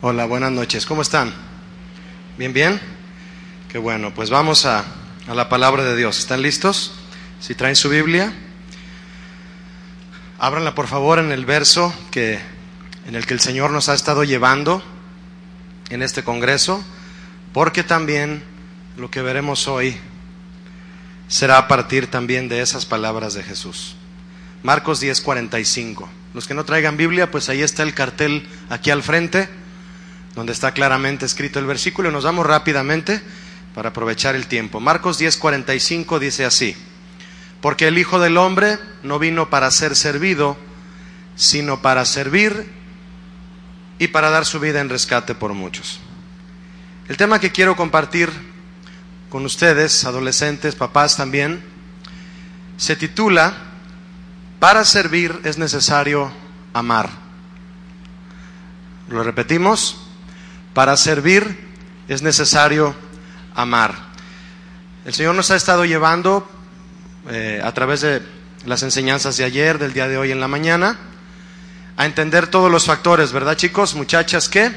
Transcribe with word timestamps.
Hola, 0.00 0.26
buenas 0.26 0.52
noches. 0.52 0.86
¿Cómo 0.86 1.02
están? 1.02 1.34
¿Bien, 2.38 2.52
bien? 2.52 2.80
Qué 3.68 3.78
bueno, 3.78 4.14
pues 4.14 4.30
vamos 4.30 4.64
a, 4.64 4.84
a 5.26 5.34
la 5.34 5.48
palabra 5.48 5.82
de 5.82 5.96
Dios. 5.96 6.20
¿Están 6.20 6.40
listos? 6.40 6.92
Si 7.40 7.56
traen 7.56 7.74
su 7.74 7.88
Biblia, 7.88 8.32
ábranla 10.38 10.76
por 10.76 10.86
favor 10.86 11.18
en 11.18 11.32
el 11.32 11.44
verso 11.44 11.92
que, 12.12 12.38
en 13.08 13.16
el 13.16 13.26
que 13.26 13.34
el 13.34 13.40
Señor 13.40 13.72
nos 13.72 13.88
ha 13.88 13.94
estado 13.94 14.22
llevando 14.22 14.84
en 15.90 16.02
este 16.02 16.22
congreso, 16.22 16.80
porque 17.52 17.82
también 17.82 18.44
lo 18.96 19.10
que 19.10 19.20
veremos 19.20 19.66
hoy 19.66 19.96
será 21.26 21.58
a 21.58 21.66
partir 21.66 22.06
también 22.06 22.48
de 22.48 22.60
esas 22.60 22.86
palabras 22.86 23.34
de 23.34 23.42
Jesús. 23.42 23.96
Marcos 24.62 25.02
10:45. 25.02 26.08
Los 26.34 26.46
que 26.46 26.54
no 26.54 26.64
traigan 26.64 26.96
Biblia, 26.96 27.32
pues 27.32 27.48
ahí 27.48 27.62
está 27.62 27.82
el 27.82 27.94
cartel 27.94 28.46
aquí 28.70 28.92
al 28.92 29.02
frente 29.02 29.48
donde 30.38 30.52
está 30.52 30.72
claramente 30.72 31.26
escrito 31.26 31.58
el 31.58 31.66
versículo. 31.66 32.12
Nos 32.12 32.22
vamos 32.22 32.46
rápidamente 32.46 33.20
para 33.74 33.88
aprovechar 33.88 34.36
el 34.36 34.46
tiempo. 34.46 34.78
Marcos 34.78 35.18
10:45 35.18 36.20
dice 36.20 36.44
así, 36.44 36.76
porque 37.60 37.88
el 37.88 37.98
Hijo 37.98 38.20
del 38.20 38.36
Hombre 38.36 38.78
no 39.02 39.18
vino 39.18 39.50
para 39.50 39.68
ser 39.72 39.96
servido, 39.96 40.56
sino 41.34 41.82
para 41.82 42.04
servir 42.04 42.70
y 43.98 44.06
para 44.08 44.30
dar 44.30 44.46
su 44.46 44.60
vida 44.60 44.80
en 44.80 44.88
rescate 44.88 45.34
por 45.34 45.54
muchos. 45.54 45.98
El 47.08 47.16
tema 47.16 47.40
que 47.40 47.50
quiero 47.50 47.74
compartir 47.74 48.30
con 49.30 49.44
ustedes, 49.44 50.04
adolescentes, 50.04 50.76
papás 50.76 51.16
también, 51.16 51.64
se 52.76 52.94
titula, 52.94 53.54
para 54.60 54.84
servir 54.84 55.40
es 55.42 55.58
necesario 55.58 56.30
amar. 56.74 57.10
Lo 59.08 59.24
repetimos, 59.24 60.07
para 60.78 60.96
servir 60.96 61.58
es 62.06 62.22
necesario 62.22 62.94
amar. 63.52 63.96
El 65.04 65.12
Señor 65.12 65.34
nos 65.34 65.50
ha 65.50 65.56
estado 65.56 65.84
llevando 65.84 66.48
eh, 67.28 67.60
a 67.64 67.74
través 67.74 68.02
de 68.02 68.22
las 68.64 68.84
enseñanzas 68.84 69.36
de 69.36 69.42
ayer, 69.42 69.80
del 69.80 69.92
día 69.92 70.06
de 70.06 70.16
hoy 70.16 70.30
en 70.30 70.38
la 70.38 70.46
mañana, 70.46 70.96
a 71.96 72.06
entender 72.06 72.46
todos 72.46 72.70
los 72.70 72.84
factores, 72.84 73.32
¿verdad 73.32 73.56
chicos? 73.56 73.96
Muchachas, 73.96 74.48
que 74.48 74.70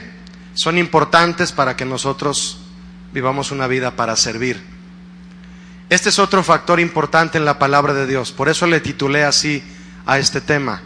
son 0.56 0.80
importantes 0.80 1.52
para 1.52 1.76
que 1.76 1.86
nosotros 1.86 2.58
vivamos 3.14 3.52
una 3.52 3.68
vida 3.68 3.96
para 3.96 4.16
servir. 4.16 4.60
Este 5.92 6.10
es 6.10 6.18
otro 6.18 6.42
factor 6.42 6.80
importante 6.80 7.38
en 7.38 7.46
la 7.46 7.60
palabra 7.60 7.94
de 7.94 8.08
Dios, 8.08 8.32
por 8.32 8.50
eso 8.50 8.66
le 8.66 8.80
titulé 8.80 9.24
así 9.24 9.64
a 10.08 10.18
este 10.18 10.42
tema. 10.42 10.82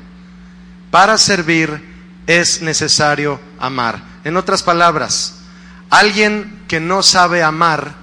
Para 0.92 1.18
servir 1.18 2.22
es 2.28 2.62
necesario 2.62 3.40
amar. 3.58 4.15
En 4.26 4.36
otras 4.38 4.64
palabras, 4.64 5.36
alguien 5.90 6.64
que 6.68 6.80
no 6.80 7.04
sabe 7.04 7.44
amar 7.44 7.94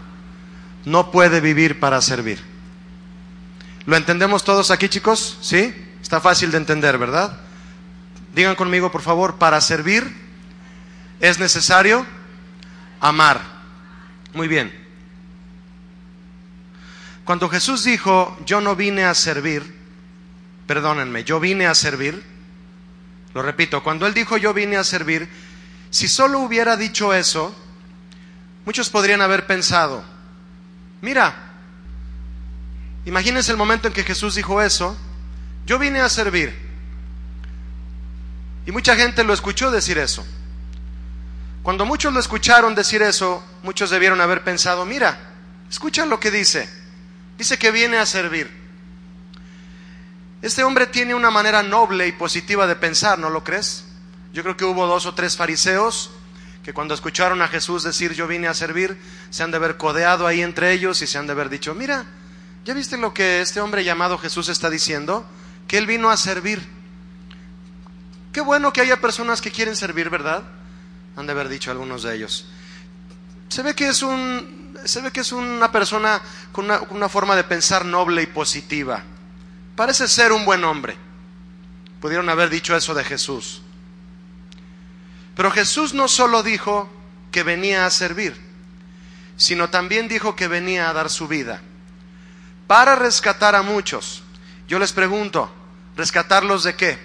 no 0.84 1.11
puede 1.11 1.41
vivir 1.41 1.81
para 1.81 2.01
servir. 2.01 2.41
¿Lo 3.87 3.97
entendemos 3.97 4.45
todos 4.45 4.70
aquí, 4.70 4.89
chicos? 4.89 5.36
¿Sí? 5.41 5.74
Está 6.01 6.20
fácil 6.20 6.52
de 6.52 6.58
entender, 6.58 6.97
¿verdad? 6.97 7.41
Digan 8.35 8.55
conmigo, 8.55 8.92
por 8.92 9.02
favor, 9.02 9.35
para 9.35 9.61
servir 9.61 10.23
es 11.19 11.41
necesario 11.41 12.07
amar. 13.01 13.41
Muy 14.33 14.47
bien. 14.47 14.73
Cuando 17.24 17.48
Jesús 17.48 17.83
dijo, 17.83 18.39
yo 18.47 18.61
no 18.61 18.77
vine 18.77 19.05
a 19.05 19.14
servir, 19.14 19.77
perdónenme, 20.68 21.24
yo 21.24 21.41
vine 21.41 21.67
a 21.67 21.74
servir, 21.74 22.23
lo 23.35 23.42
repito, 23.42 23.83
cuando 23.83 24.07
Él 24.07 24.14
dijo, 24.14 24.36
yo 24.36 24.55
vine 24.55 24.77
a 24.77 24.85
servir, 24.85 25.29
si 25.92 26.08
solo 26.08 26.41
hubiera 26.41 26.79
dicho 26.79 27.13
eso, 27.13 27.55
muchos 28.64 28.89
podrían 28.89 29.20
haber 29.20 29.47
pensado, 29.47 30.03
mira, 31.03 31.53
imagínense 33.05 33.51
el 33.51 33.58
momento 33.58 33.89
en 33.89 33.95
que 33.95 34.03
Jesús 34.03 34.35
dijo 34.35 34.63
eso, 34.63 34.97
yo 35.67 35.79
vine 35.79 36.01
a 36.01 36.08
servir. 36.08 36.57
Y 38.64 38.73
mucha 38.73 38.97
gente 38.97 39.23
lo 39.23 39.35
escuchó 39.35 39.70
decir 39.70 39.98
eso. 39.98 40.25
Cuando 41.63 41.85
muchos 41.85 42.11
lo 42.14 42.20
escucharon 42.20 42.74
decir 42.74 43.03
eso, 43.03 43.45
muchos 43.63 43.91
debieron 43.91 44.23
haber 44.23 44.42
pensado, 44.42 44.86
mira, 44.86 45.19
escucha 45.69 46.07
lo 46.07 46.19
que 46.19 46.30
dice. 46.30 46.70
Dice 47.36 47.59
que 47.59 47.70
viene 47.70 47.98
a 47.98 48.07
servir. 48.07 48.51
Este 50.41 50.64
hombre 50.64 50.86
tiene 50.86 51.14
una 51.14 51.30
manera 51.30 51.63
noble 51.63 52.09
y 52.09 52.13
positiva 52.13 52.67
de 52.67 52.77
pensar, 52.77 53.19
¿no 53.19 53.29
lo 53.29 53.45
crees? 53.45 53.85
Yo 54.33 54.43
creo 54.43 54.57
que 54.57 54.65
hubo 54.65 54.87
dos 54.87 55.07
o 55.07 55.15
tres 55.15 55.37
fariseos 55.37 56.11
que 56.63 56.73
cuando 56.73 56.95
escucharon 56.95 57.43
a 57.43 57.48
Jesús 57.48 57.83
decir 57.83 58.15
yo 58.15 58.27
vine 58.27 58.47
a 58.47 58.55
servir, 58.55 58.97
se 59.31 59.43
han 59.43 59.51
de 59.51 59.57
haber 59.57 59.77
codeado 59.77 60.27
ahí 60.27 60.43
entre 60.43 60.73
ellos 60.73 61.03
y 61.03 61.07
se 61.07 61.19
han 61.19 61.27
de 61.27 61.33
haber 61.33 61.48
dicho, 61.48 61.75
mira, 61.75 62.07
¿ya 62.65 62.73
viste 62.73 62.97
lo 62.97 63.13
que 63.13 63.41
este 63.41 63.61
hombre 63.61 63.85
llamado 63.85 64.17
Jesús 64.17 64.48
está 64.48 64.71
diciendo? 64.71 65.27
Que 65.67 65.79
él 65.79 65.87
vino 65.87 66.09
a 66.09 66.17
servir. 66.17 66.63
Qué 68.33 68.41
bueno 68.41 68.73
que 68.73 68.81
haya 68.81 69.01
personas 69.01 69.41
que 69.41 69.51
quieren 69.51 69.77
servir, 69.77 70.09
¿verdad? 70.09 70.45
Han 71.17 71.27
de 71.27 71.33
haber 71.33 71.48
dicho 71.48 71.71
algunos 71.71 72.05
de 72.05 72.15
ellos. 72.15 72.47
Se 73.48 73.63
ve 73.63 73.75
que 73.75 73.89
es 73.89 74.03
un, 74.03 74.79
se 74.85 75.03
ve 75.03 75.11
que 75.11 75.21
es 75.21 75.33
una 75.33 75.71
persona 75.73 76.23
con 76.53 76.67
una, 76.67 76.79
con 76.79 76.97
una 76.97 77.09
forma 77.09 77.37
de 77.37 77.45
pensar 77.45 77.85
noble 77.85 78.23
y 78.23 78.27
positiva. 78.27 79.03
Parece 79.77 80.07
ser 80.09 80.33
un 80.33 80.45
buen 80.45 80.65
hombre. 80.65 80.97
Pudieron 82.01 82.29
haber 82.29 82.48
dicho 82.48 82.75
eso 82.75 82.95
de 82.95 83.05
Jesús. 83.05 83.63
Pero 85.35 85.51
Jesús 85.51 85.95
no 85.95 86.09
solo 86.09 86.43
dijo 86.43 86.91
que 87.31 87.43
venía 87.43 87.87
a 87.87 87.91
servir, 87.91 88.37
sino 89.37 89.70
también 89.70 90.09
dijo 90.09 90.37
que 90.37 90.48
venía 90.48 90.89
a 90.89 90.93
dar 90.93 91.11
su 91.11 91.29
vida 91.29 91.63
para 92.67 92.97
rescatar 92.97 93.55
a 93.55 93.63
muchos. 93.63 94.23
Yo 94.69 94.79
les 94.79 94.92
pregunto, 94.92 95.51
¿rescatarlos 95.97 96.65
de 96.65 96.75
qué? 96.75 96.98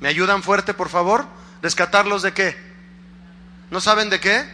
¿Me 0.00 0.08
ayudan 0.08 0.42
fuerte, 0.42 0.74
por 0.74 0.88
favor? 0.88 1.26
¿Rescatarlos 1.62 2.22
de 2.22 2.32
qué? 2.32 2.56
¿No 3.70 3.80
saben 3.80 4.10
de 4.10 4.20
qué? 4.20 4.44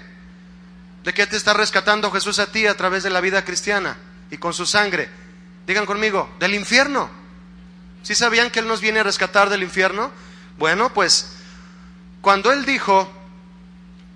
¿De 1.05 1.15
qué 1.15 1.27
te 1.27 1.37
está 1.37 1.55
rescatando 1.55 2.11
Jesús 2.11 2.39
a 2.39 2.50
ti 2.50 2.66
a 2.66 2.77
través 2.77 3.03
de 3.03 3.11
la 3.11 3.21
vida 3.21 3.45
cristiana 3.45 3.97
y 4.31 4.39
con 4.39 4.53
su 4.53 4.66
sangre? 4.66 5.09
Digan 5.66 5.87
conmigo, 5.87 6.28
del 6.39 6.55
infierno. 6.55 7.09
¿Sí 8.03 8.15
sabían 8.15 8.50
que 8.50 8.61
Él 8.61 8.69
nos 8.69 8.81
viene 8.81 9.00
a 9.00 9.05
rescatar 9.05 9.49
del 9.49 9.62
infierno? 9.62 10.11
Bueno, 10.59 10.93
pues 10.93 11.35
cuando 12.26 12.53
Él 12.53 12.66
dijo, 12.66 13.09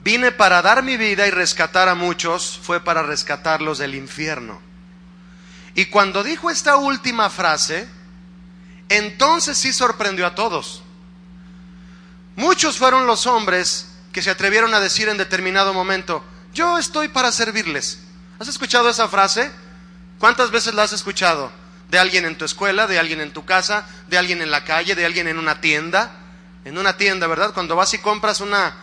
vine 0.02 0.32
para 0.32 0.62
dar 0.62 0.82
mi 0.82 0.96
vida 0.96 1.28
y 1.28 1.30
rescatar 1.30 1.88
a 1.88 1.94
muchos, 1.94 2.58
fue 2.60 2.80
para 2.80 3.04
rescatarlos 3.04 3.78
del 3.78 3.94
infierno. 3.94 4.60
Y 5.76 5.86
cuando 5.86 6.24
dijo 6.24 6.50
esta 6.50 6.74
última 6.74 7.30
frase, 7.30 7.86
entonces 8.88 9.56
sí 9.56 9.72
sorprendió 9.72 10.26
a 10.26 10.34
todos. 10.34 10.82
Muchos 12.34 12.78
fueron 12.78 13.06
los 13.06 13.28
hombres 13.28 13.86
que 14.12 14.22
se 14.22 14.30
atrevieron 14.30 14.74
a 14.74 14.80
decir 14.80 15.08
en 15.08 15.16
determinado 15.16 15.72
momento, 15.72 16.24
yo 16.52 16.78
estoy 16.78 17.10
para 17.10 17.30
servirles. 17.30 18.00
¿Has 18.40 18.48
escuchado 18.48 18.90
esa 18.90 19.06
frase? 19.06 19.52
¿Cuántas 20.18 20.50
veces 20.50 20.74
la 20.74 20.82
has 20.82 20.92
escuchado? 20.92 21.52
De 21.90 22.00
alguien 22.00 22.24
en 22.24 22.36
tu 22.36 22.44
escuela, 22.44 22.88
de 22.88 22.98
alguien 22.98 23.20
en 23.20 23.32
tu 23.32 23.44
casa, 23.44 23.86
de 24.08 24.18
alguien 24.18 24.42
en 24.42 24.50
la 24.50 24.64
calle, 24.64 24.96
de 24.96 25.06
alguien 25.06 25.28
en 25.28 25.38
una 25.38 25.60
tienda 25.60 26.19
en 26.64 26.78
una 26.78 26.96
tienda, 26.96 27.26
¿verdad? 27.26 27.52
Cuando 27.54 27.76
vas 27.76 27.92
y 27.94 27.98
compras 27.98 28.40
una, 28.40 28.76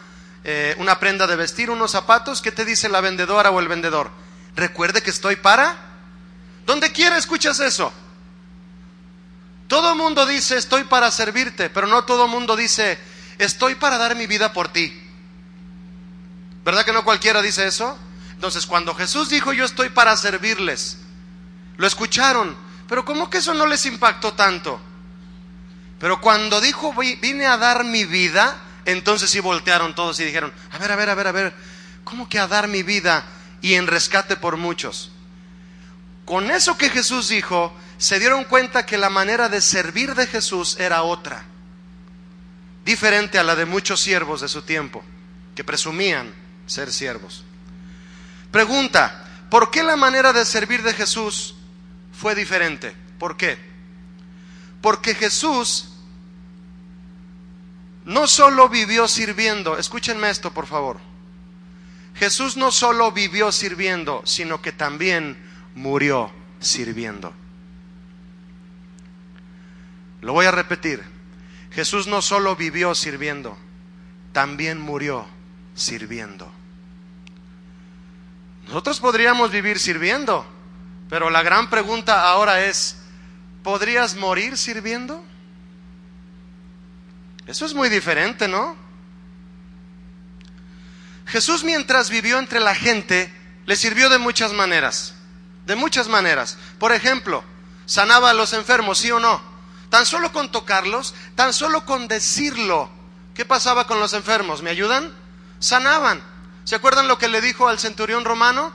eh, 0.43 0.75
una 0.79 0.99
prenda 0.99 1.27
de 1.27 1.35
vestir, 1.35 1.69
unos 1.69 1.91
zapatos, 1.91 2.41
¿qué 2.41 2.51
te 2.51 2.65
dice 2.65 2.89
la 2.89 3.01
vendedora 3.01 3.51
o 3.51 3.59
el 3.59 3.67
vendedor? 3.67 4.09
Recuerde 4.55 5.01
que 5.01 5.09
estoy 5.09 5.35
para... 5.35 5.85
Donde 6.65 6.91
quiera 6.91 7.17
escuchas 7.17 7.61
eso. 7.61 7.93
Todo 9.67 9.95
mundo 9.95 10.25
dice 10.25 10.57
estoy 10.57 10.83
para 10.85 11.11
servirte, 11.11 11.69
pero 11.69 11.87
no 11.87 12.05
todo 12.05 12.27
mundo 12.27 12.55
dice 12.55 12.97
estoy 13.37 13.75
para 13.75 13.97
dar 13.97 14.15
mi 14.15 14.27
vida 14.27 14.53
por 14.53 14.69
ti. 14.69 15.03
¿Verdad 16.63 16.83
que 16.83 16.93
no 16.93 17.05
cualquiera 17.05 17.41
dice 17.41 17.67
eso? 17.67 17.97
Entonces, 18.31 18.65
cuando 18.65 18.93
Jesús 18.95 19.29
dijo 19.29 19.53
yo 19.53 19.65
estoy 19.65 19.89
para 19.89 20.15
servirles, 20.17 20.97
lo 21.77 21.87
escucharon, 21.87 22.55
pero 22.87 23.05
¿cómo 23.05 23.29
que 23.29 23.37
eso 23.39 23.53
no 23.53 23.65
les 23.65 23.85
impactó 23.85 24.33
tanto? 24.33 24.79
Pero 25.99 26.21
cuando 26.21 26.61
dijo 26.61 26.93
vine 26.93 27.45
a 27.45 27.57
dar 27.57 27.83
mi 27.83 28.05
vida, 28.05 28.61
Entonces 28.87 29.29
sí 29.29 29.41
voltearon 29.41 29.93
todos 29.95 30.17
y 30.21 30.23
dijeron, 30.23 30.53
a 30.71 30.77
ver, 30.77 30.93
a 30.93 30.95
ver, 30.95 31.09
a 31.09 31.15
ver, 31.15 31.27
a 31.27 31.31
ver, 31.33 31.53
¿cómo 32.05 32.29
que 32.29 32.39
a 32.39 32.47
dar 32.47 32.69
mi 32.69 32.83
vida 32.83 33.25
y 33.61 33.73
en 33.73 33.85
rescate 33.85 34.37
por 34.37 34.55
muchos? 34.55 35.11
Con 36.23 36.49
eso 36.49 36.77
que 36.77 36.89
Jesús 36.89 37.27
dijo, 37.27 37.75
se 37.97 38.17
dieron 38.17 38.45
cuenta 38.45 38.85
que 38.85 38.97
la 38.97 39.09
manera 39.09 39.49
de 39.49 39.59
servir 39.59 40.15
de 40.15 40.25
Jesús 40.25 40.77
era 40.79 41.03
otra, 41.03 41.43
diferente 42.85 43.37
a 43.39 43.43
la 43.43 43.57
de 43.57 43.65
muchos 43.65 43.99
siervos 43.99 44.39
de 44.39 44.47
su 44.47 44.61
tiempo, 44.61 45.03
que 45.53 45.65
presumían 45.65 46.33
ser 46.65 46.93
siervos. 46.93 47.43
Pregunta, 48.51 49.25
¿por 49.49 49.69
qué 49.69 49.83
la 49.83 49.97
manera 49.97 50.31
de 50.31 50.45
servir 50.45 50.81
de 50.81 50.93
Jesús 50.93 51.55
fue 52.17 52.35
diferente? 52.35 52.95
¿Por 53.19 53.35
qué? 53.35 53.57
Porque 54.79 55.13
Jesús 55.13 55.86
no 58.07 58.25
solo 58.25 58.69
vivió 58.69 59.05
sirviendo, 59.09 59.77
escúchenme 59.77 60.29
esto 60.29 60.53
por 60.53 60.65
favor, 60.65 60.97
Jesús 62.15 62.55
no 62.55 62.71
solo 62.71 63.11
vivió 63.11 63.51
sirviendo, 63.51 64.21
sino 64.25 64.61
que 64.61 64.71
también 64.71 65.37
murió 65.75 66.31
sirviendo. 66.61 67.33
Lo 70.21 70.31
voy 70.31 70.45
a 70.45 70.51
repetir. 70.51 71.03
Jesús 71.71 72.07
no 72.07 72.21
solo 72.21 72.55
vivió 72.55 72.95
sirviendo, 72.95 73.57
también 74.31 74.79
murió 74.79 75.27
sirviendo. 75.75 76.49
Nosotros 78.67 79.01
podríamos 79.01 79.51
vivir 79.51 79.79
sirviendo, 79.79 80.45
pero 81.09 81.29
la 81.29 81.43
gran 81.43 81.69
pregunta 81.69 82.29
ahora 82.31 82.65
es, 82.65 82.97
¿podrías 83.63 84.15
morir 84.15 84.57
sirviendo? 84.57 85.23
Eso 87.47 87.65
es 87.65 87.73
muy 87.73 87.89
diferente, 87.89 88.47
¿no? 88.47 88.75
Jesús 91.25 91.63
mientras 91.63 92.09
vivió 92.09 92.39
entre 92.39 92.59
la 92.59 92.75
gente, 92.75 93.33
le 93.65 93.75
sirvió 93.75 94.09
de 94.09 94.17
muchas 94.17 94.53
maneras, 94.53 95.13
de 95.65 95.75
muchas 95.75 96.07
maneras. 96.07 96.57
Por 96.79 96.91
ejemplo, 96.91 97.43
sanaba 97.85 98.29
a 98.29 98.33
los 98.33 98.53
enfermos, 98.53 98.99
sí 98.99 99.11
o 99.11 99.19
no. 99.19 99.41
Tan 99.89 100.05
solo 100.05 100.31
con 100.31 100.51
tocarlos, 100.51 101.15
tan 101.35 101.53
solo 101.53 101.85
con 101.85 102.07
decirlo. 102.07 102.89
¿Qué 103.33 103.45
pasaba 103.45 103.87
con 103.87 103.99
los 103.99 104.13
enfermos? 104.13 104.61
¿Me 104.61 104.69
ayudan? 104.69 105.13
Sanaban. 105.59 106.21
¿Se 106.63 106.75
acuerdan 106.75 107.07
lo 107.07 107.17
que 107.17 107.27
le 107.29 107.39
dijo 107.39 107.67
al 107.67 107.79
centurión 107.79 108.25
romano? 108.25 108.73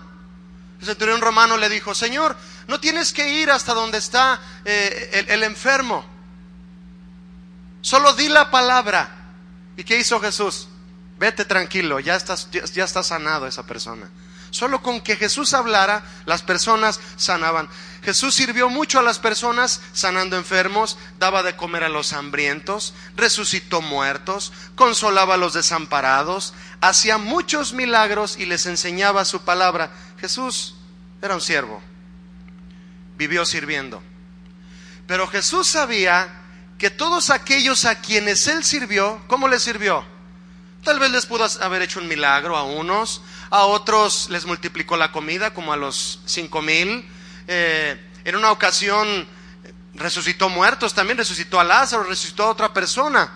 El 0.80 0.86
centurión 0.86 1.20
romano 1.20 1.56
le 1.56 1.68
dijo, 1.68 1.94
Señor, 1.94 2.36
no 2.66 2.80
tienes 2.80 3.12
que 3.12 3.28
ir 3.28 3.50
hasta 3.50 3.74
donde 3.74 3.98
está 3.98 4.40
eh, 4.64 5.26
el, 5.28 5.42
enfermo. 5.42 6.04
Solo 7.82 8.14
di 8.14 8.28
la 8.28 8.50
palabra. 8.50 9.10
¿Y 9.76 9.84
qué 9.84 9.98
hizo 9.98 10.18
Jesús? 10.20 10.68
Vete 11.18 11.44
tranquilo, 11.44 12.00
ya 12.00 12.16
estás, 12.16 12.48
ya 12.50 12.84
está 12.84 13.02
sanado 13.02 13.46
esa 13.46 13.66
persona. 13.66 14.08
Solo 14.50 14.82
con 14.82 15.00
que 15.00 15.16
Jesús 15.16 15.54
hablara, 15.54 16.04
las 16.26 16.42
personas 16.42 17.00
sanaban. 17.16 17.68
Jesús 18.02 18.34
sirvió 18.34 18.68
mucho 18.68 18.98
a 18.98 19.02
las 19.02 19.18
personas 19.18 19.80
sanando 19.94 20.36
enfermos, 20.36 20.98
daba 21.18 21.42
de 21.42 21.56
comer 21.56 21.84
a 21.84 21.88
los 21.88 22.12
hambrientos, 22.12 22.92
resucitó 23.16 23.80
muertos, 23.80 24.52
consolaba 24.74 25.34
a 25.34 25.38
los 25.38 25.54
desamparados, 25.54 26.52
hacía 26.82 27.16
muchos 27.16 27.72
milagros 27.72 28.36
y 28.36 28.44
les 28.44 28.66
enseñaba 28.66 29.24
su 29.24 29.40
palabra. 29.40 29.90
Jesús 30.20 30.74
era 31.22 31.34
un 31.34 31.40
siervo, 31.40 31.80
vivió 33.16 33.46
sirviendo. 33.46 34.02
Pero 35.06 35.28
Jesús 35.28 35.66
sabía 35.66 36.41
que 36.82 36.90
todos 36.90 37.30
aquellos 37.30 37.84
a 37.84 38.00
quienes 38.00 38.48
él 38.48 38.64
sirvió, 38.64 39.22
¿cómo 39.28 39.46
les 39.46 39.62
sirvió? 39.62 40.04
Tal 40.82 40.98
vez 40.98 41.12
les 41.12 41.26
pudo 41.26 41.46
haber 41.60 41.80
hecho 41.80 42.00
un 42.00 42.08
milagro 42.08 42.56
a 42.56 42.64
unos, 42.64 43.22
a 43.50 43.66
otros 43.66 44.28
les 44.30 44.46
multiplicó 44.46 44.96
la 44.96 45.12
comida, 45.12 45.54
como 45.54 45.72
a 45.72 45.76
los 45.76 46.18
cinco 46.26 46.60
mil. 46.60 47.08
Eh, 47.46 48.04
en 48.24 48.34
una 48.34 48.50
ocasión 48.50 49.28
resucitó 49.94 50.48
muertos, 50.48 50.92
también 50.92 51.18
resucitó 51.18 51.60
a 51.60 51.62
Lázaro, 51.62 52.02
resucitó 52.02 52.42
a 52.42 52.50
otra 52.50 52.74
persona. 52.74 53.30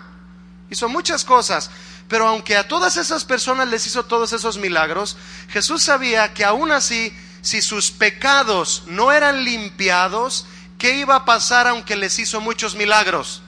Hizo 0.69 0.89
muchas 0.89 1.23
cosas. 1.23 1.71
Pero 2.09 2.27
aunque 2.27 2.57
a 2.57 2.67
todas 2.67 2.97
esas 2.97 3.23
personas 3.23 3.69
les 3.69 3.87
hizo 3.87 4.03
todos 4.03 4.33
esos 4.33 4.57
milagros, 4.57 5.15
Jesús 5.47 5.83
sabía 5.83 6.33
que 6.33 6.43
aún 6.43 6.73
así, 6.73 7.17
si 7.41 7.61
sus 7.61 7.91
pecados 7.91 8.83
no 8.87 9.13
eran 9.13 9.45
limpiados, 9.45 10.45
¿qué 10.77 10.95
iba 10.95 11.15
a 11.15 11.25
pasar 11.25 11.67
aunque 11.67 11.95
les 11.95 12.19
hizo 12.19 12.41
muchos 12.41 12.75
milagros? 12.75 13.41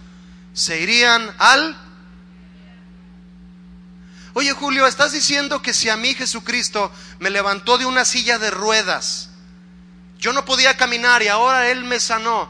Se 0.54 0.80
irían 0.80 1.34
al 1.38 1.78
Oye 4.34 4.54
Julio, 4.54 4.86
estás 4.86 5.12
diciendo 5.12 5.62
que 5.62 5.74
si 5.74 5.90
a 5.90 5.98
mí 5.98 6.14
Jesucristo 6.14 6.92
me 7.20 7.30
levantó 7.30 7.78
de 7.78 7.86
una 7.86 8.06
silla 8.06 8.38
de 8.38 8.52
ruedas, 8.52 9.32
yo 10.20 10.34
no 10.34 10.46
podía 10.46 10.78
caminar 10.78 11.22
y 11.24 11.28
ahora 11.28 11.70
Él 11.70 11.84
me 11.84 12.00
sanó. 12.00 12.50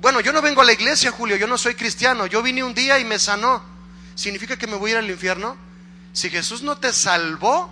Bueno, 0.00 0.20
yo 0.20 0.32
no 0.32 0.40
vengo 0.40 0.62
a 0.62 0.64
la 0.64 0.72
iglesia, 0.72 1.10
Julio, 1.10 1.36
yo 1.36 1.46
no 1.46 1.58
soy 1.58 1.74
cristiano, 1.74 2.26
yo 2.26 2.42
vine 2.42 2.62
un 2.62 2.74
día 2.74 2.98
y 2.98 3.04
me 3.04 3.18
sanó. 3.18 3.62
¿Significa 4.14 4.56
que 4.56 4.66
me 4.66 4.76
voy 4.76 4.90
a 4.90 4.94
ir 4.94 4.98
al 4.98 5.10
infierno? 5.10 5.56
Si 6.12 6.30
Jesús 6.30 6.62
no 6.62 6.78
te 6.78 6.92
salvó, 6.92 7.70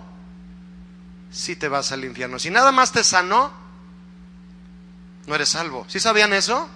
sí 1.31 1.55
te 1.55 1.69
vas 1.69 1.91
al 1.91 2.03
infierno. 2.03 2.37
Si 2.37 2.49
nada 2.49 2.71
más 2.71 2.91
te 2.91 3.03
sanó, 3.03 3.53
no 5.25 5.35
eres 5.35 5.49
salvo. 5.49 5.85
¿Sí 5.87 5.99
sabían 5.99 6.33
eso? 6.33 6.69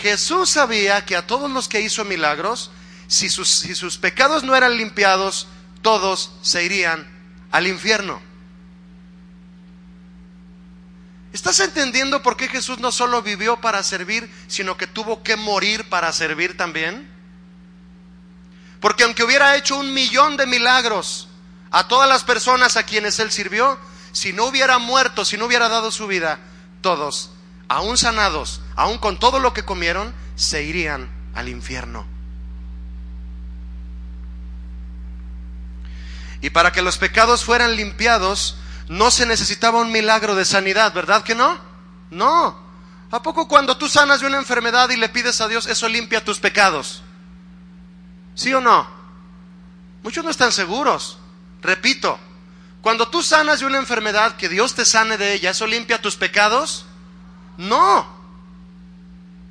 Jesús 0.00 0.50
sabía 0.50 1.04
que 1.06 1.16
a 1.16 1.26
todos 1.26 1.50
los 1.50 1.68
que 1.68 1.80
hizo 1.80 2.04
milagros, 2.04 2.70
si 3.08 3.28
sus, 3.28 3.98
pecados 3.98 4.42
no 4.42 4.54
eran 4.54 4.76
limpiados, 4.76 5.48
todos 5.82 6.32
se 6.42 6.64
irían 6.64 7.06
al 7.50 7.66
infierno. 7.66 8.20
¿Estás 11.32 11.60
entendiendo 11.60 12.22
por 12.22 12.36
qué 12.36 12.48
Jesús 12.48 12.78
no 12.78 12.92
solo 12.92 13.22
vivió 13.22 13.60
para 13.60 13.82
servir, 13.82 14.30
sino 14.48 14.76
que 14.76 14.86
tuvo 14.86 15.22
que 15.22 15.36
morir 15.36 15.88
para 15.88 16.12
servir 16.12 16.56
también? 16.56 17.10
Porque 18.80 19.04
aunque 19.04 19.24
hubiera 19.24 19.56
hecho 19.56 19.76
un 19.76 19.92
millón 19.92 20.36
de 20.36 20.46
milagros 20.46 21.28
a 21.70 21.88
todas 21.88 22.08
las 22.08 22.24
personas 22.24 22.76
a 22.76 22.84
quienes 22.84 23.18
él 23.18 23.30
sirvió, 23.30 23.78
si 24.12 24.32
no 24.32 24.46
hubiera 24.46 24.78
muerto, 24.78 25.24
si 25.24 25.36
no 25.36 25.44
hubiera 25.44 25.68
dado 25.68 25.90
su 25.90 26.06
vida, 26.06 26.38
todos, 26.80 27.30
aún 27.68 27.98
sanados, 27.98 28.60
aún 28.74 28.98
con 28.98 29.18
todo 29.18 29.38
lo 29.38 29.52
que 29.52 29.64
comieron, 29.64 30.14
se 30.34 30.62
irían 30.62 31.08
al 31.34 31.48
infierno. 31.48 32.06
Y 36.40 36.50
para 36.50 36.72
que 36.72 36.82
los 36.82 36.98
pecados 36.98 37.44
fueran 37.44 37.76
limpiados, 37.76 38.56
no 38.88 39.10
se 39.10 39.26
necesitaba 39.26 39.80
un 39.80 39.90
milagro 39.90 40.34
de 40.34 40.44
sanidad, 40.44 40.92
¿verdad 40.92 41.24
que 41.24 41.34
no? 41.34 41.58
No. 42.10 42.58
¿A 43.10 43.22
poco 43.22 43.48
cuando 43.48 43.76
tú 43.76 43.88
sanas 43.88 44.20
de 44.20 44.26
una 44.26 44.38
enfermedad 44.38 44.90
y 44.90 44.96
le 44.96 45.08
pides 45.08 45.40
a 45.40 45.48
Dios, 45.48 45.66
eso 45.66 45.88
limpia 45.88 46.24
tus 46.24 46.38
pecados? 46.38 47.02
¿Sí 48.34 48.52
o 48.52 48.60
no? 48.60 48.86
Muchos 50.02 50.24
no 50.24 50.30
están 50.30 50.52
seguros. 50.52 51.18
Repito, 51.62 52.18
cuando 52.80 53.08
tú 53.08 53.22
sanas 53.22 53.60
de 53.60 53.66
una 53.66 53.78
enfermedad, 53.78 54.36
que 54.36 54.48
Dios 54.48 54.74
te 54.74 54.84
sane 54.84 55.16
de 55.16 55.34
ella, 55.34 55.50
¿eso 55.50 55.66
limpia 55.66 56.00
tus 56.00 56.16
pecados? 56.16 56.84
No. 57.58 58.06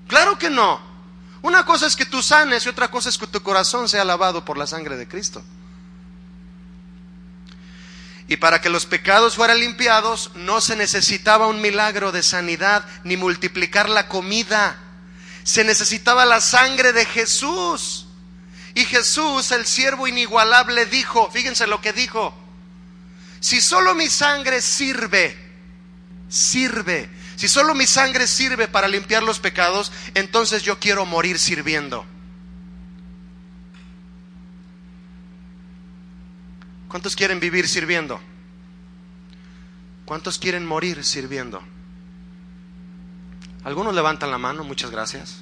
Claro 0.08 0.38
que 0.38 0.50
no. 0.50 0.80
Una 1.42 1.66
cosa 1.66 1.86
es 1.86 1.96
que 1.96 2.06
tú 2.06 2.22
sanes 2.24 2.66
y 2.66 2.70
otra 2.70 2.90
cosa 2.90 3.10
es 3.10 3.18
que 3.18 3.28
tu 3.28 3.42
corazón 3.42 3.88
sea 3.88 4.04
lavado 4.04 4.44
por 4.46 4.58
la 4.58 4.68
sangre 4.68 4.98
de 4.98 5.08
Cristo. 5.08 5.44
Y 8.28 8.38
para 8.38 8.60
que 8.62 8.70
los 8.70 8.86
pecados 8.86 9.36
fueran 9.36 9.60
limpiados 9.60 10.32
no 10.36 10.60
se 10.60 10.76
necesitaba 10.76 11.48
un 11.48 11.62
milagro 11.62 12.12
de 12.12 12.24
sanidad 12.24 12.84
ni 13.04 13.18
multiplicar 13.18 13.90
la 13.90 14.08
comida. 14.08 14.78
Se 15.44 15.64
necesitaba 15.64 16.26
la 16.26 16.42
sangre 16.42 16.92
de 16.92 17.06
Jesús. 17.06 18.08
Y 18.74 18.86
Jesús, 18.86 19.52
el 19.52 19.66
siervo 19.66 20.08
inigualable, 20.08 20.86
dijo, 20.88 21.30
fíjense 21.32 21.68
lo 21.68 21.80
que 21.80 21.94
dijo, 21.94 22.34
si 23.40 23.62
solo 23.62 23.96
mi 23.96 24.10
sangre 24.10 24.62
sirve, 24.62 25.38
sirve, 26.28 27.10
si 27.36 27.48
solo 27.48 27.76
mi 27.76 27.86
sangre 27.86 28.28
sirve 28.28 28.68
para 28.68 28.88
limpiar 28.88 29.24
los 29.24 29.40
pecados, 29.40 29.92
entonces 30.14 30.64
yo 30.64 30.80
quiero 30.80 31.06
morir 31.06 31.40
sirviendo. 31.40 32.06
¿Cuántos 36.88 37.16
quieren 37.16 37.40
vivir 37.40 37.68
sirviendo? 37.68 38.22
¿Cuántos 40.06 40.40
quieren 40.40 40.66
morir 40.66 41.04
sirviendo? 41.04 41.62
Algunos 43.64 43.96
levantan 43.96 44.32
la 44.32 44.38
mano, 44.38 44.64
muchas 44.64 44.92
gracias 44.92 45.42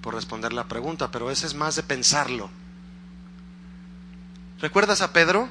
por 0.00 0.14
responder 0.14 0.52
la 0.52 0.68
pregunta, 0.68 1.10
pero 1.10 1.30
ese 1.30 1.46
es 1.46 1.54
más 1.54 1.76
de 1.76 1.82
pensarlo. 1.82 2.48
¿Recuerdas 4.60 5.02
a 5.02 5.12
Pedro? 5.12 5.48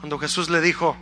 Cuando 0.00 0.18
Jesús 0.18 0.50
le 0.50 0.60
dijo, 0.60 0.96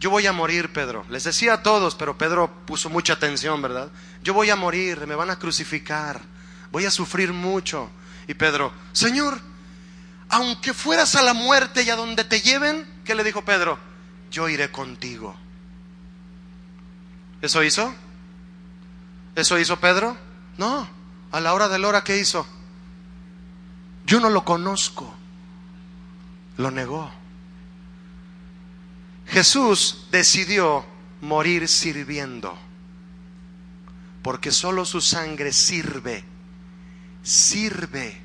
yo 0.00 0.10
voy 0.10 0.26
a 0.26 0.32
morir, 0.32 0.72
Pedro. 0.72 1.04
Les 1.10 1.24
decía 1.24 1.54
a 1.54 1.62
todos, 1.62 1.94
pero 1.94 2.16
Pedro 2.16 2.50
puso 2.66 2.88
mucha 2.88 3.14
atención, 3.14 3.60
¿verdad? 3.60 3.90
Yo 4.22 4.32
voy 4.32 4.50
a 4.50 4.56
morir, 4.56 5.06
me 5.06 5.16
van 5.16 5.30
a 5.30 5.38
crucificar, 5.38 6.20
voy 6.70 6.84
a 6.84 6.90
sufrir 6.90 7.32
mucho. 7.32 7.90
Y 8.28 8.34
Pedro, 8.34 8.72
Señor, 8.92 9.40
aunque 10.28 10.72
fueras 10.72 11.16
a 11.16 11.22
la 11.22 11.34
muerte 11.34 11.82
y 11.82 11.90
a 11.90 11.96
donde 11.96 12.24
te 12.24 12.40
lleven, 12.40 12.86
¿qué 13.04 13.14
le 13.14 13.24
dijo 13.24 13.44
Pedro? 13.44 13.78
Yo 14.30 14.48
iré 14.48 14.70
contigo. 14.70 15.34
¿Eso 17.40 17.62
hizo? 17.62 17.92
¿Eso 19.34 19.58
hizo 19.58 19.80
Pedro? 19.80 20.16
No, 20.58 20.88
a 21.32 21.40
la 21.40 21.54
hora 21.54 21.68
de 21.68 21.78
la 21.78 21.88
hora, 21.88 22.04
¿qué 22.04 22.18
hizo? 22.18 22.46
Yo 24.06 24.20
no 24.20 24.30
lo 24.30 24.44
conozco. 24.44 25.12
Lo 26.56 26.70
negó. 26.70 27.10
Jesús 29.30 30.06
decidió 30.10 30.86
morir 31.20 31.68
sirviendo, 31.68 32.58
porque 34.22 34.50
solo 34.50 34.84
su 34.84 35.00
sangre 35.00 35.52
sirve, 35.52 36.24
sirve 37.22 38.20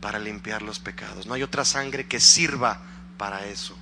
para 0.00 0.18
limpiar 0.18 0.62
los 0.62 0.78
pecados. 0.78 1.26
No 1.26 1.34
hay 1.34 1.42
otra 1.42 1.64
sangre 1.64 2.06
que 2.06 2.20
sirva 2.20 2.80
para 3.18 3.44
eso. 3.46 3.76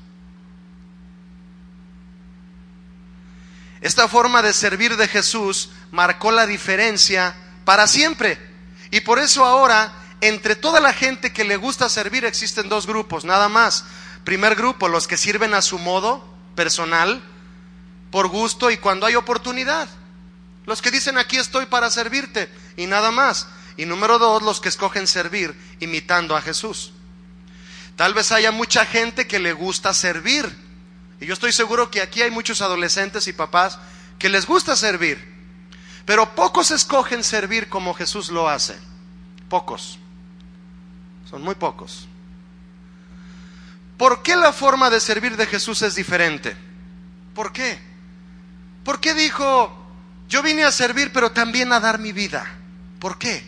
Esta 3.81 4.09
forma 4.09 4.43
de 4.43 4.55
servir 4.55 4.97
de 4.97 5.07
Jesús 5.07 5.71
marcó 5.91 6.33
la 6.33 6.47
diferencia 6.47 7.35
para 7.65 7.87
siempre. 7.87 8.39
Y 8.91 9.03
por 9.03 9.19
eso 9.19 9.45
ahora, 9.45 9.93
entre 10.21 10.57
toda 10.57 10.81
la 10.81 10.95
gente 10.95 11.33
que 11.33 11.45
le 11.45 11.59
gusta 11.59 11.89
servir, 11.89 12.25
existen 12.25 12.69
dos 12.69 12.87
grupos, 12.87 13.25
nada 13.25 13.49
más. 13.49 13.85
Primer 14.25 14.55
grupo, 14.55 14.89
los 14.89 15.07
que 15.07 15.17
sirven 15.17 15.55
a 15.55 15.63
su 15.63 15.79
modo 15.79 16.25
personal, 16.55 17.23
por 18.11 18.29
gusto 18.29 18.71
y 18.71 18.79
cuando 18.79 19.07
hay 19.07 19.17
oportunidad. 19.17 19.89
Los 20.67 20.81
que 20.81 20.91
dicen 20.91 21.19
aquí 21.19 21.37
estoy 21.37 21.67
para 21.67 21.91
servirte 21.91 22.49
y 22.77 22.87
nada 22.87 23.11
más. 23.11 23.49
Y 23.77 23.87
número 23.87 24.19
dos, 24.19 24.43
los 24.43 24.61
que 24.61 24.69
escogen 24.69 25.07
servir 25.07 25.55
imitando 25.81 26.37
a 26.37 26.41
Jesús. 26.41 26.93
Tal 27.97 28.15
vez 28.15 28.33
haya 28.33 28.51
mucha 28.51 28.87
gente 28.87 29.27
que 29.27 29.39
le 29.39 29.53
gusta 29.53 29.93
servir. 29.93 30.47
Y 31.21 31.27
yo 31.27 31.35
estoy 31.35 31.53
seguro 31.53 31.91
que 31.91 32.03
aquí 32.03 32.23
hay 32.23 32.31
muchos 32.31 32.63
adolescentes 32.63 33.27
y 33.29 33.33
papás 33.33 33.79
que 34.19 34.29
les 34.29 34.47
gusta 34.47 34.75
servir. 34.77 35.35
Pero 36.07 36.35
pocos 36.35 36.71
escogen 36.71 37.25
servir 37.25 37.69
como 37.69 37.95
Jesús 37.95 38.31
lo 38.31 38.49
hace. 38.49 38.79
Pocos. 39.49 39.99
Son 41.29 41.43
muy 41.43 41.55
pocos. 41.55 42.09
¿Por 43.97 44.23
qué 44.23 44.37
la 44.37 44.53
forma 44.53 44.91
de 44.91 45.01
servir 45.01 45.37
de 45.37 45.47
Jesús 45.47 45.83
es 45.83 45.95
diferente? 45.95 46.57
¿Por 47.35 47.53
qué? 47.53 47.79
¿Por 48.85 49.01
qué 49.01 49.15
dijo, 49.15 49.73
yo 50.29 50.43
vine 50.43 50.65
a 50.65 50.73
servir 50.73 51.13
pero 51.13 51.33
también 51.33 51.73
a 51.73 51.81
dar 51.81 51.99
mi 51.99 52.13
vida? 52.13 52.47
¿Por 52.99 53.19
qué? 53.19 53.45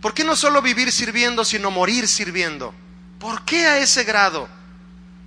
¿Por 0.00 0.14
qué 0.14 0.24
no 0.24 0.36
solo 0.36 0.62
vivir 0.62 0.90
sirviendo, 0.90 1.44
sino 1.44 1.70
morir 1.70 2.08
sirviendo? 2.08 2.74
¿Por 3.18 3.44
qué 3.44 3.66
a 3.66 3.78
ese 3.78 4.04
grado? 4.04 4.48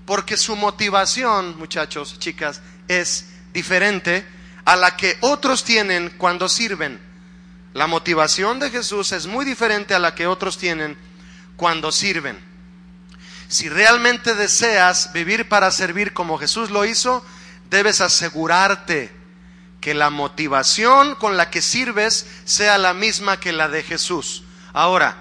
Porque 0.06 0.38
su 0.38 0.56
motivación, 0.56 1.58
muchachos, 1.58 2.20
chicas, 2.20 2.62
es 2.88 3.28
diferente 3.54 4.26
a 4.66 4.76
la 4.76 4.98
que 4.98 5.18
otros 5.22 5.64
tienen 5.64 6.10
cuando 6.18 6.50
sirven. 6.50 7.00
La 7.74 7.88
motivación 7.88 8.60
de 8.60 8.70
Jesús 8.70 9.12
es 9.12 9.28
muy 9.28 9.46
diferente 9.46 9.94
a 9.94 10.00
la 10.00 10.16
que 10.16 10.28
otros 10.28 10.58
tienen 10.58 10.98
cuando 11.56 11.92
sirven. 11.92 12.55
Si 13.48 13.70
realmente 13.70 14.36
deseas 14.36 15.14
vivir 15.14 15.48
para 15.48 15.72
servir 15.72 16.14
como 16.14 16.38
Jesús 16.38 16.72
lo 16.72 16.86
hizo, 16.86 17.26
debes 17.70 18.02
asegurarte 18.02 19.12
que 19.82 19.94
la 19.94 20.10
motivación 20.10 21.16
con 21.16 21.38
la 21.38 21.52
que 21.52 21.62
sirves 21.62 22.26
sea 22.46 22.78
la 22.78 22.94
misma 22.94 23.40
que 23.40 23.54
la 23.54 23.68
de 23.68 23.84
Jesús. 23.84 24.44
Ahora, 24.74 25.16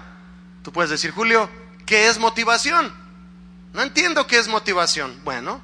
tú 0.63 0.71
puedes 0.71 0.89
decir, 0.89 1.11
Julio, 1.11 1.49
¿qué 1.85 2.07
es 2.07 2.17
motivación? 2.17 2.91
No 3.73 3.83
entiendo 3.83 4.25
qué 4.25 4.39
es 4.39 4.47
motivación. 4.47 5.19
Bueno, 5.23 5.61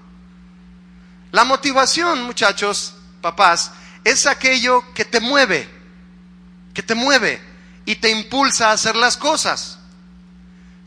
la 1.32 1.46
motivación, 1.46 2.22
muchachos, 2.24 2.94
papás, 3.22 3.72
es 4.04 4.26
aquello 4.26 4.84
que 4.94 5.06
te 5.06 5.20
mueve, 5.20 5.68
que 6.74 6.84
te 6.84 6.94
mueve 6.94 7.42
y 7.86 7.96
te 7.96 8.10
impulsa 8.10 8.70
a 8.70 8.74
hacer 8.74 8.96
las 8.96 9.18
cosas. 9.18 9.80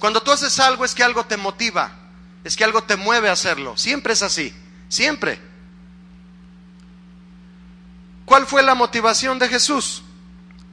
Cuando 0.05 0.23
tú 0.23 0.33
haces 0.33 0.61
algo 0.61 0.85
es 0.85 0.95
que 0.95 1.03
algo 1.03 1.25
te 1.25 1.39
motiva, 1.39 1.91
es 2.45 2.59
que 2.59 2.65
algo 2.65 2.85
te 2.85 2.95
mueve 2.95 3.31
a 3.31 3.33
hacerlo. 3.33 3.75
Siempre 3.79 4.13
es 4.13 4.21
así, 4.21 4.55
siempre. 4.91 5.41
¿Cuál 8.27 8.47
fue 8.47 8.63
la 8.63 8.75
motivación 8.75 9.39
de 9.39 9.49
Jesús? 9.49 10.03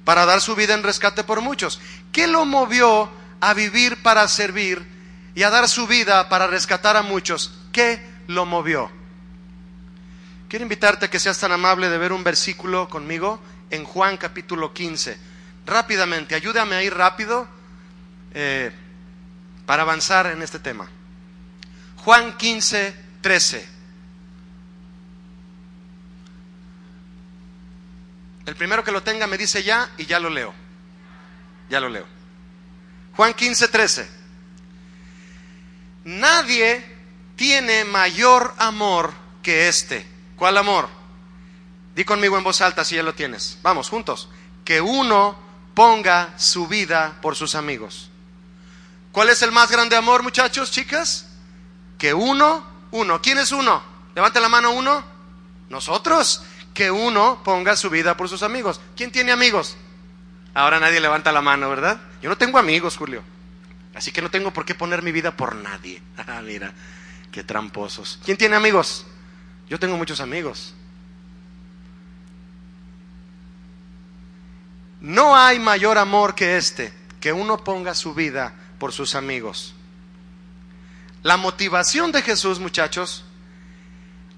Para 0.03 0.25
dar 0.25 0.41
su 0.41 0.53
vida 0.53 0.73
en 0.73 0.83
rescate 0.83 1.23
por 1.23 1.39
muchos. 1.39 1.79
¿Qué 2.11 2.27
lo 2.27 2.43
movió 2.43 3.09
a 3.39 3.53
vivir 3.53 4.03
para 4.03 4.27
servir 4.27 4.85
y 5.33 5.43
a 5.43 5.49
dar 5.49 5.69
su 5.69 5.87
vida 5.87 6.27
para 6.27 6.47
rescatar 6.47 6.97
a 6.97 7.01
muchos? 7.01 7.53
¿Qué 7.71 8.05
lo 8.27 8.45
movió? 8.45 8.91
Quiero 10.49 10.63
invitarte 10.63 11.05
a 11.05 11.09
que 11.09 11.19
seas 11.19 11.39
tan 11.39 11.53
amable 11.53 11.89
de 11.89 11.97
ver 11.97 12.11
un 12.11 12.25
versículo 12.25 12.89
conmigo 12.89 13.39
en 13.69 13.85
Juan 13.85 14.17
capítulo 14.17 14.73
15. 14.73 15.17
Rápidamente, 15.65 16.35
ayúdame 16.35 16.75
a 16.75 16.83
ir 16.83 16.93
rápido 16.93 17.47
eh, 18.33 18.73
para 19.71 19.83
avanzar 19.83 20.27
en 20.27 20.41
este 20.41 20.59
tema. 20.59 20.89
Juan 22.03 22.35
15, 22.35 22.93
13. 23.21 23.69
El 28.47 28.55
primero 28.57 28.83
que 28.83 28.91
lo 28.91 29.01
tenga 29.01 29.27
me 29.27 29.37
dice 29.37 29.63
ya 29.63 29.89
y 29.97 30.05
ya 30.07 30.19
lo 30.19 30.29
leo. 30.29 30.53
Ya 31.69 31.79
lo 31.79 31.87
leo. 31.87 32.05
Juan 33.15 33.33
15, 33.33 33.69
13. 33.69 34.09
Nadie 36.03 36.83
tiene 37.37 37.85
mayor 37.85 38.53
amor 38.57 39.13
que 39.41 39.69
este 39.69 40.05
¿Cuál 40.35 40.57
amor? 40.57 40.89
Di 41.95 42.03
conmigo 42.03 42.37
en 42.37 42.43
voz 42.43 42.59
alta 42.59 42.83
si 42.83 42.95
ya 42.95 43.03
lo 43.03 43.15
tienes. 43.15 43.57
Vamos, 43.61 43.87
juntos. 43.87 44.27
Que 44.65 44.81
uno 44.81 45.39
ponga 45.73 46.37
su 46.37 46.67
vida 46.67 47.19
por 47.21 47.37
sus 47.37 47.55
amigos. 47.55 48.10
¿Cuál 49.11 49.29
es 49.29 49.41
el 49.41 49.51
más 49.51 49.69
grande 49.69 49.95
amor, 49.95 50.23
muchachos, 50.23 50.71
chicas? 50.71 51.27
Que 51.97 52.13
uno, 52.13 52.65
uno. 52.91 53.21
¿Quién 53.21 53.37
es 53.37 53.51
uno? 53.51 53.83
Levante 54.15 54.39
la 54.39 54.49
mano 54.49 54.71
uno. 54.71 55.03
Nosotros. 55.69 56.43
Que 56.73 56.89
uno 56.89 57.41
ponga 57.43 57.75
su 57.75 57.89
vida 57.89 58.15
por 58.15 58.29
sus 58.29 58.43
amigos. 58.43 58.79
¿Quién 58.95 59.11
tiene 59.11 59.33
amigos? 59.33 59.75
Ahora 60.53 60.79
nadie 60.79 61.01
levanta 61.01 61.31
la 61.33 61.41
mano, 61.41 61.69
¿verdad? 61.69 61.99
Yo 62.21 62.29
no 62.29 62.37
tengo 62.37 62.57
amigos, 62.57 62.95
Julio. 62.95 63.21
Así 63.93 64.13
que 64.13 64.21
no 64.21 64.31
tengo 64.31 64.51
por 64.53 64.63
qué 64.63 64.73
poner 64.75 65.01
mi 65.01 65.11
vida 65.11 65.35
por 65.35 65.55
nadie. 65.55 66.01
Ah, 66.27 66.41
mira, 66.41 66.71
qué 67.31 67.43
tramposos. 67.43 68.19
¿Quién 68.23 68.37
tiene 68.37 68.55
amigos? 68.55 69.05
Yo 69.69 69.79
tengo 69.79 69.97
muchos 69.97 70.21
amigos. 70.21 70.73
No 75.01 75.35
hay 75.35 75.59
mayor 75.59 75.97
amor 75.97 76.35
que 76.35 76.57
este, 76.57 76.93
que 77.19 77.33
uno 77.33 77.63
ponga 77.63 77.95
su 77.95 78.13
vida 78.13 78.53
por 78.81 78.93
sus 78.93 79.13
amigos. 79.13 79.75
La 81.21 81.37
motivación 81.37 82.11
de 82.11 82.23
Jesús, 82.23 82.57
muchachos, 82.57 83.23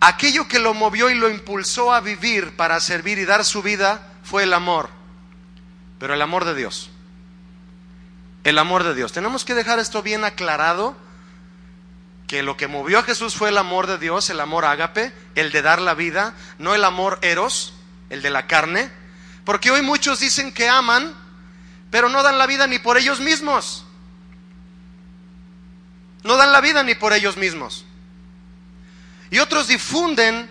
aquello 0.02 0.50
que 0.50 0.60
lo 0.60 0.74
movió 0.74 1.10
y 1.10 1.16
lo 1.16 1.30
impulsó 1.30 1.94
a 1.94 2.02
vivir 2.02 2.58
para 2.58 2.82
servir 2.82 3.20
y 3.20 3.24
dar 3.24 3.46
su 3.46 3.62
vida 3.62 4.06
fue 4.22 4.44
el 4.44 4.52
amor, 4.52 4.90
pero 5.98 6.14
el 6.14 6.22
amor 6.22 6.44
de 6.44 6.56
Dios. 6.56 6.90
El 8.44 8.60
amor 8.60 8.84
de 8.84 8.94
Dios. 8.94 9.14
Tenemos 9.14 9.46
que 9.46 9.54
dejar 9.54 9.80
esto 9.80 10.04
bien 10.04 10.26
aclarado 10.26 10.98
que 12.28 12.44
lo 12.44 12.58
que 12.58 12.68
movió 12.68 13.00
a 13.00 13.04
Jesús 13.04 13.36
fue 13.36 13.48
el 13.48 13.58
amor 13.58 13.88
de 13.88 13.98
Dios, 13.98 14.30
el 14.30 14.42
amor 14.42 14.66
ágape, 14.66 15.14
el 15.36 15.54
de 15.54 15.62
dar 15.62 15.82
la 15.82 15.94
vida, 15.94 16.36
no 16.60 16.76
el 16.76 16.84
amor 16.84 17.18
eros, 17.22 17.76
el 18.10 18.22
de 18.22 18.30
la 18.30 18.46
carne, 18.46 18.92
porque 19.46 19.72
hoy 19.72 19.84
muchos 19.84 20.20
dicen 20.20 20.54
que 20.54 20.68
aman, 20.68 21.16
pero 21.90 22.10
no 22.10 22.22
dan 22.24 22.38
la 22.38 22.46
vida 22.46 22.68
ni 22.68 22.78
por 22.80 22.98
ellos 22.98 23.22
mismos. 23.22 23.86
No 26.24 26.38
dan 26.38 26.51
la 26.51 26.62
vida 26.62 26.84
ni 26.84 26.96
por 26.96 27.13
ellos 27.13 27.38
mismos. 27.38 27.86
Y 29.30 29.39
otros 29.39 29.68
difunden 29.68 30.50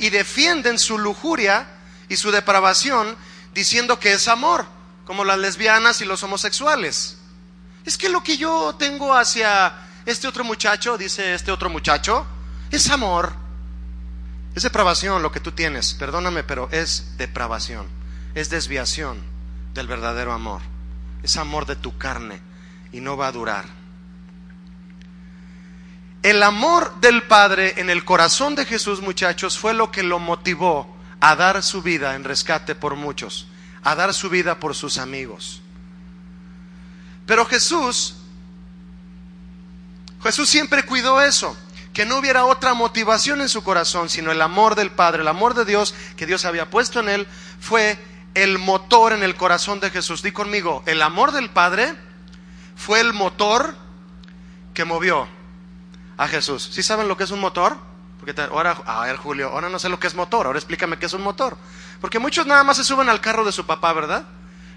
y 0.00 0.10
defienden 0.10 0.78
su 0.78 0.98
lujuria 0.98 1.66
y 2.08 2.16
su 2.16 2.30
depravación 2.30 3.16
diciendo 3.52 3.98
que 3.98 4.12
es 4.12 4.28
amor, 4.28 4.66
como 5.04 5.24
las 5.24 5.38
lesbianas 5.38 6.00
y 6.00 6.04
los 6.04 6.22
homosexuales. 6.22 7.18
Es 7.84 7.98
que 7.98 8.08
lo 8.08 8.22
que 8.22 8.36
yo 8.36 8.74
tengo 8.78 9.14
hacia 9.14 9.74
este 10.06 10.26
otro 10.26 10.44
muchacho, 10.44 10.96
dice 10.96 11.34
este 11.34 11.50
otro 11.50 11.68
muchacho, 11.70 12.26
es 12.70 12.90
amor. 12.90 13.34
Es 14.54 14.62
depravación 14.62 15.22
lo 15.22 15.32
que 15.32 15.40
tú 15.40 15.52
tienes, 15.52 15.94
perdóname, 15.94 16.44
pero 16.44 16.68
es 16.70 17.16
depravación, 17.18 17.88
es 18.34 18.50
desviación 18.50 19.18
del 19.74 19.88
verdadero 19.88 20.32
amor. 20.32 20.62
Es 21.22 21.36
amor 21.36 21.66
de 21.66 21.76
tu 21.76 21.98
carne 21.98 22.40
y 22.92 23.00
no 23.00 23.16
va 23.16 23.26
a 23.26 23.32
durar. 23.32 23.83
El 26.24 26.42
amor 26.42 27.00
del 27.02 27.24
Padre 27.24 27.74
en 27.76 27.90
el 27.90 28.02
corazón 28.02 28.54
de 28.54 28.64
Jesús, 28.64 29.02
muchachos, 29.02 29.58
fue 29.58 29.74
lo 29.74 29.92
que 29.92 30.02
lo 30.02 30.18
motivó 30.18 30.96
a 31.20 31.36
dar 31.36 31.62
su 31.62 31.82
vida 31.82 32.14
en 32.14 32.24
rescate 32.24 32.74
por 32.74 32.96
muchos, 32.96 33.46
a 33.82 33.94
dar 33.94 34.14
su 34.14 34.30
vida 34.30 34.58
por 34.58 34.74
sus 34.74 34.96
amigos. 34.96 35.60
Pero 37.26 37.44
Jesús, 37.44 38.14
Jesús 40.22 40.48
siempre 40.48 40.86
cuidó 40.86 41.20
eso, 41.20 41.54
que 41.92 42.06
no 42.06 42.16
hubiera 42.16 42.46
otra 42.46 42.72
motivación 42.72 43.42
en 43.42 43.50
su 43.50 43.62
corazón, 43.62 44.08
sino 44.08 44.32
el 44.32 44.40
amor 44.40 44.76
del 44.76 44.92
Padre, 44.92 45.20
el 45.20 45.28
amor 45.28 45.52
de 45.52 45.66
Dios 45.66 45.94
que 46.16 46.24
Dios 46.24 46.46
había 46.46 46.70
puesto 46.70 47.00
en 47.00 47.10
él, 47.10 47.26
fue 47.60 47.98
el 48.32 48.58
motor 48.58 49.12
en 49.12 49.24
el 49.24 49.36
corazón 49.36 49.78
de 49.78 49.90
Jesús. 49.90 50.22
Di 50.22 50.32
conmigo, 50.32 50.84
el 50.86 51.02
amor 51.02 51.32
del 51.32 51.50
Padre 51.50 51.94
fue 52.76 53.00
el 53.00 53.12
motor 53.12 53.76
que 54.72 54.86
movió 54.86 55.28
a 56.16 56.28
Jesús. 56.28 56.68
¿Sí 56.72 56.82
saben 56.82 57.08
lo 57.08 57.16
que 57.16 57.24
es 57.24 57.30
un 57.30 57.40
motor? 57.40 57.76
Porque 58.20 58.40
ahora, 58.40 58.72
a 58.86 59.04
ver 59.04 59.16
Julio, 59.16 59.50
ahora 59.50 59.68
no 59.68 59.78
sé 59.78 59.88
lo 59.88 59.98
que 59.98 60.06
es 60.06 60.14
motor, 60.14 60.46
ahora 60.46 60.58
explícame 60.58 60.98
qué 60.98 61.06
es 61.06 61.12
un 61.12 61.22
motor. 61.22 61.56
Porque 62.00 62.18
muchos 62.18 62.46
nada 62.46 62.64
más 62.64 62.76
se 62.76 62.84
suben 62.84 63.08
al 63.08 63.20
carro 63.20 63.44
de 63.44 63.52
su 63.52 63.66
papá, 63.66 63.92
¿verdad? 63.92 64.24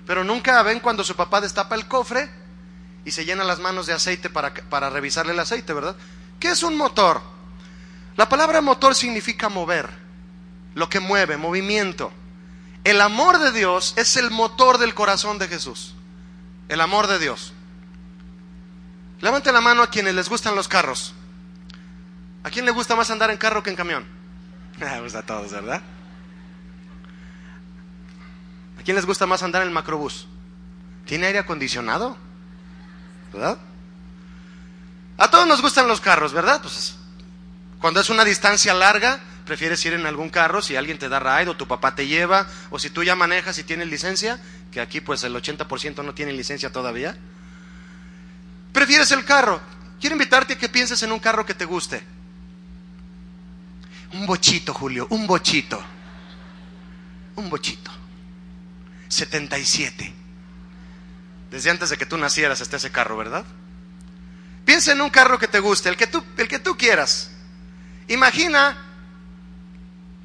Pero 0.06 0.24
nunca 0.24 0.62
ven 0.64 0.80
cuando 0.80 1.04
su 1.04 1.16
papá 1.16 1.42
destapa 1.42 1.76
el 1.76 1.88
cofre 1.88 2.30
y 3.06 3.12
se 3.12 3.26
llena 3.26 3.44
las 3.44 3.60
manos 3.60 3.86
de 3.86 3.94
aceite 3.94 4.30
para, 4.30 4.54
para 4.54 4.90
revisarle 4.90 5.34
el 5.34 5.40
aceite, 5.40 5.74
¿verdad? 5.74 5.96
¿Qué 6.40 6.50
es 6.50 6.64
un 6.64 6.76
motor? 6.76 7.22
La 8.16 8.28
palabra 8.28 8.62
motor 8.62 8.96
significa 8.96 9.48
mover, 9.48 9.90
lo 10.76 10.90
que 10.90 11.00
mueve, 11.00 11.38
movimiento. 11.38 12.12
El 12.84 13.02
amor 13.02 13.38
de 13.40 13.52
Dios 13.52 13.94
es 13.98 14.18
el 14.18 14.32
motor 14.32 14.78
del 14.78 14.94
corazón 14.94 15.40
de 15.40 15.48
Jesús. 15.48 15.94
El 16.70 16.82
amor 16.82 17.08
de 17.08 17.20
Dios. 17.20 17.54
Levante 19.20 19.52
la 19.52 19.62
mano 19.62 19.84
a 19.84 19.90
quienes 19.90 20.16
les 20.16 20.30
gustan 20.30 20.56
los 20.56 20.68
carros. 20.68 21.14
¿A 22.44 22.50
quién 22.50 22.66
le 22.66 22.72
gusta 22.72 22.96
más 22.96 23.10
andar 23.10 23.30
en 23.32 23.38
carro 23.38 23.64
que 23.64 23.70
en 23.70 23.76
camión? 23.76 24.06
Me 24.80 25.00
gusta 25.02 25.20
a 25.20 25.26
todos, 25.26 25.52
¿verdad? 25.52 25.82
¿A 28.80 28.84
quién 28.84 28.96
les 28.96 29.06
gusta 29.06 29.26
más 29.26 29.44
andar 29.44 29.62
en 29.64 29.70
el 29.70 29.74
macrobús? 29.74 30.28
¿Tiene 31.06 31.28
aire 31.28 31.40
acondicionado? 31.40 32.18
¿Verdad? 33.34 33.58
A 35.18 35.30
todos 35.30 35.48
nos 35.48 35.62
gustan 35.62 35.88
los 35.88 36.00
carros, 36.00 36.32
¿verdad? 36.32 36.62
Pues 36.62 36.96
cuando 37.80 38.00
es 38.00 38.10
una 38.10 38.24
distancia 38.24 38.74
larga, 38.74 39.20
prefieres 39.46 39.84
ir 39.86 39.94
en 39.94 40.06
algún 40.06 40.30
carro 40.30 40.62
si 40.62 40.76
alguien 40.76 41.00
te 41.00 41.10
da 41.10 41.20
ride 41.20 41.50
o 41.50 41.58
tu 41.58 41.68
papá 41.68 41.96
te 41.96 42.08
lleva 42.08 42.48
o 42.70 42.78
si 42.78 42.90
tú 42.90 43.04
ya 43.04 43.16
manejas 43.16 43.58
y 43.58 43.64
tienes 43.64 43.88
licencia, 43.88 44.40
que 44.72 44.82
aquí 44.82 45.02
pues 45.02 45.24
el 45.24 45.34
80% 45.34 46.04
no 46.04 46.14
tiene 46.14 46.34
licencia 46.34 46.72
todavía. 46.72 47.18
Prefieres 48.74 49.12
el 49.12 49.26
carro. 49.26 49.60
Quiero 50.00 50.16
invitarte 50.16 50.54
a 50.54 50.58
que 50.58 50.70
pienses 50.70 51.02
en 51.02 51.12
un 51.12 51.20
carro 51.20 51.46
que 51.46 51.56
te 51.56 51.66
guste. 51.66 52.04
Un 54.14 54.26
bochito, 54.26 54.74
Julio, 54.74 55.08
un 55.10 55.28
bochito. 55.28 55.84
Un 57.36 57.50
bochito. 57.50 57.92
77. 59.10 60.14
Desde 61.52 61.70
antes 61.70 61.90
de 61.90 61.98
que 61.98 62.06
tú 62.06 62.18
nacieras 62.18 62.62
está 62.62 62.78
ese 62.78 62.92
carro, 62.92 63.18
¿verdad? 63.18 63.46
Piensa 64.66 64.92
en 64.92 65.02
un 65.02 65.10
carro 65.10 65.40
que 65.40 65.48
te 65.48 65.60
guste, 65.60 65.90
el 65.90 65.98
que 65.98 66.08
tú, 66.08 66.24
el 66.38 66.48
que 66.48 66.60
tú 66.60 66.78
quieras. 66.78 67.32
Imagina 68.08 68.78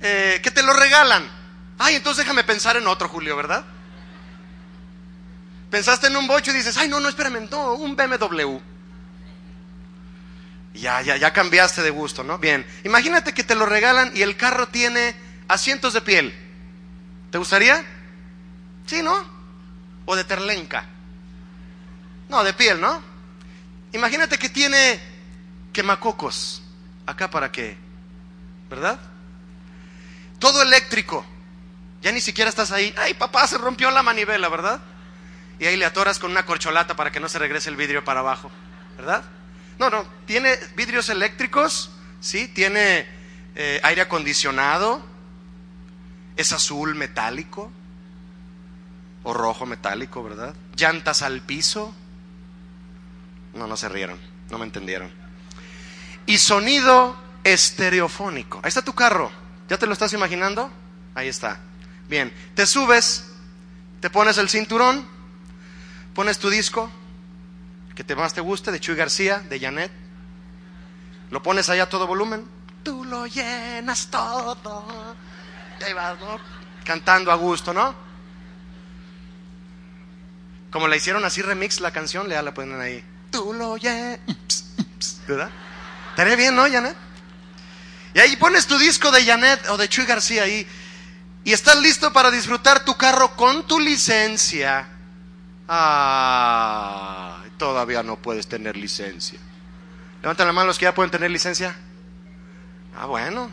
eh, 0.00 0.40
que 0.42 0.50
te 0.50 0.62
lo 0.62 0.72
regalan. 0.72 1.30
Ay, 1.78 1.96
entonces 1.96 2.24
déjame 2.24 2.44
pensar 2.44 2.76
en 2.76 2.86
otro, 2.86 3.08
Julio, 3.08 3.36
¿verdad? 3.36 3.64
Pensaste 5.70 6.08
en 6.08 6.16
un 6.16 6.26
bocho 6.26 6.50
y 6.50 6.54
dices, 6.54 6.76
ay, 6.76 6.88
no, 6.88 7.00
no, 7.00 7.08
espérame, 7.08 7.48
no, 7.50 7.74
un 7.74 7.96
BMW. 7.96 8.58
Ya, 10.74 11.02
ya, 11.02 11.16
ya 11.16 11.32
cambiaste 11.32 11.82
de 11.82 11.90
gusto, 11.90 12.24
¿no? 12.24 12.38
Bien, 12.38 12.66
imagínate 12.84 13.34
que 13.34 13.44
te 13.44 13.54
lo 13.54 13.66
regalan 13.66 14.16
y 14.16 14.22
el 14.22 14.36
carro 14.36 14.68
tiene 14.68 15.14
asientos 15.48 15.92
de 15.92 16.00
piel. 16.00 16.34
¿Te 17.30 17.38
gustaría? 17.38 17.84
Sí, 18.86 19.02
¿no? 19.02 19.14
O 20.06 20.16
de 20.16 20.24
terlenca. 20.24 20.86
No, 22.28 22.42
de 22.42 22.54
piel, 22.54 22.80
¿no? 22.80 23.02
Imagínate 23.92 24.38
que 24.38 24.48
tiene 24.48 25.00
quemacocos 25.72 26.62
acá 27.06 27.30
para 27.30 27.52
qué, 27.52 27.76
¿verdad? 28.70 28.98
Todo 30.38 30.62
eléctrico. 30.62 31.26
Ya 32.00 32.10
ni 32.12 32.20
siquiera 32.20 32.48
estás 32.48 32.72
ahí. 32.72 32.94
Ay, 32.96 33.14
papá, 33.14 33.46
se 33.46 33.58
rompió 33.58 33.90
la 33.90 34.02
manivela, 34.02 34.48
¿verdad? 34.48 34.80
Y 35.58 35.66
ahí 35.66 35.76
le 35.76 35.84
atoras 35.84 36.18
con 36.18 36.30
una 36.30 36.46
corcholata 36.46 36.96
para 36.96 37.12
que 37.12 37.20
no 37.20 37.28
se 37.28 37.38
regrese 37.38 37.70
el 37.70 37.76
vidrio 37.76 38.02
para 38.02 38.20
abajo, 38.20 38.50
¿verdad? 38.96 39.22
No, 39.82 39.90
no, 39.90 40.06
tiene 40.26 40.56
vidrios 40.76 41.08
eléctricos, 41.08 41.90
¿sí? 42.20 42.46
Tiene 42.46 43.04
eh, 43.56 43.80
aire 43.82 44.02
acondicionado, 44.02 45.04
es 46.36 46.52
azul 46.52 46.94
metálico 46.94 47.68
o 49.24 49.34
rojo 49.34 49.66
metálico, 49.66 50.22
¿verdad? 50.22 50.54
Llantas 50.76 51.22
al 51.22 51.40
piso. 51.40 51.92
No, 53.54 53.66
no 53.66 53.76
se 53.76 53.88
rieron, 53.88 54.20
no 54.50 54.58
me 54.58 54.66
entendieron. 54.66 55.10
Y 56.26 56.38
sonido 56.38 57.16
estereofónico. 57.42 58.60
Ahí 58.62 58.68
está 58.68 58.82
tu 58.82 58.94
carro. 58.94 59.32
¿Ya 59.68 59.78
te 59.78 59.88
lo 59.88 59.94
estás 59.94 60.12
imaginando? 60.12 60.70
Ahí 61.16 61.26
está. 61.26 61.58
Bien, 62.08 62.32
te 62.54 62.66
subes, 62.66 63.32
te 63.98 64.10
pones 64.10 64.38
el 64.38 64.48
cinturón, 64.48 65.04
pones 66.14 66.38
tu 66.38 66.50
disco, 66.50 66.88
que 67.94 68.04
te 68.04 68.16
más 68.16 68.34
te 68.34 68.40
guste, 68.40 68.72
de 68.72 68.80
Chuy 68.80 68.94
García, 68.94 69.40
de 69.40 69.60
Janet. 69.60 69.92
Lo 71.30 71.42
pones 71.42 71.68
allá 71.68 71.84
a 71.84 71.88
todo 71.88 72.06
volumen. 72.06 72.46
Tú 72.82 73.04
lo 73.04 73.26
llenas 73.26 74.08
todo. 74.08 74.84
Te 75.78 75.94
vas, 75.94 76.18
¿no? 76.20 76.38
Cantando 76.84 77.30
a 77.30 77.36
gusto, 77.36 77.72
¿no? 77.72 77.94
Como 80.70 80.88
la 80.88 80.96
hicieron 80.96 81.24
así 81.24 81.42
remix 81.42 81.80
la 81.80 81.90
canción, 81.90 82.28
le 82.28 82.40
la 82.40 82.54
ponen 82.54 82.80
ahí. 82.80 83.04
Tú 83.30 83.52
lo 83.52 83.76
llenas. 83.76 84.18
¿Verdad? 85.28 85.50
Estaría 86.10 86.36
bien, 86.36 86.56
¿no, 86.56 86.62
Janet? 86.62 86.96
Y 88.14 88.20
ahí 88.20 88.36
pones 88.36 88.66
tu 88.66 88.78
disco 88.78 89.10
de 89.10 89.24
Janet 89.24 89.68
o 89.68 89.76
de 89.76 89.88
Chuy 89.88 90.04
García 90.04 90.44
ahí. 90.44 90.66
Y 91.44 91.52
estás 91.52 91.80
listo 91.80 92.12
para 92.12 92.30
disfrutar 92.30 92.84
tu 92.84 92.96
carro 92.96 93.36
con 93.36 93.66
tu 93.66 93.80
licencia. 93.80 94.88
Ah, 95.68 97.41
todavía 97.62 98.02
no 98.02 98.16
puedes 98.16 98.48
tener 98.48 98.76
licencia. 98.76 99.38
Levanten 100.20 100.48
la 100.48 100.52
mano 100.52 100.66
los 100.66 100.80
que 100.80 100.86
ya 100.86 100.94
pueden 100.96 101.12
tener 101.12 101.30
licencia. 101.30 101.76
Ah, 102.96 103.06
bueno. 103.06 103.50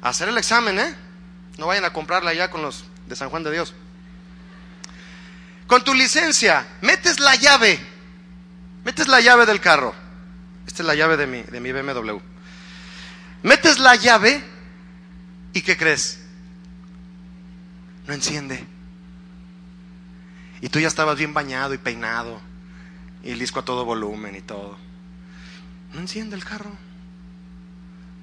hacer 0.00 0.28
el 0.28 0.38
examen, 0.38 0.78
¿eh? 0.78 0.94
No 1.58 1.66
vayan 1.66 1.84
a 1.84 1.92
comprarla 1.92 2.32
ya 2.32 2.52
con 2.52 2.62
los 2.62 2.84
de 3.08 3.16
San 3.16 3.28
Juan 3.28 3.42
de 3.42 3.50
Dios. 3.50 3.74
Con 5.66 5.82
tu 5.82 5.94
licencia, 5.94 6.64
metes 6.80 7.18
la 7.18 7.34
llave. 7.34 7.80
Metes 8.84 9.08
la 9.08 9.20
llave 9.20 9.46
del 9.46 9.60
carro. 9.60 9.92
Esta 10.64 10.84
es 10.84 10.86
la 10.86 10.94
llave 10.94 11.16
de 11.16 11.26
mi, 11.26 11.42
de 11.42 11.58
mi 11.58 11.72
BMW. 11.72 12.18
Metes 13.42 13.80
la 13.80 13.96
llave 13.96 14.44
y 15.52 15.62
¿qué 15.62 15.76
crees? 15.76 16.20
No 18.06 18.14
enciende. 18.14 18.64
Y 20.64 20.70
tú 20.70 20.80
ya 20.80 20.88
estabas 20.88 21.18
bien 21.18 21.34
bañado 21.34 21.74
y 21.74 21.78
peinado 21.78 22.40
y 23.22 23.32
el 23.32 23.38
disco 23.38 23.60
a 23.60 23.66
todo 23.66 23.84
volumen 23.84 24.34
y 24.34 24.40
todo. 24.40 24.78
No 25.92 26.00
enciende 26.00 26.36
el 26.36 26.42
carro. 26.42 26.72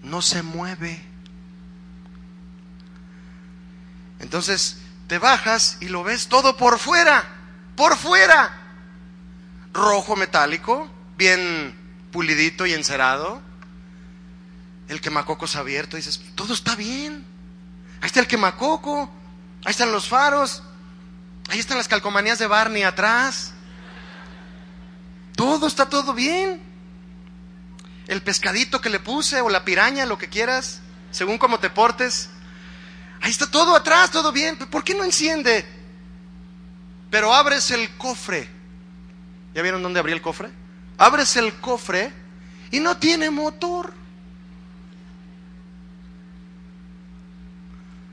No 0.01 0.23
se 0.23 0.41
mueve. 0.41 0.99
Entonces 4.17 4.79
te 5.05 5.19
bajas 5.19 5.77
y 5.81 5.89
lo 5.89 6.03
ves 6.03 6.29
todo 6.29 6.57
por 6.57 6.79
fuera, 6.79 7.23
por 7.75 7.95
fuera. 7.95 8.57
Rojo 9.71 10.15
metálico, 10.15 10.89
bien 11.19 11.75
pulidito 12.11 12.65
y 12.65 12.73
encerado. 12.73 13.39
El 14.87 14.99
quemacocos 14.99 15.55
abierto, 15.57 15.95
dices, 15.95 16.19
todo 16.33 16.55
está 16.55 16.75
bien. 16.75 17.23
Ahí 18.01 18.07
está 18.07 18.19
el 18.19 18.25
quemacoco, 18.25 19.11
ahí 19.63 19.69
están 19.69 19.91
los 19.91 20.09
faros, 20.09 20.63
ahí 21.51 21.59
están 21.59 21.77
las 21.77 21.89
calcomanías 21.89 22.39
de 22.39 22.47
Barney 22.47 22.83
atrás. 22.83 23.51
Todo 25.35 25.67
está 25.67 25.89
todo 25.89 26.13
bien. 26.13 26.61
El 28.07 28.21
pescadito 28.21 28.79
que 28.79 28.89
le 28.89 29.01
puse 29.01 29.41
o 29.41 29.49
la 29.49 29.65
piraña, 29.65 30.05
lo 30.05 30.17
que 30.17 30.29
quieras, 30.29 30.79
según 31.11 31.37
cómo 31.37 31.59
te 31.59 31.69
portes. 31.69 32.29
Ahí 33.19 33.31
está 33.31 33.51
todo 33.51 33.75
atrás, 33.75 34.11
todo 34.11 34.31
bien. 34.31 34.57
¿Por 34.57 34.85
qué 34.85 34.95
no 34.95 35.03
enciende? 35.03 35.65
Pero 37.09 37.33
abres 37.33 37.69
el 37.71 37.89
cofre. 37.97 38.49
¿Ya 39.53 39.61
vieron 39.61 39.83
dónde 39.83 39.99
abrí 39.99 40.13
el 40.13 40.21
cofre? 40.21 40.49
Abres 40.97 41.35
el 41.35 41.53
cofre 41.55 42.13
y 42.71 42.79
no 42.79 42.95
tiene 42.95 43.29
motor. 43.29 43.93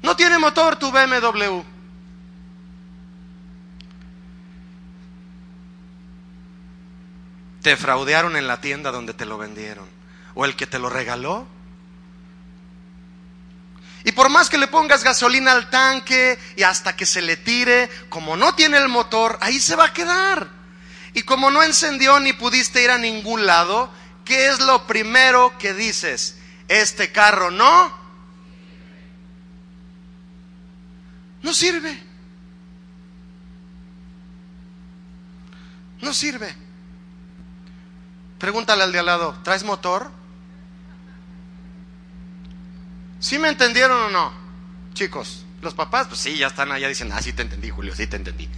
No 0.02 0.16
tiene 0.16 0.38
motor 0.38 0.74
tu 0.74 0.90
BMW. 0.90 1.77
Te 7.62 7.76
fraudearon 7.76 8.36
en 8.36 8.46
la 8.46 8.60
tienda 8.60 8.90
donde 8.90 9.14
te 9.14 9.26
lo 9.26 9.38
vendieron. 9.38 9.86
O 10.34 10.44
el 10.44 10.56
que 10.56 10.66
te 10.66 10.78
lo 10.78 10.88
regaló. 10.88 11.46
Y 14.04 14.12
por 14.12 14.28
más 14.30 14.48
que 14.48 14.58
le 14.58 14.68
pongas 14.68 15.02
gasolina 15.02 15.52
al 15.52 15.70
tanque 15.70 16.38
y 16.56 16.62
hasta 16.62 16.96
que 16.96 17.04
se 17.04 17.20
le 17.20 17.36
tire, 17.36 17.90
como 18.08 18.36
no 18.36 18.54
tiene 18.54 18.78
el 18.78 18.88
motor, 18.88 19.38
ahí 19.40 19.58
se 19.58 19.76
va 19.76 19.86
a 19.86 19.92
quedar. 19.92 20.48
Y 21.14 21.22
como 21.22 21.50
no 21.50 21.62
encendió 21.62 22.20
ni 22.20 22.32
pudiste 22.32 22.82
ir 22.82 22.90
a 22.90 22.98
ningún 22.98 23.44
lado, 23.44 23.90
¿qué 24.24 24.48
es 24.48 24.60
lo 24.60 24.86
primero 24.86 25.56
que 25.58 25.74
dices? 25.74 26.36
Este 26.68 27.10
carro 27.10 27.50
no. 27.50 27.98
No 31.42 31.52
sirve. 31.52 32.02
No 36.00 36.14
sirve. 36.14 36.67
Pregúntale 38.38 38.84
al 38.84 38.92
de 38.92 38.98
al 39.00 39.06
lado, 39.06 39.36
¿traes 39.42 39.64
motor? 39.64 40.10
¿Sí 43.18 43.38
me 43.38 43.48
entendieron 43.48 44.00
o 44.00 44.10
no? 44.10 44.32
Chicos, 44.94 45.44
los 45.60 45.74
papás, 45.74 46.06
pues 46.06 46.20
sí, 46.20 46.36
ya 46.36 46.46
están 46.46 46.70
allá, 46.70 46.88
dicen, 46.88 47.10
ah, 47.12 47.20
sí 47.20 47.32
te 47.32 47.42
entendí, 47.42 47.70
Julio, 47.70 47.94
sí 47.94 48.06
te 48.06 48.16
entendí. 48.16 48.48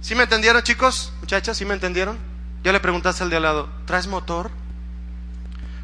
¿Sí 0.00 0.14
me 0.14 0.22
entendieron, 0.22 0.62
chicos? 0.62 1.12
Muchachas, 1.20 1.56
¿sí 1.56 1.64
me 1.64 1.74
entendieron? 1.74 2.18
Ya 2.64 2.72
le 2.72 2.80
preguntaste 2.80 3.24
al 3.24 3.30
de 3.30 3.36
al 3.36 3.42
lado, 3.42 3.68
¿traes 3.84 4.06
motor? 4.06 4.50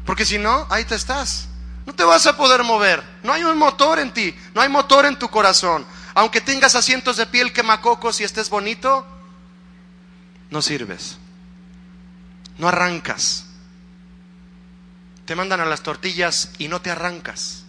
Porque 0.05 0.25
si 0.25 0.37
no, 0.37 0.67
ahí 0.69 0.85
te 0.85 0.95
estás. 0.95 1.49
No 1.85 1.93
te 1.93 2.03
vas 2.03 2.25
a 2.25 2.37
poder 2.37 2.63
mover. 2.63 3.03
No 3.23 3.33
hay 3.33 3.43
un 3.43 3.57
motor 3.57 3.99
en 3.99 4.11
ti, 4.11 4.35
no 4.53 4.61
hay 4.61 4.69
motor 4.69 5.05
en 5.05 5.19
tu 5.19 5.29
corazón. 5.29 5.85
Aunque 6.15 6.41
tengas 6.41 6.75
asientos 6.75 7.17
de 7.17 7.25
piel 7.25 7.53
quemacocos 7.53 8.19
y 8.21 8.23
estés 8.23 8.49
bonito, 8.49 9.05
no 10.49 10.61
sirves. 10.61 11.17
No 12.57 12.67
arrancas. 12.67 13.45
Te 15.25 15.35
mandan 15.35 15.61
a 15.61 15.65
las 15.65 15.81
tortillas 15.81 16.51
y 16.57 16.67
no 16.67 16.81
te 16.81 16.91
arrancas. 16.91 17.63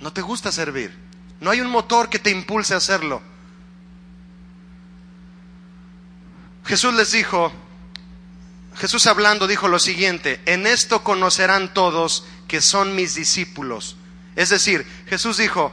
No 0.00 0.12
te 0.12 0.22
gusta 0.22 0.52
servir. 0.52 0.94
No 1.40 1.50
hay 1.50 1.60
un 1.60 1.70
motor 1.70 2.08
que 2.08 2.18
te 2.18 2.30
impulse 2.30 2.74
a 2.74 2.78
hacerlo. 2.78 3.22
Jesús 6.64 6.94
les 6.94 7.12
dijo, 7.12 7.52
Jesús 8.76 9.06
hablando 9.06 9.46
dijo 9.46 9.68
lo 9.68 9.78
siguiente, 9.78 10.40
en 10.46 10.66
esto 10.66 11.02
conocerán 11.02 11.72
todos 11.72 12.24
que 12.48 12.60
son 12.60 12.94
mis 12.94 13.14
discípulos. 13.14 13.96
Es 14.34 14.50
decir, 14.50 14.86
Jesús 15.08 15.38
dijo, 15.38 15.72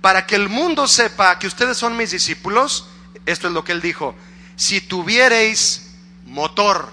para 0.00 0.26
que 0.26 0.34
el 0.34 0.48
mundo 0.48 0.86
sepa 0.86 1.38
que 1.38 1.46
ustedes 1.46 1.78
son 1.78 1.96
mis 1.96 2.10
discípulos, 2.10 2.88
esto 3.24 3.46
es 3.48 3.54
lo 3.54 3.64
que 3.64 3.72
él 3.72 3.80
dijo, 3.80 4.14
si 4.56 4.80
tuviereis 4.80 5.85
motor 6.26 6.90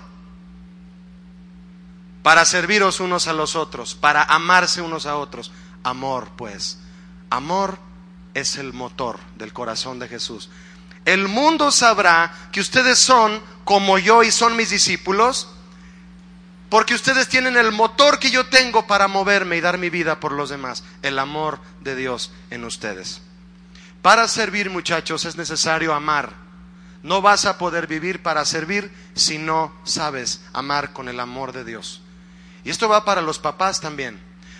para 2.23 2.45
serviros 2.45 2.99
unos 3.01 3.27
a 3.27 3.33
los 3.33 3.55
otros, 3.55 3.95
para 3.95 4.23
amarse 4.23 4.81
unos 4.81 5.05
a 5.05 5.17
otros, 5.17 5.51
amor 5.83 6.29
pues, 6.37 6.79
amor 7.29 7.77
es 8.33 8.57
el 8.57 8.73
motor 8.73 9.19
del 9.35 9.53
corazón 9.53 9.99
de 9.99 10.07
Jesús. 10.07 10.49
El 11.05 11.27
mundo 11.27 11.69
sabrá 11.71 12.33
que 12.51 12.61
ustedes 12.61 12.97
son 12.97 13.41
como 13.65 13.97
yo 13.97 14.23
y 14.23 14.31
son 14.31 14.55
mis 14.55 14.69
discípulos, 14.69 15.49
porque 16.69 16.95
ustedes 16.95 17.27
tienen 17.27 17.57
el 17.57 17.71
motor 17.71 18.19
que 18.19 18.31
yo 18.31 18.47
tengo 18.47 18.87
para 18.87 19.07
moverme 19.07 19.57
y 19.57 19.61
dar 19.61 19.77
mi 19.77 19.89
vida 19.89 20.19
por 20.19 20.31
los 20.31 20.49
demás, 20.49 20.83
el 21.01 21.19
amor 21.19 21.59
de 21.81 21.95
Dios 21.95 22.31
en 22.49 22.63
ustedes. 22.63 23.21
Para 24.01 24.27
servir, 24.27 24.69
muchachos, 24.69 25.25
es 25.25 25.35
necesario 25.35 25.93
amar. 25.93 26.42
No 27.03 27.21
vas 27.21 27.45
a 27.45 27.57
poder 27.57 27.85
vivir 27.85 28.23
para 28.23 28.45
servir 28.45 28.91
si 29.13 29.37
no 29.37 29.73
sabes 29.83 30.41
amar 30.53 30.93
con 30.93 31.09
el 31.09 31.19
amor 31.19 31.51
de 31.51 31.63
Dios. 31.63 32.01
Y 32.63 32.69
esto 32.69 32.89
va 32.89 33.05
para 33.05 33.21
los 33.21 33.39
papás 33.39 33.81
también. 33.81 34.19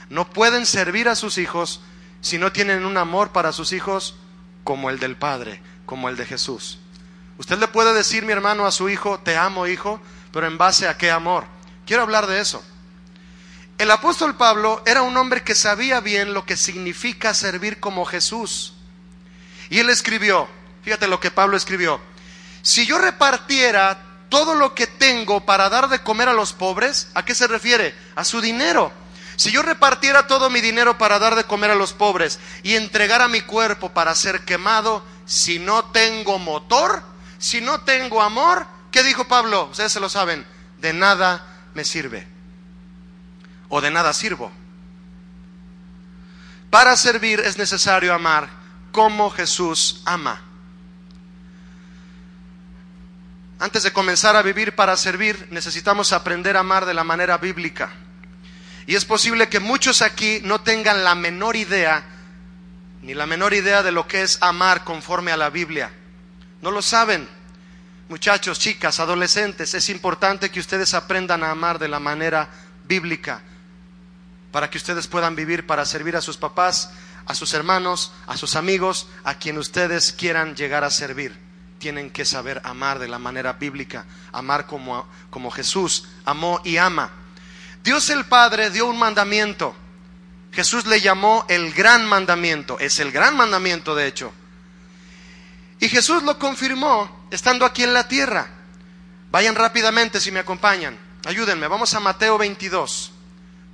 No 0.09 0.29
pueden 0.29 0.65
servir 0.65 1.09
a 1.09 1.15
sus 1.15 1.37
hijos 1.37 1.81
si 2.21 2.37
no 2.37 2.51
tienen 2.51 2.85
un 2.85 2.97
amor 2.97 3.31
para 3.31 3.53
sus 3.53 3.71
hijos 3.71 4.15
como 4.63 4.89
el 4.89 4.99
del 4.99 5.15
Padre 5.15 5.61
como 5.85 6.09
el 6.09 6.17
de 6.17 6.25
Jesús. 6.25 6.79
Usted 7.37 7.57
le 7.59 7.67
puede 7.67 7.93
decir, 7.93 8.23
mi 8.25 8.31
hermano, 8.31 8.65
a 8.65 8.71
su 8.71 8.89
hijo, 8.89 9.19
te 9.19 9.37
amo, 9.37 9.67
hijo, 9.67 9.99
pero 10.31 10.47
en 10.47 10.57
base 10.57 10.87
a 10.87 10.97
qué 10.97 11.11
amor. 11.11 11.45
Quiero 11.85 12.03
hablar 12.03 12.27
de 12.27 12.39
eso. 12.39 12.63
El 13.77 13.91
apóstol 13.91 14.35
Pablo 14.35 14.81
era 14.85 15.01
un 15.01 15.17
hombre 15.17 15.43
que 15.43 15.55
sabía 15.55 15.99
bien 15.99 16.33
lo 16.33 16.45
que 16.45 16.57
significa 16.57 17.33
servir 17.33 17.79
como 17.79 18.05
Jesús. 18.05 18.73
Y 19.69 19.79
él 19.79 19.89
escribió, 19.89 20.47
fíjate 20.83 21.07
lo 21.07 21.19
que 21.19 21.31
Pablo 21.31 21.57
escribió, 21.57 21.99
si 22.63 22.85
yo 22.85 22.97
repartiera 22.97 24.01
todo 24.29 24.55
lo 24.55 24.73
que 24.73 24.87
tengo 24.87 25.45
para 25.45 25.69
dar 25.69 25.89
de 25.89 26.01
comer 26.01 26.29
a 26.29 26.33
los 26.33 26.53
pobres, 26.53 27.09
¿a 27.13 27.23
qué 27.23 27.35
se 27.35 27.45
refiere? 27.45 27.93
A 28.15 28.23
su 28.23 28.41
dinero. 28.41 28.91
Si 29.35 29.51
yo 29.51 29.61
repartiera 29.61 30.27
todo 30.27 30.49
mi 30.49 30.61
dinero 30.61 30.97
para 30.97 31.19
dar 31.19 31.35
de 31.35 31.43
comer 31.43 31.71
a 31.71 31.75
los 31.75 31.93
pobres 31.93 32.39
y 32.63 32.75
entregara 32.75 33.27
mi 33.27 33.41
cuerpo 33.41 33.89
para 33.89 34.15
ser 34.15 34.45
quemado, 34.45 35.03
si 35.25 35.59
no 35.59 35.91
tengo 35.91 36.39
motor, 36.39 37.03
si 37.37 37.59
no 37.59 37.81
tengo 37.81 38.21
amor, 38.21 38.65
¿qué 38.91 39.03
dijo 39.03 39.27
Pablo? 39.27 39.65
Ustedes 39.65 39.91
se 39.91 39.99
lo 39.99 40.07
saben, 40.07 40.45
de 40.79 40.93
nada 40.93 41.45
me 41.73 41.83
sirve. 41.83 42.25
O 43.67 43.81
de 43.81 43.91
nada 43.91 44.13
sirvo. 44.13 44.51
Para 46.69 46.95
servir 46.95 47.41
es 47.41 47.57
necesario 47.57 48.13
amar 48.13 48.49
como 48.93 49.29
Jesús 49.31 50.01
ama. 50.05 50.52
Antes 53.63 53.83
de 53.83 53.93
comenzar 53.93 54.35
a 54.35 54.41
vivir 54.41 54.75
para 54.75 54.97
servir, 54.97 55.47
necesitamos 55.49 56.11
aprender 56.11 56.57
a 56.57 56.59
amar 56.59 56.85
de 56.85 56.93
la 56.93 57.05
manera 57.05 57.37
bíblica. 57.37 57.93
Y 58.85 58.95
es 58.95 59.05
posible 59.05 59.47
que 59.47 59.61
muchos 59.61 60.01
aquí 60.01 60.41
no 60.43 60.59
tengan 60.59 61.05
la 61.05 61.15
menor 61.15 61.55
idea 61.55 62.03
ni 63.03 63.13
la 63.13 63.25
menor 63.25 63.53
idea 63.53 63.81
de 63.81 63.93
lo 63.93 64.05
que 64.05 64.21
es 64.21 64.37
amar 64.41 64.83
conforme 64.83 65.31
a 65.31 65.37
la 65.37 65.49
Biblia. 65.49 65.93
No 66.61 66.71
lo 66.71 66.81
saben. 66.81 67.25
Muchachos, 68.09 68.59
chicas, 68.59 68.99
adolescentes, 68.99 69.73
es 69.73 69.87
importante 69.87 70.51
que 70.51 70.59
ustedes 70.59 70.93
aprendan 70.93 71.41
a 71.41 71.51
amar 71.51 71.79
de 71.79 71.87
la 71.87 72.01
manera 72.01 72.49
bíblica 72.83 73.43
para 74.51 74.69
que 74.69 74.77
ustedes 74.77 75.07
puedan 75.07 75.37
vivir 75.37 75.65
para 75.65 75.85
servir 75.85 76.17
a 76.17 76.21
sus 76.21 76.35
papás, 76.35 76.91
a 77.25 77.33
sus 77.33 77.53
hermanos, 77.53 78.11
a 78.27 78.35
sus 78.35 78.57
amigos, 78.57 79.07
a 79.23 79.35
quien 79.35 79.57
ustedes 79.57 80.11
quieran 80.11 80.53
llegar 80.53 80.83
a 80.83 80.89
servir. 80.89 81.52
Tienen 81.83 82.09
que 82.11 82.23
saber 82.23 82.61
amar 82.63 82.97
de 82.97 83.09
la 83.09 83.19
manera 83.19 83.51
bíblica, 83.53 84.05
amar 84.31 84.65
como, 84.65 85.05
como 85.29 85.51
Jesús 85.51 86.07
amó 86.23 86.61
y 86.63 86.77
ama. 86.77 87.11
Dios 87.83 88.09
el 88.09 88.23
Padre 88.23 88.69
dio 88.69 88.87
un 88.87 88.97
mandamiento 88.97 89.75
Jesús 90.53 90.85
le 90.85 91.01
llamó 91.01 91.45
el 91.49 91.73
gran 91.73 92.05
mandamiento. 92.05 92.79
Es 92.79 92.99
el 92.99 93.11
gran 93.11 93.35
mandamiento, 93.35 93.95
de 93.95 94.07
hecho. 94.07 94.31
Y 95.79 95.89
Jesús 95.89 96.21
lo 96.23 96.37
confirmó 96.37 97.25
estando 97.31 97.65
aquí 97.65 97.83
en 97.83 97.93
la 97.93 98.07
tierra. 98.07 98.47
Vayan 99.31 99.55
rápidamente 99.55 100.21
si 100.21 100.31
me 100.31 100.39
acompañan. 100.39 100.97
Ayúdenme. 101.25 101.67
Vamos 101.67 101.95
a 101.95 101.99
Mateo 101.99 102.37
22. 102.37 103.11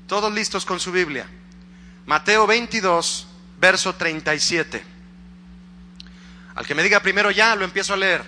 Todos 0.07 0.33
listos 0.33 0.65
con 0.65 0.79
su 0.79 0.91
Biblia. 0.93 1.27
Mateo 2.05 2.47
22, 2.47 3.27
verso 3.59 3.93
37. 3.95 4.81
Al 6.55 6.65
que 6.65 6.75
me 6.75 6.83
diga 6.83 6.99
primero 7.01 7.31
ya, 7.31 7.55
lo 7.55 7.65
empiezo 7.65 7.93
a 7.93 7.97
leer. 7.97 8.23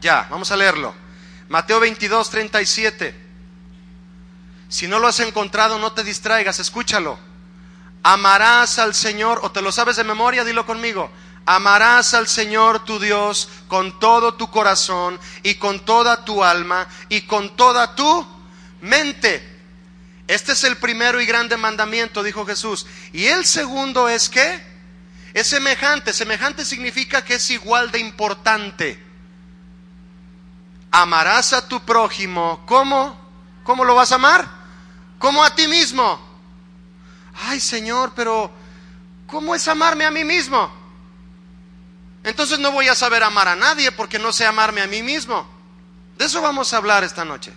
Ya, 0.00 0.26
vamos 0.30 0.50
a 0.50 0.56
leerlo. 0.56 0.94
Mateo 1.48 1.80
22, 1.80 2.30
37. 2.30 3.28
Si 4.68 4.86
no 4.86 4.98
lo 4.98 5.08
has 5.08 5.20
encontrado, 5.20 5.78
no 5.78 5.92
te 5.92 6.04
distraigas, 6.04 6.58
escúchalo. 6.58 7.18
Amarás 8.02 8.78
al 8.78 8.94
Señor, 8.94 9.40
o 9.42 9.50
te 9.50 9.62
lo 9.62 9.72
sabes 9.72 9.96
de 9.96 10.04
memoria, 10.04 10.44
dilo 10.44 10.66
conmigo. 10.66 11.10
Amarás 11.46 12.12
al 12.12 12.28
Señor 12.28 12.84
tu 12.84 12.98
Dios 12.98 13.48
con 13.68 13.98
todo 13.98 14.34
tu 14.34 14.50
corazón 14.50 15.18
y 15.42 15.54
con 15.54 15.80
toda 15.80 16.24
tu 16.24 16.44
alma 16.44 16.86
y 17.08 17.22
con 17.22 17.56
toda 17.56 17.94
tu 17.94 18.26
mente. 18.82 19.56
Este 20.26 20.52
es 20.52 20.62
el 20.64 20.76
primero 20.76 21.22
y 21.22 21.26
grande 21.26 21.56
mandamiento, 21.56 22.22
dijo 22.22 22.44
Jesús. 22.44 22.86
Y 23.14 23.26
el 23.28 23.46
segundo 23.46 24.10
es 24.10 24.28
que 24.28 24.67
es 25.34 25.46
semejante. 25.46 26.12
Semejante 26.12 26.64
significa 26.64 27.24
que 27.24 27.34
es 27.34 27.50
igual 27.50 27.90
de 27.90 27.98
importante. 27.98 29.02
Amarás 30.90 31.52
a 31.52 31.68
tu 31.68 31.80
prójimo. 31.84 32.62
¿Cómo? 32.66 33.18
¿Cómo 33.64 33.84
lo 33.84 33.94
vas 33.94 34.12
a 34.12 34.16
amar? 34.16 34.48
Como 35.18 35.42
a 35.44 35.54
ti 35.54 35.66
mismo 35.66 36.28
ay 37.46 37.60
Señor, 37.60 38.12
pero 38.14 38.50
¿cómo 39.26 39.54
es 39.54 39.66
amarme 39.68 40.04
a 40.04 40.10
mí 40.10 40.24
mismo? 40.24 40.72
Entonces 42.24 42.58
no 42.58 42.72
voy 42.72 42.88
a 42.88 42.94
saber 42.94 43.22
amar 43.22 43.48
a 43.48 43.56
nadie 43.56 43.92
porque 43.92 44.18
no 44.18 44.32
sé 44.32 44.44
amarme 44.44 44.80
a 44.80 44.86
mí 44.86 45.02
mismo. 45.02 45.48
De 46.16 46.24
eso 46.24 46.42
vamos 46.42 46.72
a 46.72 46.78
hablar 46.78 47.04
esta 47.04 47.24
noche. 47.24 47.52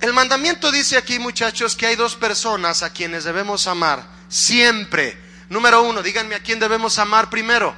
El 0.00 0.14
mandamiento 0.14 0.72
dice 0.72 0.96
aquí, 0.96 1.18
muchachos, 1.18 1.76
que 1.76 1.86
hay 1.86 1.96
dos 1.96 2.16
personas 2.16 2.82
a 2.82 2.90
quienes 2.90 3.24
debemos 3.24 3.66
amar 3.66 4.06
siempre. 4.28 5.18
Número 5.50 5.82
uno, 5.82 6.02
díganme 6.02 6.36
a 6.36 6.42
quién 6.42 6.58
debemos 6.58 6.98
amar 6.98 7.28
primero. 7.28 7.74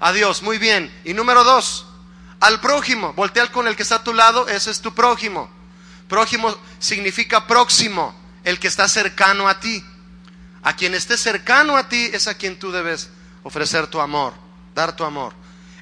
A 0.00 0.12
Dios, 0.12 0.42
muy 0.42 0.58
bien. 0.58 0.92
Y 1.04 1.14
número 1.14 1.44
dos, 1.44 1.86
al 2.40 2.60
prójimo. 2.60 3.14
Voltea 3.14 3.50
con 3.50 3.66
el 3.66 3.76
que 3.76 3.84
está 3.84 3.96
a 3.96 4.04
tu 4.04 4.12
lado, 4.12 4.48
ese 4.48 4.70
es 4.70 4.80
tu 4.80 4.92
prójimo. 4.94 5.48
Prójimo 6.08 6.54
significa 6.78 7.46
próximo 7.46 8.14
el 8.44 8.58
que 8.58 8.68
está 8.68 8.88
cercano 8.88 9.48
a 9.48 9.60
ti. 9.60 9.82
A 10.62 10.74
quien 10.74 10.94
esté 10.94 11.16
cercano 11.16 11.76
a 11.76 11.88
ti 11.88 12.10
es 12.12 12.26
a 12.26 12.34
quien 12.34 12.58
tú 12.58 12.72
debes 12.72 13.08
ofrecer 13.44 13.86
tu 13.86 14.00
amor, 14.00 14.34
dar 14.74 14.96
tu 14.96 15.04
amor. 15.04 15.32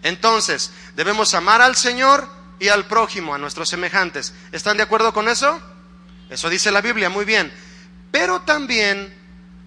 Entonces, 0.03 0.73
debemos 0.95 1.33
amar 1.33 1.63
al 1.63 1.75
Señor 1.75 2.29
y 2.59 2.69
al 2.69 2.87
prójimo, 2.87 3.35
a 3.35 3.39
nuestros 3.39 3.71
semejantes. 3.71 4.35
¿Están 4.53 4.77
de 4.77 4.83
acuerdo 4.83 5.15
con 5.15 5.29
eso? 5.29 5.59
Eso 6.29 6.51
dice 6.51 6.71
la 6.71 6.83
Biblia, 6.83 7.09
muy 7.09 7.25
bien. 7.25 7.51
Pero 8.11 8.43
también, 8.43 9.24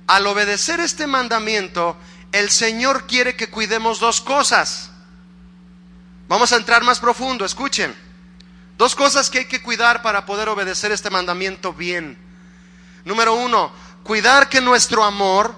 al 0.08 0.26
obedecer 0.26 0.80
este 0.80 1.06
mandamiento, 1.06 1.98
el 2.32 2.50
Señor 2.50 3.08
quiere 3.08 3.36
que 3.36 3.50
cuidemos 3.50 4.00
dos 4.00 4.22
cosas. 4.22 4.90
Vamos 6.28 6.52
a 6.52 6.58
entrar 6.58 6.84
más 6.84 7.00
profundo, 7.00 7.46
escuchen. 7.46 7.94
Dos 8.78 8.96
cosas 8.96 9.30
que 9.30 9.40
hay 9.40 9.46
que 9.46 9.62
cuidar 9.62 10.02
para 10.02 10.26
poder 10.26 10.50
obedecer 10.50 10.92
este 10.92 11.10
mandamiento 11.10 11.74
bien. 11.74 12.18
Número 13.06 13.34
uno, 13.34 13.72
cuidar 14.04 14.50
que 14.50 14.62
nuestro 14.62 15.04
amor 15.04 15.56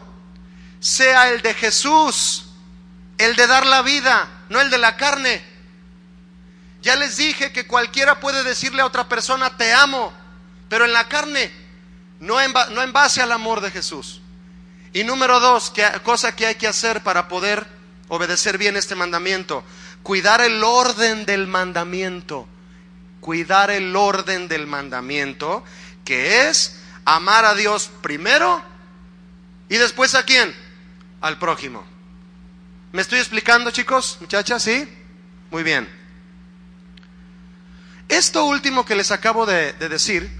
sea 0.79 1.29
el 1.29 1.41
de 1.41 1.53
Jesús, 1.53 2.45
el 3.17 3.35
de 3.35 3.47
dar 3.47 3.65
la 3.65 3.81
vida, 3.81 4.27
no 4.49 4.61
el 4.61 4.69
de 4.69 4.77
la 4.77 4.97
carne. 4.97 5.43
Ya 6.81 6.95
les 6.95 7.17
dije 7.17 7.51
que 7.51 7.67
cualquiera 7.67 8.19
puede 8.19 8.43
decirle 8.43 8.81
a 8.81 8.85
otra 8.85 9.09
persona, 9.09 9.57
te 9.57 9.73
amo, 9.73 10.13
pero 10.69 10.85
en 10.85 10.93
la 10.93 11.09
carne, 11.09 11.51
no 12.19 12.39
en, 12.39 12.53
no 12.71 12.81
en 12.81 12.93
base 12.93 13.21
al 13.21 13.31
amor 13.31 13.59
de 13.59 13.69
Jesús. 13.69 14.21
Y 14.93 15.03
número 15.03 15.39
dos, 15.39 15.69
que, 15.69 15.85
cosa 16.03 16.35
que 16.35 16.47
hay 16.47 16.55
que 16.55 16.67
hacer 16.67 17.03
para 17.03 17.27
poder 17.27 17.65
obedecer 18.07 18.57
bien 18.57 18.75
este 18.75 18.95
mandamiento, 18.95 19.63
cuidar 20.03 20.41
el 20.41 20.63
orden 20.63 21.25
del 21.25 21.47
mandamiento, 21.47 22.47
cuidar 23.19 23.69
el 23.69 23.95
orden 23.95 24.47
del 24.47 24.65
mandamiento, 24.65 25.63
que 26.03 26.49
es 26.49 26.79
amar 27.05 27.45
a 27.45 27.53
Dios 27.53 27.91
primero 28.01 28.63
y 29.69 29.77
después 29.77 30.15
a 30.15 30.23
quién? 30.23 30.55
Al 31.21 31.37
prójimo. 31.37 31.85
¿Me 32.91 33.01
estoy 33.03 33.19
explicando, 33.19 33.69
chicos, 33.69 34.17
muchachas? 34.19 34.63
¿Sí? 34.63 34.87
Muy 35.51 35.61
bien. 35.61 35.87
Esto 38.07 38.45
último 38.45 38.85
que 38.85 38.95
les 38.95 39.11
acabo 39.11 39.45
de, 39.45 39.73
de 39.73 39.89
decir, 39.89 40.31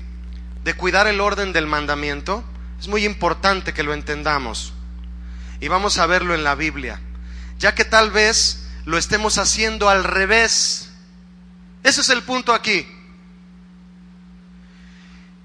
de 0.64 0.74
cuidar 0.74 1.06
el 1.06 1.22
orden 1.22 1.54
del 1.54 1.68
mandamiento, 1.68 2.44
es 2.80 2.88
muy 2.88 3.06
importante 3.06 3.74
que 3.74 3.84
lo 3.84 3.94
entendamos. 3.94 4.74
Y 5.60 5.68
vamos 5.68 5.98
a 5.98 6.06
verlo 6.06 6.34
en 6.34 6.44
la 6.44 6.56
Biblia, 6.56 7.02
ya 7.58 7.76
que 7.76 7.84
tal 7.84 8.12
vez 8.12 8.68
lo 8.86 8.98
estemos 8.98 9.38
haciendo 9.38 9.90
al 9.90 10.04
revés. 10.04 10.90
Ese 11.84 12.02
es 12.02 12.10
el 12.10 12.24
punto 12.24 12.54
aquí. 12.54 12.88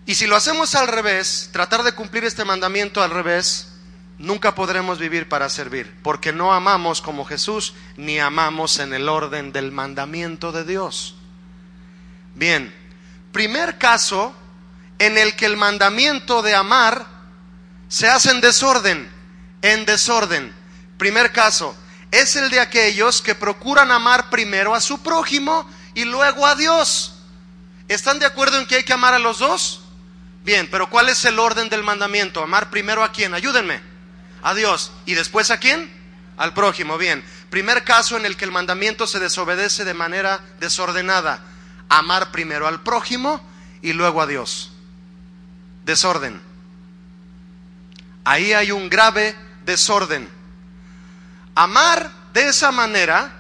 Y 0.07 0.15
si 0.15 0.27
lo 0.27 0.37
hacemos 0.37 0.75
al 0.75 0.87
revés, 0.89 1.51
tratar 1.53 1.83
de 1.83 1.93
cumplir 1.93 2.25
este 2.25 2.45
mandamiento 2.45 3.03
al 3.03 3.11
revés, 3.11 3.73
nunca 4.19 4.55
podremos 4.55 4.99
vivir 4.99 5.29
para 5.29 5.49
servir, 5.49 5.93
porque 6.03 6.33
no 6.33 6.53
amamos 6.53 7.01
como 7.01 7.25
Jesús, 7.25 7.75
ni 7.97 8.21
amamos 8.21 8.79
en 8.79 8.93
el 8.93 9.09
orden 9.09 9.51
del 9.51 9.73
mandamiento 9.73 10.53
de 10.53 10.65
Dios. 10.65 11.17
Bien, 12.35 12.73
primer 13.33 13.79
caso 13.79 14.35
en 14.99 15.19
el 15.19 15.35
que 15.37 15.47
el 15.47 15.57
mandamiento 15.57 16.43
de 16.43 16.55
amar 16.55 17.14
se 17.95 18.09
hace 18.09 18.33
en 18.33 18.41
desorden, 18.41 19.09
en 19.63 19.87
desorden. 19.87 20.53
Primer 20.99 21.31
caso, 21.31 21.77
es 22.11 22.35
el 22.35 22.51
de 22.51 22.59
aquellos 22.59 23.23
que 23.23 23.37
procuran 23.37 23.93
amar 23.93 24.31
primero 24.31 24.75
a 24.75 24.81
su 24.81 25.01
prójimo 25.01 25.71
y 25.95 26.05
luego 26.05 26.45
a 26.45 26.57
Dios. 26.57 27.15
¿Están 27.87 28.19
de 28.19 28.27
acuerdo 28.27 28.59
en 28.59 28.67
que 28.67 28.75
hay 28.75 28.83
que 28.83 28.95
amar 28.95 29.15
a 29.15 29.21
los 29.21 29.39
dos? 29.39 29.83
Bien, 30.43 30.67
pero 30.73 30.91
¿cuál 30.91 31.09
es 31.09 31.25
el 31.25 31.39
orden 31.39 31.69
del 31.69 31.85
mandamiento? 31.85 32.43
Amar 32.43 32.69
primero 32.69 33.05
a 33.05 33.13
quién? 33.13 33.33
Ayúdenme. 33.33 33.81
A 34.43 34.55
Dios. 34.55 34.91
¿Y 35.07 35.15
después 35.15 35.53
a 35.53 35.61
quién? 35.61 35.89
Al 36.37 36.53
prójimo. 36.53 36.99
Bien. 36.99 37.25
Primer 37.49 37.85
caso 37.85 38.17
en 38.17 38.27
el 38.27 38.37
que 38.37 38.45
el 38.45 38.51
mandamiento 38.51 39.07
se 39.07 39.21
desobedece 39.21 39.85
de 39.85 39.95
manera 39.95 40.41
desordenada. 40.59 41.45
Amar 41.89 42.33
primero 42.33 42.67
al 42.67 42.83
prójimo 42.83 43.41
y 43.83 43.93
luego 43.93 44.21
a 44.21 44.27
Dios. 44.27 44.73
Desorden. 45.85 46.54
Ahí 48.25 48.53
hay 48.53 48.73
un 48.73 48.89
grave 48.89 49.37
desorden. 49.65 50.29
Amar 51.55 52.11
de 52.33 52.49
esa 52.49 52.73
manera 52.73 53.33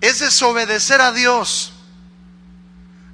es 0.00 0.20
desobedecer 0.20 1.00
a 1.00 1.12
Dios. 1.12 1.74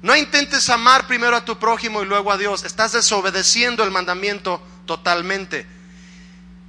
No 0.01 0.15
intentes 0.15 0.69
amar 0.69 1.07
primero 1.07 1.35
a 1.35 1.45
tu 1.45 1.57
prójimo 1.57 2.01
y 2.01 2.05
luego 2.05 2.31
a 2.31 2.37
Dios. 2.37 2.63
Estás 2.63 2.93
desobedeciendo 2.93 3.83
el 3.83 3.91
mandamiento 3.91 4.61
totalmente. 4.85 5.67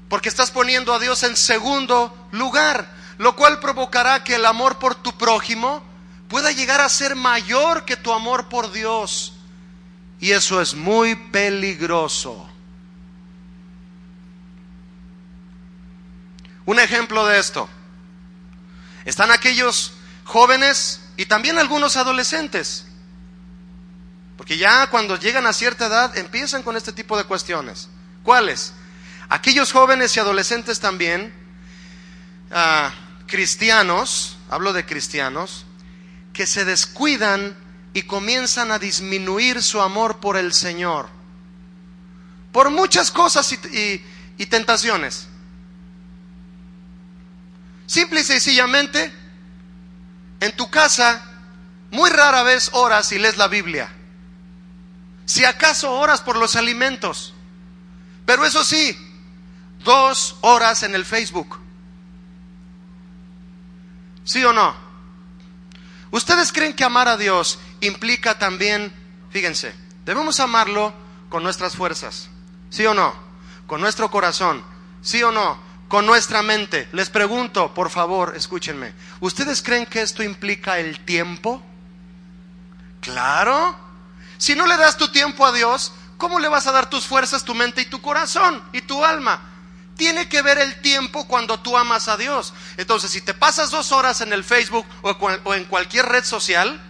Porque 0.09 0.29
estás 0.29 0.51
poniendo 0.51 0.93
a 0.93 0.99
Dios 0.99 1.23
en 1.23 1.37
segundo 1.37 2.29
lugar, 2.33 2.91
lo 3.19 3.37
cual 3.37 3.61
provocará 3.61 4.25
que 4.25 4.37
el 4.37 4.47
amor 4.47 4.79
por 4.79 4.95
tu 4.95 5.17
prójimo 5.17 5.83
pueda 6.29 6.51
llegar 6.51 6.81
a 6.81 6.89
ser 6.89 7.15
mayor 7.15 7.85
que 7.85 7.97
tu 7.97 8.13
amor 8.13 8.49
por 8.49 8.73
Dios. 8.73 9.35
Y 10.21 10.33
eso 10.33 10.61
es 10.61 10.75
muy 10.75 11.15
peligroso. 11.15 12.48
Un 16.69 16.79
ejemplo 16.79 17.25
de 17.25 17.39
esto. 17.39 17.67
Están 19.07 19.31
aquellos 19.31 19.95
jóvenes 20.25 21.01
y 21.17 21.25
también 21.25 21.59
algunos 21.59 21.97
adolescentes. 21.97 22.85
Porque 24.37 24.59
ya 24.59 24.87
cuando 24.91 25.19
llegan 25.19 25.47
a 25.47 25.55
cierta 25.55 25.87
edad 25.87 26.19
empiezan 26.19 26.63
con 26.63 26.77
este 26.77 26.93
tipo 26.93 27.17
de 27.17 27.25
cuestiones. 27.25 27.89
¿Cuáles? 28.23 28.75
Aquellos 29.31 29.73
jóvenes 29.73 30.15
y 30.15 30.21
adolescentes 30.21 30.79
también, 30.79 31.33
ah, 32.51 32.93
cristianos, 33.27 34.37
hablo 34.51 34.75
de 34.75 34.85
cristianos, 34.85 35.65
que 36.35 36.47
se 36.47 36.67
descuidan 36.67 37.57
y 37.95 38.03
comienzan 38.03 38.73
a 38.73 38.79
disminuir 38.79 39.63
su 39.63 39.81
amor 39.81 40.21
por 40.21 40.37
el 40.37 40.53
Señor. 40.53 41.09
Por 42.53 42.69
muchas 42.69 43.11
cosas 43.11 43.51
y 43.73 44.47
tentaciones. 44.51 45.28
Simple 47.88 48.20
y 48.20 48.24
sencillamente, 48.24 49.11
en 50.40 50.57
tu 50.57 50.68
casa, 50.70 51.24
muy 51.90 52.11
rara 52.11 52.42
vez 52.42 52.68
oras 52.74 53.11
y 53.12 53.18
lees 53.18 53.38
la 53.38 53.48
Biblia. 53.48 53.88
Si 55.24 55.46
acaso 55.46 55.90
oras 55.92 56.20
por 56.20 56.37
los 56.37 56.55
alimentos. 56.55 57.33
Pero 58.27 58.44
eso 58.44 58.62
sí, 58.62 58.94
dos 59.85 60.37
horas 60.42 60.83
en 60.83 60.94
el 60.94 61.07
Facebook. 61.07 61.59
¿Sí 64.22 64.44
o 64.44 64.53
no? 64.53 64.77
¿Ustedes 66.11 66.53
creen 66.53 66.74
que 66.74 66.85
amar 66.85 67.09
a 67.09 67.16
Dios 67.16 67.59
implica 67.81 68.38
también, 68.38 68.92
fíjense, 69.31 69.74
debemos 70.05 70.40
amarlo 70.40 70.92
con 71.31 71.42
nuestras 71.42 71.74
fuerzas? 71.74 72.29
¿Sí 72.68 72.85
o 72.85 72.92
no? 72.92 73.14
Con 73.66 73.81
nuestro 73.81 74.11
corazón. 74.11 74.62
¿Sí 75.01 75.22
o 75.22 75.33
no? 75.33 75.68
Con 75.88 76.07
nuestra 76.07 76.42
mente. 76.42 76.88
Les 76.92 77.11
pregunto, 77.11 77.74
por 77.74 77.90
favor, 77.90 78.35
escúchenme. 78.37 78.92
¿Ustedes 79.20 79.62
creen 79.62 79.87
que 79.87 80.03
esto 80.03 80.22
implica 80.22 80.79
el 80.79 81.01
tiempo? 81.01 81.62
Claro. 83.01 83.77
Si 84.37 84.55
no 84.55 84.66
le 84.66 84.77
das 84.77 84.96
tu 84.96 85.09
tiempo 85.09 85.46
a 85.46 85.53
Dios, 85.53 85.92
¿cómo 86.18 86.38
le 86.38 86.48
vas 86.48 86.66
a 86.66 86.72
dar 86.72 86.90
tus 86.90 87.07
fuerzas, 87.07 87.44
tu 87.44 87.55
mente 87.55 87.83
y 87.83 87.87
tu 87.87 88.01
corazón 88.01 88.62
y 88.72 88.83
tu 88.83 89.05
alma? 89.05 89.40
Tiene 89.96 90.29
que 90.29 90.42
ver 90.42 90.59
el 90.59 90.81
tiempo 90.81 91.27
cuando 91.27 91.59
tú 91.59 91.77
amas 91.77 92.07
a 92.07 92.16
Dios. 92.16 92.55
Entonces, 92.77 93.11
si 93.11 93.20
te 93.20 93.35
pasas 93.35 93.70
dos 93.70 93.90
horas 93.90 94.20
en 94.20 94.33
el 94.33 94.44
Facebook 94.44 94.87
o 95.03 95.55
en 95.55 95.64
cualquier 95.64 96.07
red 96.07 96.24
social, 96.24 96.81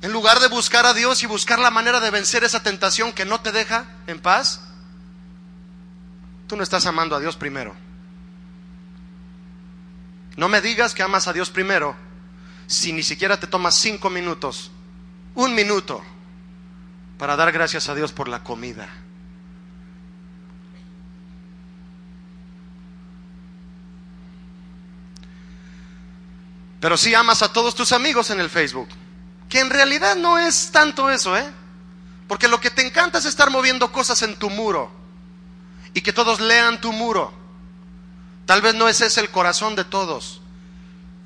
en 0.00 0.12
lugar 0.12 0.40
de 0.40 0.48
buscar 0.48 0.86
a 0.86 0.94
Dios 0.94 1.22
y 1.22 1.26
buscar 1.26 1.58
la 1.58 1.70
manera 1.70 2.00
de 2.00 2.10
vencer 2.10 2.44
esa 2.44 2.62
tentación 2.62 3.12
que 3.12 3.24
no 3.24 3.40
te 3.40 3.52
deja 3.52 3.86
en 4.06 4.20
paz, 4.20 4.60
tú 6.46 6.56
no 6.56 6.62
estás 6.62 6.86
amando 6.86 7.16
a 7.16 7.20
Dios 7.20 7.36
primero. 7.36 7.74
No 10.36 10.48
me 10.48 10.60
digas 10.60 10.94
que 10.94 11.02
amas 11.02 11.28
a 11.28 11.32
Dios 11.32 11.50
primero 11.50 11.96
si 12.66 12.92
ni 12.92 13.02
siquiera 13.02 13.38
te 13.38 13.46
tomas 13.46 13.76
cinco 13.76 14.10
minutos, 14.10 14.70
un 15.34 15.54
minuto, 15.54 16.02
para 17.18 17.36
dar 17.36 17.52
gracias 17.52 17.88
a 17.88 17.94
Dios 17.94 18.12
por 18.12 18.28
la 18.28 18.42
comida. 18.42 18.88
Pero 26.80 26.96
si 26.96 27.14
amas 27.14 27.42
a 27.42 27.52
todos 27.52 27.74
tus 27.74 27.92
amigos 27.92 28.30
en 28.30 28.40
el 28.40 28.50
Facebook, 28.50 28.88
que 29.48 29.60
en 29.60 29.70
realidad 29.70 30.16
no 30.16 30.38
es 30.38 30.70
tanto 30.70 31.10
eso, 31.10 31.36
¿eh? 31.36 31.46
Porque 32.28 32.48
lo 32.48 32.60
que 32.60 32.70
te 32.70 32.86
encanta 32.86 33.18
es 33.18 33.24
estar 33.24 33.50
moviendo 33.50 33.90
cosas 33.90 34.20
en 34.22 34.36
tu 34.36 34.50
muro 34.50 35.05
y 35.96 36.02
que 36.02 36.12
todos 36.12 36.42
lean 36.42 36.78
tu 36.78 36.92
muro. 36.92 37.32
Tal 38.44 38.60
vez 38.60 38.74
no 38.74 38.86
ese 38.86 39.06
es 39.06 39.16
el 39.16 39.30
corazón 39.30 39.76
de 39.76 39.84
todos, 39.84 40.42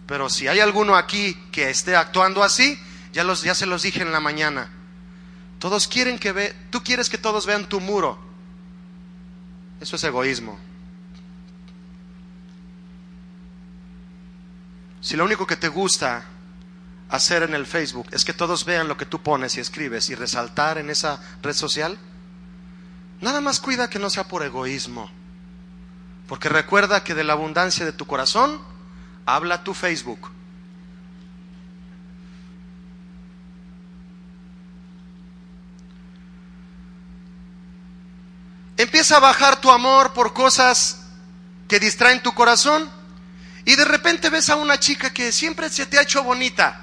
pero 0.07 0.31
si 0.31 0.47
hay 0.47 0.61
alguno 0.61 0.95
aquí 0.95 1.35
que 1.51 1.71
esté 1.71 1.97
actuando 1.97 2.45
así, 2.45 2.79
ya, 3.13 3.25
se 3.35 3.67
los 3.67 3.83
dije 3.83 4.03
en 4.03 4.13
la 4.13 4.21
mañana. 4.21 4.71
Todos 5.59 5.89
quieren 5.89 6.21
que 6.21 6.31
ve, 6.31 6.55
tú 6.71 6.85
quieres 6.85 7.11
que 7.11 7.19
todos 7.19 7.47
vean 7.47 7.69
tu 7.69 7.81
muro. 7.81 8.17
Eso 9.81 9.97
es 9.97 10.05
egoísmo. 10.05 10.57
Si 15.01 15.17
lo 15.17 15.25
único 15.25 15.49
que 15.49 15.57
te 15.57 15.67
gusta 15.67 16.27
hacer 17.09 17.43
en 17.43 17.55
el 17.55 17.67
Facebook 17.67 18.07
es 18.13 18.25
que 18.25 18.35
todos 18.35 18.65
vean 18.65 18.87
lo 18.87 18.97
que 18.97 19.05
tú 19.05 19.21
pones 19.21 19.57
y 19.57 19.61
escribes 19.61 20.11
y 20.11 20.15
resaltar 20.15 20.79
en 20.79 20.91
esa 20.91 21.21
red 21.43 21.55
social, 21.55 21.99
nada 23.21 23.41
más 23.41 23.61
cuida 23.61 23.91
que 23.91 23.99
no 23.99 24.11
sea 24.11 24.25
por 24.25 24.43
egoísmo. 24.43 25.11
Porque 26.27 26.49
recuerda 26.49 27.03
que 27.03 27.15
de 27.15 27.25
la 27.25 27.33
abundancia 27.33 27.85
de 27.85 27.93
tu 27.93 28.07
corazón 28.07 28.61
habla 29.27 29.65
tu 29.65 29.75
Facebook. 29.75 30.31
Empieza 38.77 39.17
a 39.17 39.21
bajar 39.21 39.61
tu 39.61 39.71
amor 39.71 40.13
por 40.15 40.33
cosas 40.33 41.03
que 41.69 41.79
distraen 41.79 42.23
tu 42.23 42.33
corazón 42.33 42.89
y 43.65 43.77
de 43.77 43.85
repente 43.85 44.31
ves 44.31 44.49
a 44.49 44.57
una 44.57 44.81
chica 44.81 45.13
que 45.13 45.33
siempre 45.33 45.69
se 45.69 45.85
te 45.85 45.99
ha 45.99 46.03
hecho 46.03 46.23
bonita. 46.23 46.81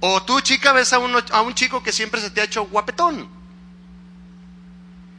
O 0.00 0.22
tú 0.24 0.40
chica 0.40 0.72
ves 0.72 0.92
a, 0.92 0.96
a 0.96 1.42
un 1.42 1.54
chico 1.54 1.82
que 1.82 1.92
siempre 1.92 2.20
se 2.20 2.30
te 2.30 2.40
ha 2.40 2.44
hecho 2.44 2.66
guapetón. 2.66 3.33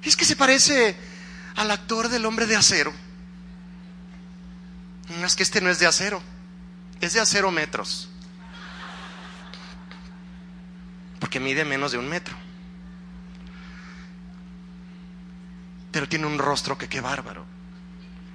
Es 0.06 0.16
que 0.16 0.26
se 0.26 0.36
parece 0.36 0.96
al 1.56 1.72
actor 1.72 2.10
del 2.10 2.26
hombre 2.26 2.46
de 2.46 2.56
acero. 2.56 2.94
No, 5.20 5.26
es 5.26 5.36
que 5.36 5.44
este 5.44 5.62
no 5.62 5.70
es 5.70 5.80
de 5.80 5.88
acero, 5.88 6.22
es 7.02 7.14
de 7.14 7.20
acero 7.20 7.52
metros. 7.52 8.10
Porque 11.20 11.40
mide 11.40 11.66
menos 11.66 11.92
de 11.92 11.98
un 11.98 12.08
metro. 12.08 12.36
pero 15.96 16.10
tiene 16.10 16.28
un 16.28 16.38
rostro 16.38 16.78
que 16.78 16.90
qué 16.90 17.00
bárbaro. 17.00 17.46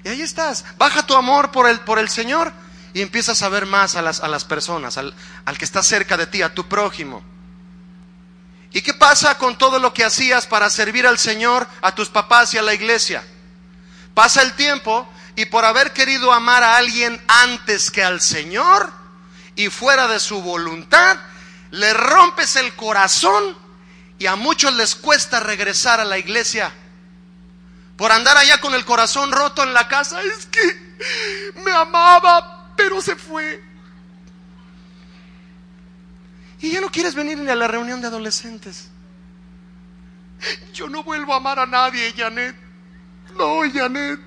Y 0.03 0.09
ahí 0.09 0.23
estás, 0.23 0.65
baja 0.79 1.05
tu 1.05 1.15
amor 1.15 1.51
por 1.51 1.69
el, 1.69 1.81
por 1.81 1.99
el 1.99 2.09
Señor 2.09 2.55
y 2.95 3.03
empiezas 3.03 3.43
a 3.43 3.51
ver 3.51 3.67
más 3.67 3.97
a 3.97 4.01
las, 4.01 4.21
a 4.21 4.29
las 4.29 4.47
personas, 4.47 4.97
al, 4.97 5.15
al 5.45 5.59
que 5.59 5.67
está 5.67 5.83
cerca 5.83 6.17
de 6.17 6.27
ti, 6.27 6.41
a 6.41 6.55
tu 6.55 6.67
prójimo. 6.69 7.23
¿Y 8.73 8.83
qué 8.83 8.95
pasa 8.95 9.37
con 9.37 9.59
todo 9.59 9.79
lo 9.79 9.93
que 9.93 10.05
hacías 10.05 10.47
para 10.47 10.71
servir 10.71 11.07
al 11.07 11.19
Señor, 11.19 11.67
a 11.83 11.95
tus 11.95 12.09
papás 12.09 12.55
y 12.55 12.59
a 12.59 12.63
la 12.63 12.75
iglesia? 12.75 13.25
Pasa 14.15 14.43
el 14.43 14.55
tiempo 14.55 15.09
y 15.35 15.47
por 15.47 15.65
haber 15.65 15.93
querido 15.93 16.33
amar 16.33 16.63
a 16.63 16.77
alguien 16.77 17.21
antes 17.27 17.91
que 17.91 18.05
al 18.05 18.21
Señor 18.21 18.93
y 19.57 19.69
fuera 19.71 20.07
de 20.07 20.21
su 20.21 20.41
voluntad, 20.41 21.19
le 21.71 21.93
rompes 21.95 22.57
el 22.57 22.75
corazón 22.75 23.57
y 24.19 24.27
a 24.27 24.37
muchos 24.37 24.73
les 24.75 24.95
cuesta 24.95 25.41
regresar 25.41 26.01
a 26.01 26.05
la 26.05 26.19
iglesia 26.19 26.73
por 27.97 28.13
andar 28.13 28.37
allá 28.37 28.59
con 28.61 28.75
el 28.75 28.85
corazón 28.85 29.33
roto 29.33 29.63
en 29.63 29.75
la 29.75 29.89
casa. 29.89 30.23
Es 30.23 30.47
que 30.47 30.97
me 31.65 31.73
amaba, 31.73 32.73
pero 32.77 33.03
se 33.03 33.17
fue. 33.17 33.70
Y 36.61 36.73
ya 36.73 36.81
no 36.81 36.91
quieres 36.91 37.15
venir 37.15 37.39
ni 37.39 37.51
a 37.51 37.55
la 37.55 37.69
reunión 37.69 38.01
de 38.01 38.09
adolescentes. 38.09 38.91
Yo 40.75 40.89
no 40.89 41.03
vuelvo 41.03 41.33
a 41.33 41.37
amar 41.37 41.59
a 41.59 41.67
nadie, 41.67 42.13
Janet. 42.17 42.57
No, 43.37 43.61
Janet. 43.73 44.21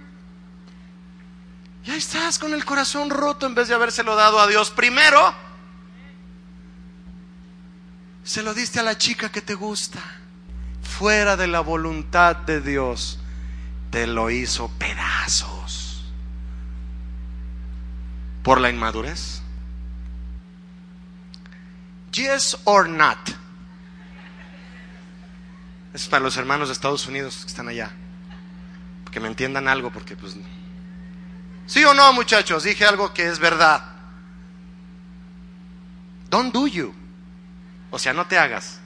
Ya 1.86 1.96
estás 1.96 2.40
con 2.40 2.54
el 2.54 2.66
corazón 2.66 3.10
roto 3.10 3.46
en 3.46 3.56
vez 3.56 3.68
de 3.68 3.76
habérselo 3.76 4.16
dado 4.16 4.40
a 4.40 4.48
Dios 4.48 4.72
primero. 4.72 5.36
Se 8.24 8.42
lo 8.42 8.54
diste 8.54 8.80
a 8.80 8.84
la 8.84 8.98
chica 8.98 9.32
que 9.32 9.42
te 9.42 9.54
gusta, 9.54 10.00
fuera 10.82 11.36
de 11.36 11.48
la 11.48 11.60
voluntad 11.60 12.38
de 12.38 12.62
Dios 12.62 13.20
te 13.94 14.08
lo 14.08 14.32
hizo 14.32 14.70
pedazos 14.80 16.04
por 18.42 18.60
la 18.60 18.72
inmadurez. 18.72 19.43
Yes 22.14 22.58
or 22.64 22.88
not. 22.88 23.18
Es 25.94 26.08
para 26.08 26.24
los 26.24 26.38
hermanos 26.38 26.70
de 26.70 26.74
Estados 26.74 27.08
Unidos 27.08 27.42
que 27.42 27.48
están 27.48 27.68
allá. 27.68 27.92
Que 29.12 29.20
me 29.20 29.28
entiendan 29.28 29.68
algo, 29.68 29.92
porque 29.92 30.16
pues... 30.16 30.36
¿Sí 31.68 31.84
o 31.86 31.94
no, 31.94 32.14
muchachos? 32.14 32.64
Dije 32.64 32.86
algo 32.86 33.14
que 33.14 33.28
es 33.28 33.40
verdad. 33.40 33.84
Don't 36.30 36.54
do 36.54 36.68
you. 36.68 36.94
O 37.92 38.00
sea, 38.00 38.12
no 38.14 38.26
te 38.26 38.40
hagas. 38.40 38.80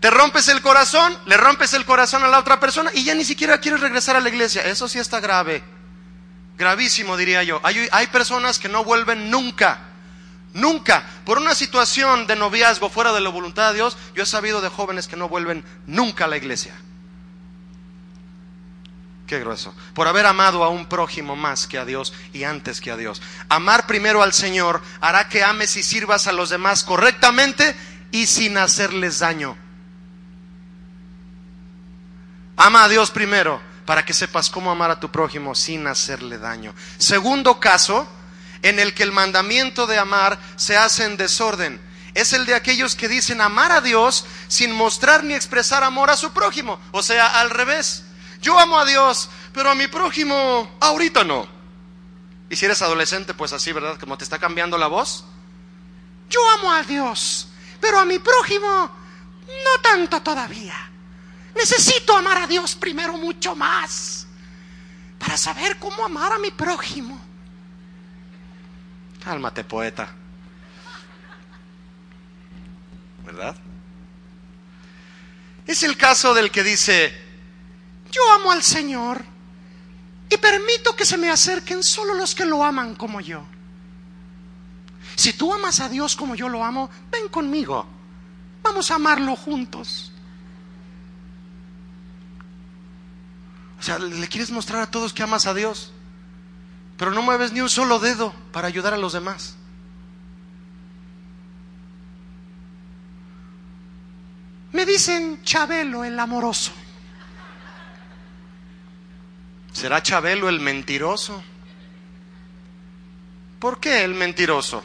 Te 0.00 0.10
rompes 0.10 0.48
el 0.48 0.62
corazón, 0.62 1.14
le 1.26 1.36
rompes 1.36 1.74
el 1.74 1.84
corazón 1.84 2.24
a 2.24 2.28
la 2.28 2.38
otra 2.38 2.58
persona 2.58 2.90
y 2.94 3.04
ya 3.04 3.14
ni 3.14 3.24
siquiera 3.24 3.58
quieres 3.58 3.80
regresar 3.80 4.16
a 4.16 4.20
la 4.20 4.30
iglesia. 4.30 4.62
Eso 4.62 4.88
sí 4.88 4.98
está 4.98 5.20
grave. 5.20 5.62
Gravísimo, 6.60 7.16
diría 7.16 7.42
yo. 7.42 7.58
Hay, 7.64 8.06
personas 8.08 8.58
que 8.58 8.68
no 8.68 8.84
vuelven 8.84 9.30
nunca. 9.30 9.78
Nunca. 10.52 11.06
Por 11.24 11.38
una 11.38 11.54
situación 11.54 12.26
de 12.26 12.36
noviazgo 12.36 12.90
fuera 12.90 13.14
de 13.14 13.22
la 13.22 13.30
voluntad 13.30 13.70
de 13.70 13.76
Dios, 13.76 13.96
yo 14.14 14.24
he 14.24 14.26
sabido 14.26 14.60
de 14.60 14.68
jóvenes 14.68 15.08
que 15.08 15.16
no 15.16 15.26
vuelven 15.26 15.64
nunca 15.86 16.26
a 16.26 16.28
la 16.28 16.36
iglesia. 16.36 16.78
Qué 19.26 19.40
grueso. 19.40 19.74
Por 19.94 20.06
haber 20.06 20.26
amado 20.26 20.62
a 20.62 20.68
un 20.68 20.84
prójimo 20.84 21.34
más 21.34 21.66
que 21.66 21.78
a 21.78 21.86
Dios 21.86 22.12
y 22.34 22.44
antes 22.44 22.82
que 22.82 22.90
a 22.90 22.98
Dios. 22.98 23.22
Amar 23.48 23.86
primero 23.86 24.22
al 24.22 24.34
Señor 24.34 24.82
hará 25.00 25.30
que 25.30 25.42
ames 25.42 25.74
y 25.76 25.82
sirvas 25.82 26.26
a 26.26 26.32
los 26.32 26.50
demás 26.50 26.84
correctamente 26.84 27.74
y 28.12 28.26
sin 28.26 28.58
hacerles 28.58 29.20
daño. 29.20 29.56
Ama 32.58 32.84
a 32.84 32.88
Dios 32.90 33.10
primero 33.10 33.69
para 33.90 34.04
que 34.04 34.14
sepas 34.14 34.50
cómo 34.50 34.70
amar 34.70 34.92
a 34.92 35.00
tu 35.00 35.10
prójimo 35.10 35.52
sin 35.56 35.88
hacerle 35.88 36.38
daño. 36.38 36.72
Segundo 36.96 37.58
caso 37.58 38.06
en 38.62 38.78
el 38.78 38.94
que 38.94 39.02
el 39.02 39.10
mandamiento 39.10 39.88
de 39.88 39.98
amar 39.98 40.38
se 40.54 40.76
hace 40.76 41.06
en 41.06 41.16
desorden 41.16 41.80
es 42.14 42.32
el 42.32 42.46
de 42.46 42.54
aquellos 42.54 42.94
que 42.94 43.08
dicen 43.08 43.40
amar 43.40 43.72
a 43.72 43.80
Dios 43.80 44.26
sin 44.46 44.70
mostrar 44.70 45.24
ni 45.24 45.34
expresar 45.34 45.82
amor 45.82 46.08
a 46.08 46.16
su 46.16 46.30
prójimo. 46.32 46.78
O 46.92 47.02
sea, 47.02 47.40
al 47.40 47.50
revés. 47.50 48.04
Yo 48.40 48.60
amo 48.60 48.78
a 48.78 48.84
Dios, 48.84 49.28
pero 49.52 49.70
a 49.70 49.74
mi 49.74 49.88
prójimo 49.88 50.70
ahorita 50.78 51.24
no. 51.24 51.48
Y 52.48 52.54
si 52.54 52.66
eres 52.66 52.82
adolescente, 52.82 53.34
pues 53.34 53.52
así, 53.52 53.72
¿verdad? 53.72 53.98
Como 53.98 54.16
te 54.16 54.22
está 54.22 54.38
cambiando 54.38 54.78
la 54.78 54.86
voz. 54.86 55.24
Yo 56.28 56.48
amo 56.50 56.72
a 56.72 56.84
Dios, 56.84 57.48
pero 57.80 57.98
a 57.98 58.04
mi 58.04 58.20
prójimo 58.20 58.68
no 58.68 59.82
tanto 59.82 60.22
todavía. 60.22 60.89
Necesito 61.54 62.16
amar 62.16 62.38
a 62.38 62.46
Dios 62.46 62.74
primero 62.74 63.16
mucho 63.16 63.54
más 63.54 64.26
para 65.18 65.36
saber 65.36 65.78
cómo 65.78 66.04
amar 66.04 66.32
a 66.32 66.38
mi 66.38 66.50
prójimo. 66.50 67.20
Cálmate, 69.22 69.64
poeta. 69.64 70.08
¿Verdad? 73.24 73.56
Es 75.66 75.82
el 75.82 75.96
caso 75.96 76.34
del 76.34 76.50
que 76.50 76.64
dice, 76.64 77.14
yo 78.10 78.22
amo 78.32 78.50
al 78.50 78.62
Señor 78.62 79.24
y 80.28 80.36
permito 80.36 80.96
que 80.96 81.04
se 81.04 81.18
me 81.18 81.30
acerquen 81.30 81.82
solo 81.82 82.14
los 82.14 82.34
que 82.34 82.44
lo 82.44 82.64
aman 82.64 82.94
como 82.94 83.20
yo. 83.20 83.44
Si 85.16 85.34
tú 85.34 85.52
amas 85.52 85.80
a 85.80 85.88
Dios 85.88 86.16
como 86.16 86.34
yo 86.34 86.48
lo 86.48 86.64
amo, 86.64 86.88
ven 87.10 87.28
conmigo. 87.28 87.86
Vamos 88.62 88.90
a 88.90 88.94
amarlo 88.94 89.36
juntos. 89.36 90.09
O 93.80 93.82
sea, 93.82 93.98
le 93.98 94.28
quieres 94.28 94.50
mostrar 94.50 94.82
a 94.82 94.90
todos 94.90 95.14
que 95.14 95.22
amas 95.22 95.46
a 95.46 95.54
Dios, 95.54 95.90
pero 96.98 97.12
no 97.12 97.22
mueves 97.22 97.52
ni 97.52 97.62
un 97.62 97.70
solo 97.70 97.98
dedo 97.98 98.34
para 98.52 98.68
ayudar 98.68 98.92
a 98.92 98.98
los 98.98 99.14
demás. 99.14 99.56
Me 104.72 104.84
dicen 104.84 105.42
Chabelo 105.42 106.04
el 106.04 106.20
amoroso. 106.20 106.72
¿Será 109.72 110.02
Chabelo 110.02 110.50
el 110.50 110.60
mentiroso? 110.60 111.42
¿Por 113.58 113.80
qué 113.80 114.04
el 114.04 114.14
mentiroso? 114.14 114.84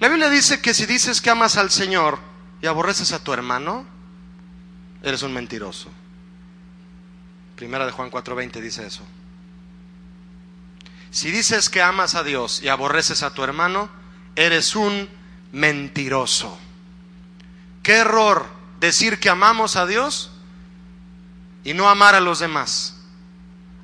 La 0.00 0.08
Biblia 0.08 0.28
dice 0.28 0.60
que 0.60 0.74
si 0.74 0.84
dices 0.84 1.22
que 1.22 1.30
amas 1.30 1.56
al 1.56 1.70
Señor 1.70 2.18
y 2.60 2.66
aborreces 2.66 3.12
a 3.12 3.24
tu 3.24 3.32
hermano, 3.32 3.86
eres 5.02 5.22
un 5.22 5.32
mentiroso. 5.32 5.90
Primera 7.62 7.86
de 7.86 7.92
Juan 7.92 8.10
4:20 8.10 8.60
dice 8.60 8.84
eso. 8.84 9.04
Si 11.12 11.30
dices 11.30 11.70
que 11.70 11.80
amas 11.80 12.16
a 12.16 12.24
Dios 12.24 12.60
y 12.60 12.66
aborreces 12.66 13.22
a 13.22 13.34
tu 13.34 13.44
hermano, 13.44 13.88
eres 14.34 14.74
un 14.74 15.08
mentiroso. 15.52 16.58
Qué 17.84 17.98
error 17.98 18.48
decir 18.80 19.20
que 19.20 19.30
amamos 19.30 19.76
a 19.76 19.86
Dios 19.86 20.32
y 21.62 21.72
no 21.72 21.88
amar 21.88 22.16
a 22.16 22.20
los 22.20 22.40
demás. 22.40 22.96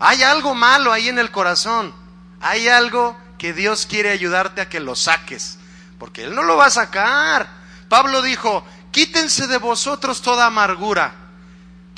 Hay 0.00 0.24
algo 0.24 0.56
malo 0.56 0.92
ahí 0.92 1.08
en 1.08 1.20
el 1.20 1.30
corazón. 1.30 1.94
Hay 2.40 2.66
algo 2.66 3.16
que 3.38 3.52
Dios 3.52 3.86
quiere 3.86 4.10
ayudarte 4.10 4.60
a 4.60 4.68
que 4.68 4.80
lo 4.80 4.96
saques. 4.96 5.56
Porque 6.00 6.24
Él 6.24 6.34
no 6.34 6.42
lo 6.42 6.56
va 6.56 6.66
a 6.66 6.70
sacar. 6.70 7.48
Pablo 7.88 8.22
dijo, 8.22 8.66
quítense 8.90 9.46
de 9.46 9.58
vosotros 9.58 10.20
toda 10.20 10.46
amargura 10.46 11.27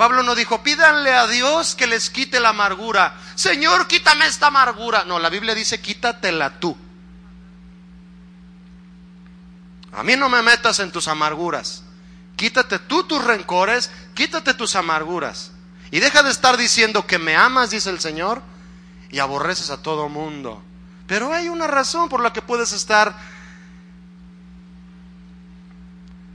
Pablo 0.00 0.22
no 0.22 0.34
dijo, 0.34 0.62
pídanle 0.62 1.12
a 1.14 1.26
Dios 1.26 1.74
que 1.74 1.86
les 1.86 2.08
quite 2.08 2.40
la 2.40 2.48
amargura. 2.48 3.20
Señor, 3.34 3.86
quítame 3.86 4.26
esta 4.26 4.46
amargura. 4.46 5.04
No, 5.04 5.18
la 5.18 5.28
Biblia 5.28 5.54
dice, 5.54 5.82
quítatela 5.82 6.58
tú. 6.58 6.74
A 9.92 10.02
mí 10.02 10.16
no 10.16 10.30
me 10.30 10.40
metas 10.40 10.78
en 10.78 10.90
tus 10.90 11.06
amarguras. 11.06 11.82
Quítate 12.34 12.78
tú 12.78 13.04
tus 13.04 13.22
rencores, 13.22 13.90
quítate 14.14 14.54
tus 14.54 14.74
amarguras. 14.74 15.52
Y 15.90 16.00
deja 16.00 16.22
de 16.22 16.30
estar 16.30 16.56
diciendo 16.56 17.06
que 17.06 17.18
me 17.18 17.36
amas, 17.36 17.68
dice 17.68 17.90
el 17.90 18.00
Señor, 18.00 18.40
y 19.10 19.18
aborreces 19.18 19.68
a 19.68 19.82
todo 19.82 20.08
mundo. 20.08 20.62
Pero 21.06 21.34
hay 21.34 21.50
una 21.50 21.66
razón 21.66 22.08
por 22.08 22.22
la 22.22 22.32
que 22.32 22.40
puedes 22.40 22.72
estar 22.72 23.14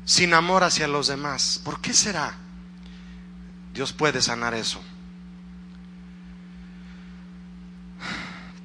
sin 0.05 0.35
amor 0.35 0.63
hacia 0.63 0.87
los 0.87 1.07
demás. 1.07 1.59
¿Por 1.63 1.81
qué 1.81 1.95
será? 1.95 2.44
Dios 3.75 3.91
puede 3.91 4.21
sanar 4.21 4.53
eso. 4.53 4.81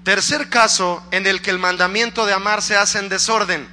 Tercer 0.05 0.49
caso 0.49 1.03
en 1.11 1.27
el 1.27 1.43
que 1.43 1.51
el 1.51 1.59
mandamiento 1.59 2.27
de 2.27 2.33
amar 2.33 2.63
se 2.63 2.77
hace 2.77 3.01
en 3.01 3.09
desorden. 3.09 3.69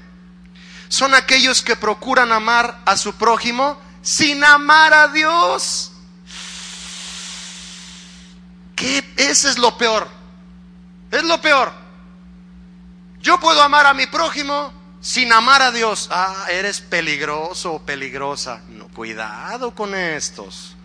Son 0.89 1.13
aquellos 1.13 1.61
que 1.61 1.75
procuran 1.75 2.31
amar 2.31 2.79
a 2.85 2.97
su 2.97 3.13
prójimo 3.13 3.79
sin 4.01 4.43
amar 4.43 4.95
a 4.95 5.09
Dios. 5.09 5.91
¿Qué? 8.75 9.07
Ese 9.15 9.49
es 9.49 9.59
lo 9.59 9.77
peor. 9.77 10.09
Es 11.11 11.23
lo 11.23 11.39
peor. 11.39 11.71
Yo 13.21 13.39
puedo 13.39 13.61
amar 13.61 13.85
a 13.85 13.93
mi 13.93 14.07
prójimo 14.07 14.73
sin 15.01 15.31
amar 15.31 15.61
a 15.61 15.71
Dios. 15.71 16.07
Ah, 16.11 16.47
eres 16.49 16.81
peligroso 16.81 17.73
o 17.73 17.79
peligrosa. 17.79 18.61
No, 18.69 18.87
cuidado 18.87 19.75
con 19.75 19.93
estos. 19.93 20.76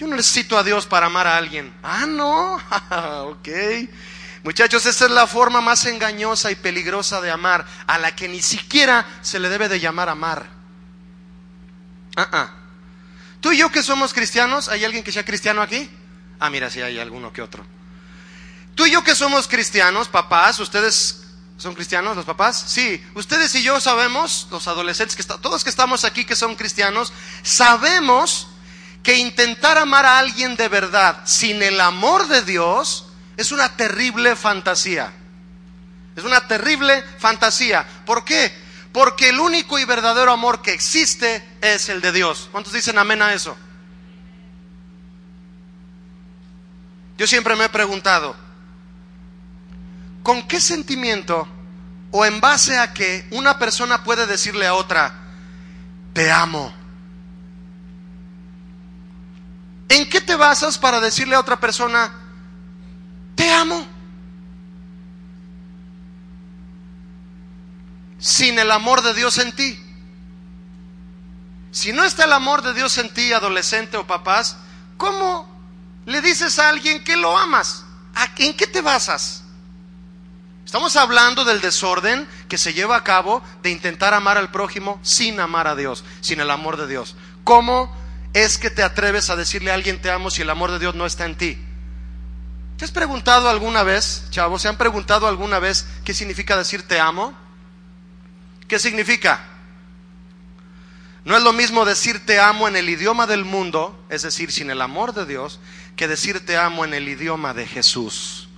Yo 0.00 0.06
no 0.06 0.16
necesito 0.16 0.56
a 0.56 0.62
Dios 0.64 0.86
para 0.86 1.06
amar 1.06 1.26
a 1.26 1.36
alguien. 1.36 1.70
Ah, 1.82 2.06
no. 2.06 2.54
ok. 3.28 3.48
Muchachos, 4.42 4.86
esta 4.86 5.04
es 5.04 5.10
la 5.10 5.26
forma 5.26 5.60
más 5.60 5.84
engañosa 5.84 6.50
y 6.50 6.54
peligrosa 6.54 7.20
de 7.20 7.30
amar, 7.30 7.66
a 7.86 7.98
la 7.98 8.16
que 8.16 8.26
ni 8.26 8.40
siquiera 8.40 9.06
se 9.20 9.38
le 9.38 9.50
debe 9.50 9.68
de 9.68 9.78
llamar 9.78 10.08
amar. 10.08 10.48
Ah, 12.16 12.28
ah. 12.32 12.50
Tú 13.42 13.52
y 13.52 13.58
yo 13.58 13.70
que 13.70 13.82
somos 13.82 14.14
cristianos, 14.14 14.70
¿hay 14.70 14.86
alguien 14.86 15.04
que 15.04 15.12
sea 15.12 15.22
cristiano 15.22 15.60
aquí? 15.60 15.90
Ah, 16.38 16.48
mira, 16.48 16.70
sí 16.70 16.80
hay 16.80 16.98
alguno 16.98 17.30
que 17.30 17.42
otro. 17.42 17.62
Tú 18.74 18.86
y 18.86 18.92
yo 18.92 19.04
que 19.04 19.14
somos 19.14 19.48
cristianos, 19.48 20.08
papás, 20.08 20.60
ustedes 20.60 21.26
son 21.58 21.74
cristianos, 21.74 22.16
los 22.16 22.24
papás? 22.24 22.58
Sí, 22.68 23.04
ustedes 23.14 23.54
y 23.54 23.62
yo 23.62 23.78
sabemos, 23.82 24.48
los 24.50 24.66
adolescentes, 24.66 25.14
que 25.14 25.24
todos 25.24 25.62
que 25.62 25.68
estamos 25.68 26.04
aquí 26.04 26.24
que 26.24 26.36
son 26.36 26.56
cristianos, 26.56 27.12
sabemos 27.42 28.49
que 29.02 29.16
intentar 29.16 29.78
amar 29.78 30.04
a 30.04 30.18
alguien 30.18 30.56
de 30.56 30.68
verdad 30.68 31.22
sin 31.24 31.62
el 31.62 31.80
amor 31.80 32.28
de 32.28 32.42
Dios 32.42 33.06
es 33.36 33.52
una 33.52 33.76
terrible 33.76 34.36
fantasía. 34.36 35.12
Es 36.16 36.24
una 36.24 36.46
terrible 36.46 37.02
fantasía. 37.18 37.86
¿Por 38.04 38.24
qué? 38.24 38.52
Porque 38.92 39.30
el 39.30 39.40
único 39.40 39.78
y 39.78 39.84
verdadero 39.84 40.32
amor 40.32 40.60
que 40.60 40.72
existe 40.72 41.42
es 41.60 41.88
el 41.88 42.00
de 42.00 42.12
Dios. 42.12 42.48
¿Cuántos 42.52 42.72
dicen 42.72 42.98
amén 42.98 43.22
a 43.22 43.32
eso? 43.32 43.56
Yo 47.16 47.26
siempre 47.26 47.54
me 47.54 47.66
he 47.66 47.68
preguntado, 47.68 48.34
¿con 50.22 50.48
qué 50.48 50.60
sentimiento 50.60 51.46
o 52.10 52.24
en 52.24 52.40
base 52.40 52.78
a 52.78 52.94
qué 52.94 53.26
una 53.30 53.58
persona 53.58 54.04
puede 54.04 54.26
decirle 54.26 54.66
a 54.66 54.74
otra, 54.74 55.14
te 56.14 56.32
amo? 56.32 56.79
¿En 59.90 60.08
qué 60.08 60.20
te 60.20 60.36
basas 60.36 60.78
para 60.78 61.00
decirle 61.00 61.34
a 61.34 61.40
otra 61.40 61.58
persona, 61.58 62.12
te 63.34 63.52
amo? 63.52 63.84
Sin 68.20 68.56
el 68.60 68.70
amor 68.70 69.02
de 69.02 69.14
Dios 69.14 69.38
en 69.38 69.50
ti. 69.50 69.82
Si 71.72 71.92
no 71.92 72.04
está 72.04 72.24
el 72.24 72.32
amor 72.32 72.62
de 72.62 72.72
Dios 72.72 72.98
en 72.98 73.12
ti, 73.12 73.32
adolescente 73.32 73.96
o 73.96 74.06
papás, 74.06 74.58
¿cómo 74.96 75.48
le 76.06 76.22
dices 76.22 76.60
a 76.60 76.68
alguien 76.68 77.02
que 77.02 77.16
lo 77.16 77.36
amas? 77.36 77.84
¿En 78.36 78.56
qué 78.56 78.68
te 78.68 78.82
basas? 78.82 79.42
Estamos 80.64 80.94
hablando 80.94 81.44
del 81.44 81.60
desorden 81.60 82.28
que 82.48 82.58
se 82.58 82.74
lleva 82.74 82.94
a 82.94 83.02
cabo 83.02 83.42
de 83.64 83.70
intentar 83.70 84.14
amar 84.14 84.38
al 84.38 84.52
prójimo 84.52 85.00
sin 85.02 85.40
amar 85.40 85.66
a 85.66 85.74
Dios, 85.74 86.04
sin 86.20 86.38
el 86.38 86.50
amor 86.50 86.76
de 86.76 86.86
Dios. 86.86 87.16
¿Cómo 87.42 87.92
es 88.32 88.58
que 88.58 88.70
te 88.70 88.82
atreves 88.82 89.30
a 89.30 89.36
decirle 89.36 89.70
a 89.70 89.74
alguien 89.74 90.00
te 90.00 90.10
amo 90.10 90.30
si 90.30 90.42
el 90.42 90.50
amor 90.50 90.70
de 90.70 90.78
Dios 90.78 90.94
no 90.94 91.06
está 91.06 91.24
en 91.24 91.36
ti? 91.36 91.58
¿Te 92.76 92.84
has 92.84 92.92
preguntado 92.92 93.48
alguna 93.48 93.82
vez, 93.82 94.24
chavos, 94.30 94.62
se 94.62 94.68
han 94.68 94.78
preguntado 94.78 95.28
alguna 95.28 95.58
vez 95.58 95.86
qué 96.04 96.14
significa 96.14 96.56
decir 96.56 96.86
te 96.86 96.98
amo? 96.98 97.34
¿Qué 98.68 98.78
significa? 98.78 99.46
No 101.24 101.36
es 101.36 101.42
lo 101.42 101.52
mismo 101.52 101.84
decir 101.84 102.24
te 102.24 102.40
amo 102.40 102.68
en 102.68 102.76
el 102.76 102.88
idioma 102.88 103.26
del 103.26 103.44
mundo, 103.44 104.02
es 104.08 104.22
decir, 104.22 104.50
sin 104.52 104.70
el 104.70 104.80
amor 104.80 105.12
de 105.12 105.26
Dios, 105.26 105.60
que 105.96 106.08
decir 106.08 106.44
te 106.46 106.56
amo 106.56 106.84
en 106.84 106.94
el 106.94 107.08
idioma 107.08 107.52
de 107.52 107.66
Jesús. 107.66 108.48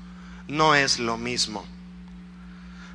No 0.47 0.75
es 0.75 0.99
lo 0.99 1.17
mismo. 1.17 1.65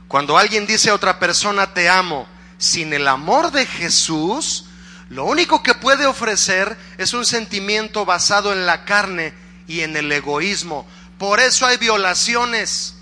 Cuando 0.07 0.37
alguien 0.37 0.65
dice 0.65 0.89
a 0.89 0.95
otra 0.95 1.19
persona 1.19 1.73
te 1.73 1.89
amo 1.89 2.27
sin 2.57 2.93
el 2.93 3.07
amor 3.07 3.51
de 3.51 3.65
Jesús, 3.65 4.65
lo 5.09 5.25
único 5.25 5.63
que 5.63 5.73
puede 5.73 6.05
ofrecer 6.05 6.77
es 6.97 7.13
un 7.13 7.25
sentimiento 7.25 8.05
basado 8.05 8.51
en 8.51 8.65
la 8.65 8.83
carne 8.83 9.33
y 9.67 9.81
en 9.81 9.95
el 9.95 10.11
egoísmo. 10.11 10.85
Por 11.17 11.39
eso 11.39 11.65
hay 11.65 11.77
violaciones. 11.77 12.95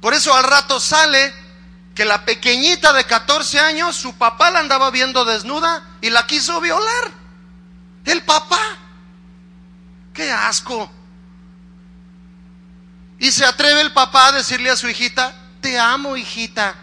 Por 0.00 0.14
eso 0.14 0.32
al 0.34 0.44
rato 0.44 0.78
sale 0.80 1.34
que 1.94 2.04
la 2.04 2.24
pequeñita 2.24 2.92
de 2.92 3.04
14 3.04 3.58
años, 3.58 3.96
su 3.96 4.16
papá 4.16 4.50
la 4.50 4.60
andaba 4.60 4.90
viendo 4.90 5.24
desnuda 5.24 5.84
y 6.00 6.10
la 6.10 6.26
quiso 6.26 6.60
violar. 6.60 7.10
El 8.04 8.22
papá. 8.22 8.60
Qué 10.14 10.30
asco. 10.30 10.90
Y 13.18 13.32
se 13.32 13.44
atreve 13.44 13.82
el 13.82 13.92
papá 13.92 14.28
a 14.28 14.32
decirle 14.32 14.70
a 14.70 14.76
su 14.76 14.88
hijita, 14.88 15.34
te 15.60 15.78
amo 15.78 16.16
hijita. 16.16 16.74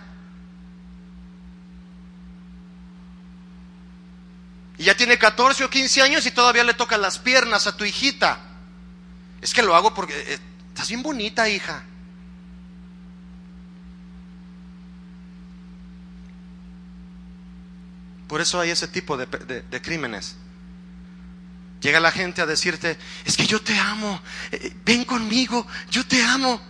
Y 4.77 4.83
ya 4.83 4.95
tiene 4.95 5.17
14 5.17 5.63
o 5.63 5.69
15 5.69 6.01
años 6.01 6.25
y 6.25 6.31
todavía 6.31 6.63
le 6.63 6.73
tocan 6.73 7.01
las 7.01 7.17
piernas 7.17 7.65
a 7.65 7.75
tu 7.75 7.83
hijita. 7.83 8.39
Es 9.41 9.53
que 9.53 9.63
lo 9.63 9.75
hago 9.75 9.93
porque 9.93 10.13
eh, 10.33 10.39
estás 10.69 10.89
bien 10.89 11.01
bonita, 11.01 11.49
hija. 11.49 11.83
Por 18.27 18.41
eso 18.41 18.59
hay 18.59 18.69
ese 18.69 18.87
tipo 18.87 19.17
de, 19.17 19.27
crímenes. 19.81 20.35
Llega 21.81 21.99
la 21.99 22.11
gente 22.11 22.41
a 22.41 22.45
decirte, 22.45 22.97
es 23.23 23.37
que 23.37 23.47
yo 23.47 23.61
te 23.61 23.77
amo, 23.79 24.21
eh, 24.51 24.75
ven 24.83 25.05
conmigo, 25.05 25.65
yo 25.89 26.05
te 26.05 26.23
amo. 26.23 26.61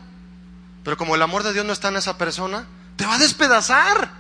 Pero 0.84 0.96
como 0.98 1.16
el 1.16 1.22
amor 1.22 1.44
de 1.44 1.54
Dios 1.54 1.66
no 1.66 1.74
está 1.74 1.90
en 1.90 1.98
esa 1.98 2.18
persona, 2.18 2.68
te 2.96 3.06
va 3.06 3.16
a 3.16 3.20
despedazar. 3.20 4.12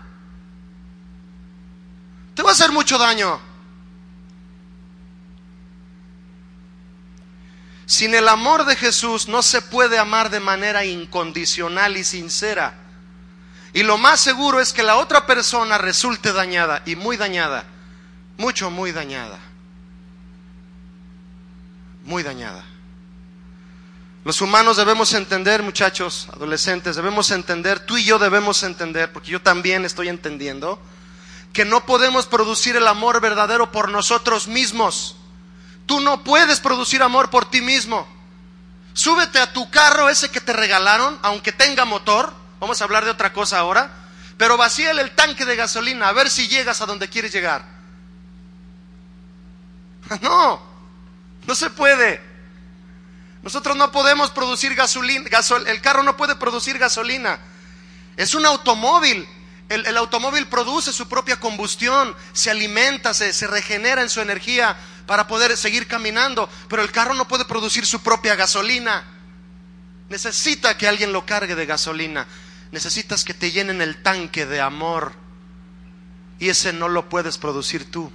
Te 2.33 2.41
va 2.43 2.49
a 2.49 2.53
hacer 2.53 2.71
mucho 2.71 2.97
daño. 2.97 3.46
Sin 7.87 8.13
el 8.13 8.27
amor 8.27 8.65
de 8.65 8.75
Jesús 8.75 9.29
no 9.29 9.41
se 9.41 9.61
puede 9.61 9.97
amar 9.97 10.29
de 10.29 10.41
manera 10.41 10.83
incondicional 10.83 11.95
y 11.95 12.03
sincera. 12.03 12.75
Y 13.71 13.83
lo 13.83 13.97
más 13.97 14.19
seguro 14.19 14.59
es 14.59 14.73
que 14.73 14.83
la 14.83 14.97
otra 14.97 15.25
persona 15.25 15.77
resulte 15.77 16.33
dañada 16.33 16.83
y 16.85 16.97
muy 16.97 17.15
dañada, 17.15 17.63
mucho, 18.37 18.69
muy 18.69 18.91
dañada. 18.91 19.39
Muy 22.03 22.23
dañada. 22.23 22.65
Los 24.25 24.41
humanos 24.41 24.75
debemos 24.75 25.13
entender, 25.13 25.63
muchachos, 25.63 26.27
adolescentes, 26.33 26.97
debemos 26.97 27.31
entender, 27.31 27.79
tú 27.79 27.95
y 27.95 28.03
yo 28.03 28.19
debemos 28.19 28.63
entender, 28.63 29.13
porque 29.13 29.31
yo 29.31 29.41
también 29.41 29.85
estoy 29.85 30.09
entendiendo, 30.09 30.81
que 31.53 31.63
no 31.63 31.85
podemos 31.85 32.25
producir 32.25 32.75
el 32.75 32.87
amor 32.89 33.21
verdadero 33.21 33.71
por 33.71 33.89
nosotros 33.89 34.49
mismos. 34.49 35.15
Tú 35.87 35.99
no 35.99 36.23
puedes 36.23 36.59
producir 36.59 37.01
amor 37.01 37.31
por 37.31 37.49
ti 37.49 37.61
mismo. 37.61 38.07
Súbete 38.93 39.39
a 39.39 39.51
tu 39.51 39.71
carro 39.71 40.09
ese 40.09 40.29
que 40.29 40.41
te 40.41 40.53
regalaron, 40.53 41.17
aunque 41.23 41.51
tenga 41.51 41.85
motor, 41.85 42.33
Vamos 42.59 42.81
a 42.81 42.85
hablar 42.85 43.05
de 43.05 43.11
otra 43.11 43.33
cosa 43.33 43.59
ahora. 43.59 43.91
Pero 44.37 44.57
vacíale 44.57 45.01
el 45.01 45.11
tanque 45.11 45.45
de 45.45 45.55
gasolina 45.55 46.07
a 46.07 46.13
ver 46.13 46.29
si 46.29 46.47
llegas 46.47 46.81
a 46.81 46.85
donde 46.85 47.09
quieres 47.09 47.31
llegar. 47.31 47.77
No, 50.21 50.61
no 51.45 51.55
se 51.55 51.69
puede. 51.69 52.21
Nosotros 53.43 53.75
no 53.75 53.91
podemos 53.91 54.31
producir 54.31 54.73
gasolina, 54.73 55.29
el 55.65 55.81
carro 55.81 56.01
no 56.01 56.15
puede 56.15 56.35
producir 56.37 56.77
gasolina. 56.77 57.39
Es 58.15 58.33
un 58.33 58.45
automóvil. 58.45 59.27
El, 59.67 59.97
automóvil 59.97 60.47
produce 60.47 60.93
su 60.93 61.09
propia 61.09 61.41
combustión, 61.41 62.15
se 62.31 62.49
alimenta, 62.49 63.13
se, 63.13 63.33
se 63.33 63.47
regenera 63.47 64.01
en 64.01 64.09
su 64.09 64.21
energía 64.21 64.77
para 65.07 65.25
poder 65.27 65.57
seguir 65.57 65.87
caminando, 65.87 66.47
pero 66.67 66.83
el 66.83 66.91
carro 66.91 67.15
no 67.15 67.27
puede 67.27 67.45
producir 67.45 67.85
su 67.85 68.01
propia 68.01 68.35
gasolina. 68.35 69.05
Necesita 70.09 70.77
que 70.77 70.87
alguien 70.87 71.13
lo 71.13 71.25
cargue 71.25 71.55
de 71.55 71.65
gasolina. 71.65 72.27
Necesitas 72.71 73.23
que 73.23 73.33
te 73.33 73.51
llenen 73.51 73.81
el 73.81 74.03
tanque 74.03 74.45
de 74.45 74.61
amor. 74.61 75.13
Y 76.39 76.49
ese 76.49 76.73
no 76.73 76.89
lo 76.89 77.09
puedes 77.09 77.37
producir 77.37 77.89
tú. 77.89 78.11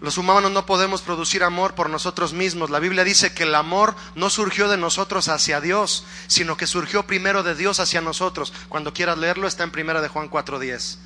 Los 0.00 0.18
humanos 0.18 0.52
no 0.52 0.66
podemos 0.66 1.00
producir 1.00 1.42
amor 1.42 1.74
por 1.74 1.88
nosotros 1.88 2.34
mismos. 2.34 2.68
La 2.68 2.78
Biblia 2.78 3.04
dice 3.04 3.32
que 3.32 3.44
el 3.44 3.54
amor 3.54 3.96
no 4.14 4.28
surgió 4.28 4.68
de 4.68 4.76
nosotros 4.76 5.28
hacia 5.28 5.62
Dios, 5.62 6.04
sino 6.26 6.58
que 6.58 6.66
surgió 6.66 7.06
primero 7.06 7.42
de 7.42 7.54
Dios 7.54 7.80
hacia 7.80 8.02
nosotros. 8.02 8.52
Cuando 8.68 8.92
quieras 8.92 9.16
leerlo 9.16 9.46
está 9.46 9.64
en 9.64 9.70
primera 9.70 10.02
de 10.02 10.08
Juan 10.08 10.28
4:10. 10.28 10.98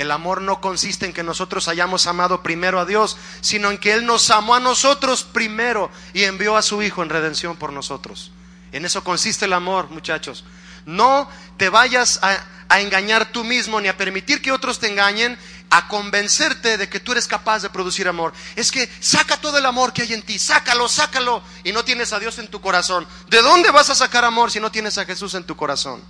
El 0.00 0.12
amor 0.12 0.40
no 0.40 0.62
consiste 0.62 1.04
en 1.04 1.12
que 1.12 1.22
nosotros 1.22 1.68
hayamos 1.68 2.06
amado 2.06 2.42
primero 2.42 2.80
a 2.80 2.86
Dios, 2.86 3.18
sino 3.42 3.70
en 3.70 3.76
que 3.76 3.92
Él 3.92 4.06
nos 4.06 4.30
amó 4.30 4.54
a 4.54 4.60
nosotros 4.60 5.24
primero 5.24 5.90
y 6.14 6.24
envió 6.24 6.56
a 6.56 6.62
su 6.62 6.82
Hijo 6.82 7.02
en 7.02 7.10
redención 7.10 7.58
por 7.58 7.70
nosotros. 7.70 8.32
En 8.72 8.86
eso 8.86 9.04
consiste 9.04 9.44
el 9.44 9.52
amor, 9.52 9.90
muchachos. 9.90 10.42
No 10.86 11.28
te 11.58 11.68
vayas 11.68 12.18
a, 12.22 12.78
engañar 12.78 13.30
tú 13.30 13.44
mismo 13.44 13.78
ni 13.78 13.88
a 13.88 13.96
permitir 13.98 14.40
que 14.40 14.52
otros 14.52 14.78
te 14.78 14.88
engañen 14.88 15.38
a 15.68 15.86
convencerte 15.86 16.78
de 16.78 16.88
que 16.88 17.00
tú 17.00 17.12
eres 17.12 17.26
capaz 17.26 17.60
de 17.60 17.68
producir 17.68 18.08
amor. 18.08 18.32
Es 18.56 18.70
que 18.70 18.90
saca 19.00 19.36
todo 19.36 19.58
el 19.58 19.66
amor 19.66 19.92
que 19.92 20.00
hay 20.00 20.14
en 20.14 20.22
ti, 20.22 20.38
sácalo, 20.38 20.88
sácalo, 20.88 21.42
y 21.62 21.72
no 21.72 21.84
tienes 21.84 22.14
a 22.14 22.18
Dios 22.18 22.38
en 22.38 22.48
tu 22.48 22.62
corazón. 22.62 23.06
¿De 23.28 23.42
dónde 23.42 23.70
vas 23.70 23.90
a 23.90 23.94
sacar 23.94 24.24
amor 24.24 24.50
si 24.50 24.60
no 24.60 24.72
tienes 24.72 24.96
a 24.96 25.04
Jesús 25.04 25.34
en 25.34 25.44
tu 25.44 25.56
corazón? 25.56 26.02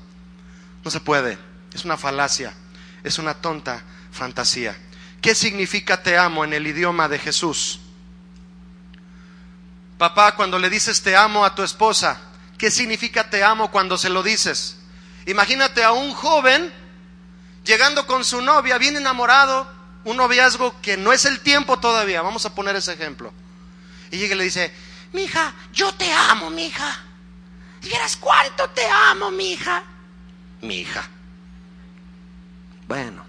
No 0.85 0.93
se 0.93 1.01
puede, 1.01 1.37
es 1.75 1.85
una 1.85 1.97
falacia, 1.97 2.55
es 3.05 3.19
una 3.19 3.35
tonta 3.35 3.83
fantasía. 4.13 4.77
¿Qué 5.21 5.35
significa 5.35 6.03
te 6.03 6.17
amo 6.17 6.45
en 6.45 6.53
el 6.53 6.67
idioma 6.67 7.09
de 7.09 7.19
Jesús? 7.19 7.81
Papá, 9.99 10.35
cuando 10.35 10.59
le 10.59 10.71
dices 10.71 11.03
te 11.03 11.15
amo 11.15 11.45
a 11.45 11.55
tu 11.55 11.63
esposa, 11.63 12.21
¿qué 12.57 12.71
significa 12.71 13.29
te 13.29 13.45
amo 13.45 13.71
cuando 13.71 13.99
se 13.99 14.09
lo 14.09 14.23
dices? 14.23 14.79
Imagínate 15.27 15.85
a 15.85 15.93
un 15.93 16.15
joven 16.15 16.73
llegando 17.65 18.07
con 18.07 18.25
su 18.25 18.41
novia, 18.41 18.79
bien 18.79 18.97
enamorado, 18.97 19.71
un 20.05 20.17
noviazgo 20.17 20.81
que 20.81 20.97
no 20.97 21.13
es 21.13 21.27
el 21.27 21.41
tiempo 21.41 21.79
todavía, 21.79 22.23
vamos 22.23 22.47
a 22.47 22.55
poner 22.55 22.77
ese 22.77 22.95
ejemplo. 22.95 23.33
Y 24.11 24.17
llega 24.17 24.35
y 24.35 24.39
le 24.39 24.45
dice, 24.45 24.73
mija, 25.13 25.55
yo 25.73 25.93
te 25.95 26.11
amo, 26.13 26.51
mija. 26.51 27.05
¿Vieras 27.83 28.17
cuánto 28.17 28.69
te 28.71 28.87
amo, 28.89 29.31
mija? 29.31 29.83
Mija. 30.63 31.09
Bueno. 32.91 33.25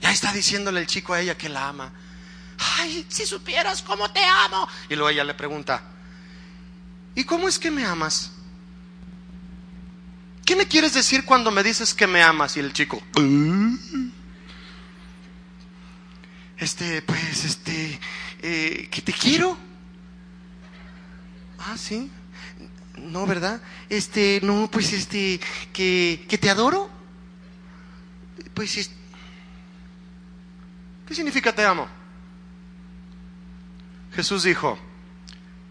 Ya 0.00 0.10
está 0.10 0.32
diciéndole 0.32 0.80
el 0.80 0.88
chico 0.88 1.14
a 1.14 1.20
ella 1.20 1.38
que 1.38 1.48
la 1.48 1.68
ama. 1.68 1.92
Ay, 2.78 3.06
si 3.08 3.24
supieras 3.24 3.80
cómo 3.82 4.10
te 4.10 4.24
amo. 4.24 4.68
Y 4.88 4.96
luego 4.96 5.10
ella 5.10 5.22
le 5.22 5.34
pregunta, 5.34 5.80
¿y 7.14 7.22
cómo 7.22 7.46
es 7.46 7.60
que 7.60 7.70
me 7.70 7.84
amas? 7.84 8.32
¿Qué 10.44 10.56
me 10.56 10.66
quieres 10.66 10.94
decir 10.94 11.24
cuando 11.24 11.52
me 11.52 11.62
dices 11.62 11.94
que 11.94 12.08
me 12.08 12.24
amas? 12.24 12.56
Y 12.56 12.60
el 12.60 12.72
chico, 12.72 13.00
este, 16.56 17.02
pues, 17.02 17.44
este, 17.44 18.00
eh, 18.42 18.88
que 18.90 19.00
te 19.00 19.12
quiero. 19.12 19.56
Ah, 21.60 21.76
sí. 21.78 22.10
No, 22.96 23.28
¿verdad? 23.28 23.62
Este, 23.88 24.40
no, 24.42 24.68
pues, 24.72 24.92
este, 24.92 25.38
que, 25.72 26.26
que 26.28 26.36
te 26.36 26.50
adoro. 26.50 26.91
Pues, 28.54 28.76
es- 28.76 28.90
¿qué 31.06 31.14
significa 31.14 31.54
te 31.54 31.64
amo? 31.64 31.88
Jesús 34.14 34.42
dijo, 34.42 34.78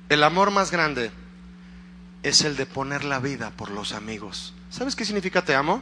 el 0.09 0.23
amor 0.23 0.51
más 0.51 0.71
grande 0.71 1.11
es 2.23 2.41
el 2.41 2.55
de 2.55 2.65
poner 2.65 3.03
la 3.03 3.19
vida 3.19 3.51
por 3.51 3.69
los 3.71 3.93
amigos. 3.93 4.53
¿Sabes 4.69 4.95
qué 4.95 5.05
significa 5.05 5.43
te 5.43 5.55
amo? 5.55 5.81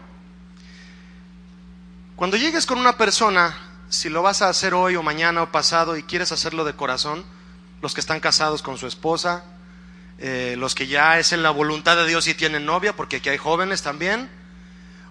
Cuando 2.16 2.36
llegues 2.38 2.66
con 2.66 2.78
una 2.80 2.98
persona, 2.98 3.56
si 3.88 4.10
lo 4.10 4.22
vas 4.22 4.42
a 4.42 4.50
hacer 4.50 4.74
hoy 4.74 4.96
o 4.96 5.04
mañana 5.04 5.42
o 5.44 5.52
pasado 5.52 5.96
y 5.96 6.04
quieres 6.04 6.32
hacerlo 6.32 6.66
de 6.66 6.74
corazón, 6.74 7.24
los 7.82 7.94
que 7.94 8.02
están 8.02 8.20
casados 8.20 8.62
con 8.62 8.78
su 8.78 8.88
esposa, 8.88 9.46
eh, 10.18 10.56
los 10.58 10.76
que 10.76 10.88
ya 10.88 11.18
es 11.18 11.32
en 11.32 11.44
la 11.44 11.50
voluntad 11.52 11.96
de 11.96 12.06
Dios 12.08 12.28
y 12.28 12.34
tienen 12.34 12.66
novia, 12.66 12.94
porque 12.94 13.18
aquí 13.18 13.30
hay 13.30 13.38
jóvenes 13.38 13.82
también, 13.84 14.30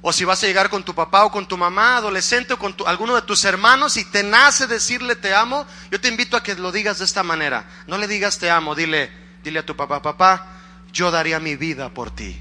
o 0.00 0.12
si 0.12 0.24
vas 0.24 0.42
a 0.42 0.46
llegar 0.46 0.70
con 0.70 0.84
tu 0.84 0.94
papá 0.94 1.24
o 1.24 1.30
con 1.30 1.46
tu 1.46 1.56
mamá, 1.56 1.96
adolescente 1.96 2.54
o 2.54 2.58
con 2.58 2.74
alguno 2.86 3.14
de 3.16 3.22
tus 3.22 3.44
hermanos 3.44 3.96
y 3.96 4.04
te 4.04 4.22
nace 4.22 4.66
decirle 4.66 5.16
te 5.16 5.34
amo, 5.34 5.66
yo 5.90 6.00
te 6.00 6.08
invito 6.08 6.36
a 6.36 6.42
que 6.42 6.54
lo 6.54 6.70
digas 6.70 6.98
de 6.98 7.04
esta 7.04 7.22
manera. 7.22 7.64
No 7.86 7.98
le 7.98 8.06
digas 8.06 8.38
te 8.38 8.50
amo, 8.50 8.74
dile, 8.74 9.10
dile 9.42 9.58
a 9.58 9.66
tu 9.66 9.76
papá, 9.76 10.00
papá, 10.00 10.46
yo 10.92 11.10
daría 11.10 11.40
mi 11.40 11.56
vida 11.56 11.88
por 11.88 12.10
ti. 12.10 12.40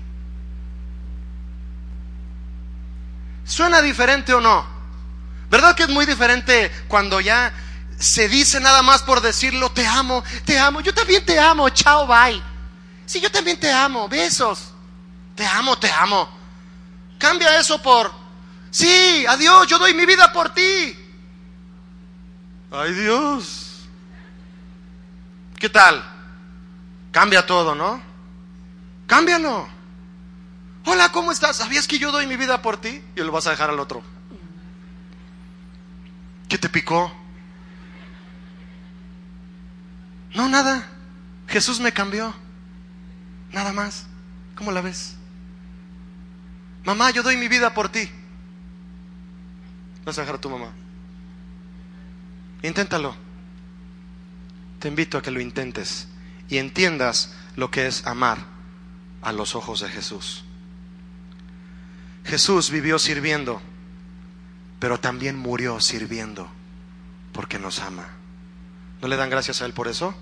¿Suena 3.44 3.82
diferente 3.82 4.34
o 4.34 4.42
no? 4.42 4.66
¿Verdad 5.50 5.76
que 5.76 5.84
es 5.84 5.90
muy 5.90 6.06
diferente 6.06 6.72
cuando 6.88 7.22
ya 7.22 7.54
se 7.98 8.28
dice 8.28 8.60
nada 8.60 8.84
más 8.84 9.02
por 9.02 9.22
decirlo, 9.22 9.72
te 9.72 9.88
amo, 9.88 10.24
te 10.46 10.60
amo, 10.60 10.82
yo 10.82 10.94
también 10.94 11.26
te 11.26 11.40
amo, 11.40 11.70
chao, 11.70 12.06
bye. 12.06 12.42
Sí, 13.06 13.20
yo 13.20 13.32
también 13.32 13.60
te 13.60 13.72
amo, 13.72 14.08
besos. 14.08 14.74
Te 15.36 15.46
amo, 15.46 15.78
te 15.78 15.90
amo. 15.90 16.37
Cambia 17.18 17.60
eso 17.60 17.82
por, 17.82 18.12
sí, 18.70 19.26
adiós, 19.28 19.68
yo 19.68 19.80
doy 19.80 19.94
mi 19.94 20.06
vida 20.06 20.32
por 20.32 20.54
ti. 20.54 20.96
Ay 22.72 22.94
Dios. 22.94 23.88
¿Qué 25.60 25.70
tal? 25.70 26.04
Cambia 27.12 27.46
todo, 27.46 27.74
¿no? 27.74 28.02
Cámbialo. 29.08 29.68
Hola, 30.86 31.12
¿cómo 31.12 31.32
estás? 31.32 31.58
¿Sabías 31.58 31.88
que 31.88 31.98
yo 31.98 32.12
doy 32.12 32.28
mi 32.28 32.38
vida 32.38 32.62
por 32.62 32.78
ti? 32.78 33.02
Y 33.16 33.22
lo 33.22 33.32
vas 33.32 33.48
a 33.48 33.52
dejar 33.52 33.70
al 33.70 33.80
otro. 33.80 34.04
¿Qué 36.48 36.58
te 36.58 36.70
picó? 36.70 37.12
No, 40.34 40.48
nada. 40.48 40.88
Jesús 41.48 41.80
me 41.80 41.92
cambió. 41.92 42.34
Nada 43.52 43.74
más. 43.74 44.06
¿Cómo 44.56 44.72
la 44.72 44.82
ves? 44.82 45.17
Mamá, 46.88 47.12
yo 47.12 47.22
doy 47.22 47.36
mi 47.36 47.50
vida 47.50 47.74
por 47.74 47.90
ti. 47.90 48.10
Vas 50.06 50.18
a 50.18 50.22
dejar 50.22 50.36
a 50.36 50.42
tu 50.42 50.50
mamá. 50.50 50.72
Inténtalo. 52.64 53.14
Te 54.80 54.88
invito 54.88 55.18
a 55.18 55.22
que 55.22 55.30
lo 55.30 55.42
intentes 55.42 56.08
y 56.48 56.60
entiendas 56.60 57.36
lo 57.58 57.70
que 57.72 57.88
es 57.88 58.08
amar 58.08 58.38
a 59.22 59.34
los 59.34 59.54
ojos 59.54 59.82
de 59.82 59.90
Jesús. 59.90 60.46
Jesús 62.24 62.70
vivió 62.70 63.00
sirviendo, 63.00 63.62
pero 64.80 64.98
también 64.98 65.36
murió 65.36 65.82
sirviendo 65.82 66.50
porque 67.34 67.60
nos 67.60 67.80
ama. 67.80 68.08
¿No 69.02 69.10
le 69.10 69.18
dan 69.18 69.30
gracias 69.30 69.62
a 69.62 69.66
Él 69.66 69.74
por 69.74 69.90
eso? 69.90 70.16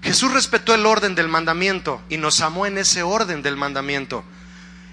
Jesús 0.00 0.32
respetó 0.32 0.74
el 0.74 0.86
orden 0.86 1.14
del 1.14 1.28
mandamiento 1.28 2.00
y 2.08 2.16
nos 2.16 2.40
amó 2.40 2.64
en 2.64 2.78
ese 2.78 3.02
orden 3.02 3.42
del 3.42 3.58
mandamiento. 3.58 4.24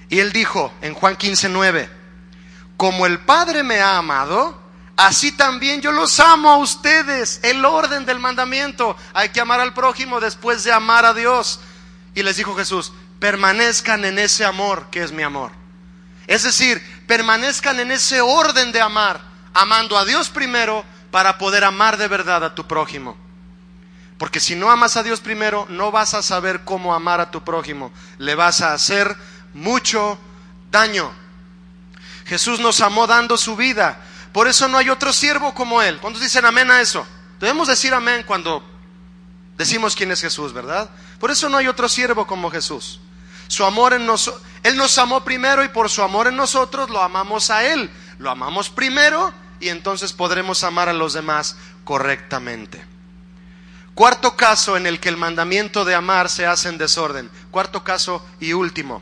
Y 0.10 0.20
Él 0.20 0.32
dijo 0.32 0.74
en 0.82 0.93
Juan 0.93 1.16
15, 1.16 1.49
9, 1.49 1.89
como 2.78 3.05
el 3.05 3.20
Padre 3.20 3.64
me 3.64 3.82
ha 3.82 3.97
amado, 3.97 4.62
así 4.95 5.32
también 5.32 5.82
yo 5.82 5.91
los 5.91 6.20
amo 6.20 6.51
a 6.51 6.58
ustedes. 6.58 7.39
El 7.43 7.66
orden 7.66 8.05
del 8.05 8.20
mandamiento. 8.20 8.95
Hay 9.14 9.30
que 9.30 9.41
amar 9.41 9.60
al 9.60 9.74
prójimo 9.74 10.20
después 10.20 10.64
de 10.64 10.72
amar 10.72 11.03
a 11.05 11.14
Dios. 11.14 11.60
Y 12.14 12.24
les 12.24 12.38
dijo 12.38 12.55
Jesús, 12.55 12.93
permanezcan 13.20 14.05
en 14.05 14.20
ese 14.20 14.45
amor 14.45 14.88
que 14.91 15.03
es 15.03 15.12
mi 15.12 15.24
amor. 15.24 15.51
Es 16.28 16.43
decir, 16.43 16.82
permanezcan 17.08 17.80
en 17.80 17.91
ese 17.91 18.22
orden 18.22 18.72
de 18.72 18.82
amar, 18.82 19.22
amando 19.53 19.97
a 19.97 20.05
Dios 20.05 20.30
primero 20.30 20.86
para 21.10 21.38
poder 21.38 21.64
amar 21.64 21.97
de 21.97 22.08
verdad 22.08 22.43
a 22.43 22.53
tu 22.53 22.68
prójimo. 22.68 23.18
Porque 24.18 24.39
si 24.39 24.55
no 24.55 24.70
amas 24.70 24.97
a 24.97 25.03
Dios 25.03 25.20
primero, 25.22 25.68
no 25.70 25.91
vas 25.91 26.14
a 26.14 26.24
saber 26.24 26.64
cómo 26.64 26.93
amar 26.93 27.22
a 27.22 27.32
tu 27.32 27.43
prójimo. 27.43 27.91
Le 28.18 28.36
vas 28.36 28.62
a 28.62 28.74
hacer 28.74 29.16
mucho 29.58 30.18
daño. 30.72 31.12
Jesús 32.26 32.60
nos 32.60 32.80
amó 32.82 33.08
dando 33.08 33.38
su 33.38 33.55
vida. 33.55 33.99
Por 34.32 34.47
eso 34.47 34.68
no 34.68 34.78
hay 34.78 34.89
otro 34.89 35.12
siervo 35.12 35.53
como 35.53 35.82
Él. 35.82 35.97
¿Cuántos 35.99 36.22
dicen 36.22 36.45
amén 36.45 36.70
a 36.70 36.80
eso? 36.80 37.05
Debemos 37.39 37.68
decir 37.68 37.93
amén 37.93 38.24
cuando 38.26 38.64
decimos 39.58 39.95
quién 39.95 40.12
es 40.12 40.22
Jesús, 40.22 40.53
¿verdad? 40.53 40.89
Por 41.20 41.32
eso 41.32 41.49
no 41.49 41.58
hay 41.58 41.68
otro 41.68 41.89
siervo 41.89 42.28
como 42.28 42.51
Jesús. 42.51 42.99
Su 43.47 43.66
amor 43.66 43.93
en 43.93 44.05
nosotros, 44.05 44.43
Él 44.64 44.76
nos 44.78 44.97
amó 44.97 45.24
primero 45.24 45.64
y 45.64 45.70
por 45.70 45.89
su 45.89 46.03
amor 46.03 46.28
en 46.28 46.36
nosotros 46.36 46.89
lo 46.89 47.01
amamos 47.01 47.49
a 47.49 47.66
Él. 47.66 47.89
Lo 48.20 48.30
amamos 48.30 48.70
primero 48.70 49.34
y 49.60 49.70
entonces 49.70 50.14
podremos 50.14 50.64
amar 50.64 50.89
a 50.89 50.93
los 50.93 51.14
demás 51.14 51.55
correctamente. 51.84 52.84
Cuarto 53.95 54.36
caso 54.36 54.78
en 54.78 54.86
el 54.86 54.99
que 54.99 55.10
el 55.10 55.18
mandamiento 55.18 55.84
de 55.84 55.95
amar 55.95 56.30
se 56.30 56.45
hace 56.45 56.70
en 56.70 56.78
desorden. 56.78 57.32
Cuarto 57.49 57.84
caso 57.84 58.24
y 58.39 58.53
último. 58.53 59.01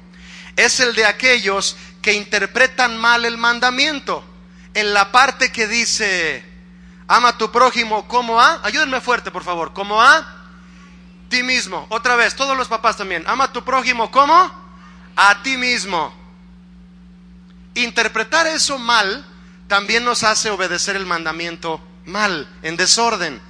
Es 0.56 0.80
el 0.80 0.96
de 0.96 1.06
aquellos 1.06 1.76
que 2.02 2.14
interpretan 2.14 2.98
mal 2.98 3.26
el 3.26 3.38
mandamiento. 3.38 4.24
En 4.74 4.94
la 4.94 5.12
parte 5.12 5.52
que 5.52 5.68
dice, 5.68 6.44
ama 7.08 7.30
a 7.30 7.38
tu 7.38 7.52
prójimo 7.52 8.08
como 8.08 8.40
a, 8.40 8.60
ayúdenme 8.64 9.02
fuerte 9.02 9.32
por 9.32 9.44
favor, 9.44 9.74
como 9.74 10.02
a 10.02 10.26
ti 11.30 11.44
mismo. 11.44 11.86
Otra 11.90 12.16
vez, 12.16 12.36
todos 12.36 12.56
los 12.58 12.68
papás 12.68 12.98
también, 12.98 13.24
ama 13.28 13.46
a 13.46 13.54
tu 13.54 13.64
prójimo 13.64 14.12
como 14.12 14.52
a 15.16 15.44
ti 15.44 15.58
mismo. 15.58 16.14
Interpretar 17.74 18.48
eso 18.48 18.78
mal 18.78 19.26
también 19.68 20.06
nos 20.06 20.24
hace 20.24 20.50
obedecer 20.50 20.96
el 20.96 21.06
mandamiento 21.06 21.82
mal, 22.06 22.48
en 22.62 22.78
desorden. 22.78 23.42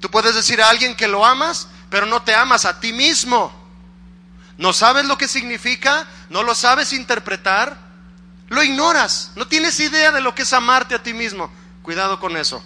Tú 0.00 0.10
puedes 0.10 0.34
decir 0.34 0.60
a 0.62 0.68
alguien 0.68 0.94
que 0.94 1.08
lo 1.08 1.24
amas, 1.24 1.68
pero 1.90 2.06
no 2.06 2.22
te 2.22 2.34
amas 2.34 2.64
a 2.64 2.80
ti 2.80 2.92
mismo. 2.92 3.65
No 4.58 4.72
sabes 4.72 5.04
lo 5.04 5.18
que 5.18 5.28
significa, 5.28 6.06
no 6.30 6.42
lo 6.42 6.54
sabes 6.54 6.92
interpretar, 6.92 7.76
lo 8.48 8.62
ignoras, 8.62 9.32
no 9.36 9.46
tienes 9.46 9.78
idea 9.80 10.12
de 10.12 10.20
lo 10.20 10.34
que 10.34 10.42
es 10.42 10.52
amarte 10.52 10.94
a 10.94 11.02
ti 11.02 11.12
mismo. 11.12 11.50
Cuidado 11.82 12.18
con 12.18 12.36
eso. 12.36 12.64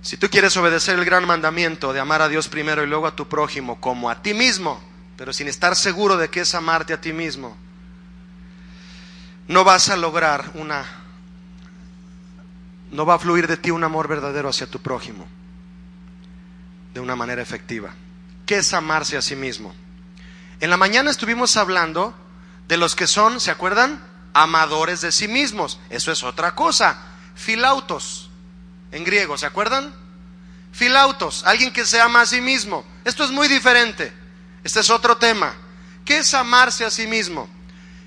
Si 0.00 0.16
tú 0.16 0.28
quieres 0.28 0.56
obedecer 0.56 0.98
el 0.98 1.04
gran 1.04 1.26
mandamiento 1.26 1.92
de 1.92 2.00
amar 2.00 2.22
a 2.22 2.28
Dios 2.28 2.48
primero 2.48 2.84
y 2.84 2.86
luego 2.86 3.06
a 3.06 3.16
tu 3.16 3.26
prójimo 3.26 3.80
como 3.80 4.10
a 4.10 4.22
ti 4.22 4.34
mismo, 4.34 4.80
pero 5.16 5.32
sin 5.32 5.48
estar 5.48 5.74
seguro 5.74 6.16
de 6.18 6.28
que 6.28 6.40
es 6.40 6.54
amarte 6.54 6.92
a 6.92 7.00
ti 7.00 7.12
mismo, 7.12 7.56
no 9.48 9.64
vas 9.64 9.88
a 9.88 9.96
lograr 9.96 10.50
una, 10.54 10.84
no 12.92 13.06
va 13.06 13.14
a 13.14 13.18
fluir 13.18 13.46
de 13.46 13.56
ti 13.56 13.70
un 13.70 13.82
amor 13.82 14.06
verdadero 14.06 14.50
hacia 14.50 14.66
tu 14.66 14.78
prójimo 14.80 15.26
de 16.94 17.00
una 17.00 17.16
manera 17.16 17.42
efectiva. 17.42 17.92
¿Qué 18.46 18.58
es 18.58 18.72
amarse 18.72 19.16
a 19.16 19.22
sí 19.22 19.36
mismo? 19.36 19.74
En 20.60 20.70
la 20.70 20.76
mañana 20.76 21.10
estuvimos 21.10 21.56
hablando 21.56 22.14
de 22.68 22.76
los 22.76 22.94
que 22.94 23.06
son, 23.06 23.40
¿se 23.40 23.50
acuerdan? 23.50 24.02
Amadores 24.32 25.00
de 25.00 25.12
sí 25.12 25.28
mismos. 25.28 25.80
Eso 25.90 26.12
es 26.12 26.22
otra 26.22 26.54
cosa. 26.54 26.96
Filautos, 27.34 28.30
en 28.92 29.04
griego, 29.04 29.36
¿se 29.36 29.46
acuerdan? 29.46 29.92
Filautos, 30.72 31.44
alguien 31.44 31.72
que 31.72 31.84
se 31.84 32.00
ama 32.00 32.22
a 32.22 32.26
sí 32.26 32.40
mismo. 32.40 32.84
Esto 33.04 33.24
es 33.24 33.30
muy 33.30 33.48
diferente. 33.48 34.12
Este 34.62 34.80
es 34.80 34.90
otro 34.90 35.16
tema. 35.16 35.54
¿Qué 36.04 36.18
es 36.18 36.32
amarse 36.34 36.84
a 36.84 36.90
sí 36.90 37.06
mismo? 37.06 37.48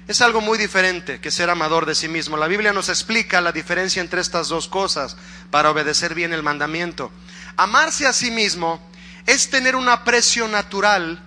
Es 0.08 0.22
algo 0.22 0.40
muy 0.40 0.58
diferente 0.58 1.20
que 1.20 1.32
ser 1.32 1.50
amador 1.50 1.86
de 1.86 1.94
sí 1.94 2.08
mismo. 2.08 2.38
La 2.38 2.48
Biblia 2.48 2.72
nos 2.72 2.88
explica 2.88 3.42
la 3.42 3.52
diferencia 3.52 4.02
entre 4.02 4.22
estas 4.22 4.48
dos 4.48 4.70
cosas 4.70 5.18
para 5.52 5.70
obedecer 5.70 6.16
bien 6.16 6.32
el 6.32 6.44
mandamiento. 6.44 7.12
Amarse 7.58 8.06
a 8.06 8.14
sí 8.14 8.30
mismo 8.30 8.80
es 9.26 9.50
tener 9.50 9.76
un 9.76 9.90
aprecio 9.90 10.48
natural 10.48 11.22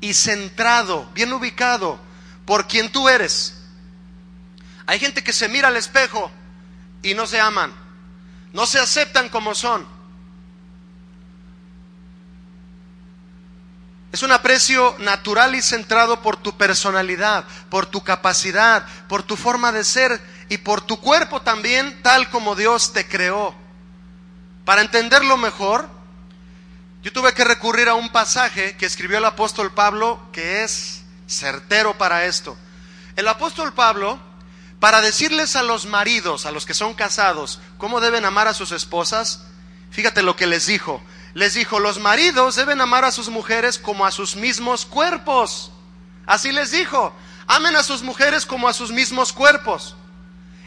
y 0.00 0.12
centrado, 0.12 1.08
bien 1.14 1.32
ubicado 1.32 1.98
por 2.44 2.66
quien 2.66 2.90
tú 2.90 3.08
eres. 3.08 3.54
Hay 4.86 4.98
gente 4.98 5.24
que 5.24 5.32
se 5.32 5.48
mira 5.48 5.68
al 5.68 5.76
espejo 5.76 6.30
y 7.02 7.14
no 7.14 7.26
se 7.26 7.40
aman, 7.40 7.72
no 8.52 8.66
se 8.66 8.80
aceptan 8.80 9.28
como 9.28 9.54
son. 9.54 9.86
Es 14.12 14.22
un 14.22 14.32
aprecio 14.32 14.94
natural 14.98 15.54
y 15.54 15.62
centrado 15.62 16.20
por 16.20 16.36
tu 16.36 16.56
personalidad, 16.56 17.44
por 17.68 17.86
tu 17.86 18.04
capacidad, 18.04 18.86
por 19.08 19.22
tu 19.22 19.36
forma 19.36 19.72
de 19.72 19.84
ser 19.84 20.20
y 20.48 20.58
por 20.58 20.82
tu 20.82 21.00
cuerpo 21.00 21.42
también, 21.42 22.02
tal 22.02 22.28
como 22.30 22.54
Dios 22.54 22.92
te 22.92 23.08
creó. 23.08 23.63
Para 24.64 24.80
entenderlo 24.80 25.36
mejor, 25.36 25.88
yo 27.02 27.12
tuve 27.12 27.34
que 27.34 27.44
recurrir 27.44 27.88
a 27.88 27.94
un 27.94 28.10
pasaje 28.10 28.76
que 28.76 28.86
escribió 28.86 29.18
el 29.18 29.24
apóstol 29.24 29.72
Pablo 29.72 30.20
que 30.32 30.64
es 30.64 31.02
certero 31.26 31.98
para 31.98 32.24
esto. 32.24 32.56
El 33.16 33.28
apóstol 33.28 33.72
Pablo, 33.74 34.18
para 34.80 35.00
decirles 35.00 35.56
a 35.56 35.62
los 35.62 35.86
maridos, 35.86 36.46
a 36.46 36.50
los 36.50 36.66
que 36.66 36.74
son 36.74 36.94
casados, 36.94 37.60
cómo 37.78 38.00
deben 38.00 38.24
amar 38.24 38.48
a 38.48 38.54
sus 38.54 38.72
esposas, 38.72 39.44
fíjate 39.90 40.22
lo 40.22 40.36
que 40.36 40.46
les 40.46 40.66
dijo 40.66 41.02
les 41.34 41.54
dijo, 41.54 41.80
los 41.80 41.98
maridos 41.98 42.54
deben 42.54 42.80
amar 42.80 43.04
a 43.04 43.10
sus 43.10 43.28
mujeres 43.28 43.76
como 43.78 44.06
a 44.06 44.12
sus 44.12 44.36
mismos 44.36 44.86
cuerpos. 44.86 45.72
Así 46.26 46.52
les 46.52 46.70
dijo, 46.70 47.12
amen 47.48 47.74
a 47.74 47.82
sus 47.82 48.02
mujeres 48.02 48.46
como 48.46 48.68
a 48.68 48.72
sus 48.72 48.92
mismos 48.92 49.32
cuerpos. 49.32 49.96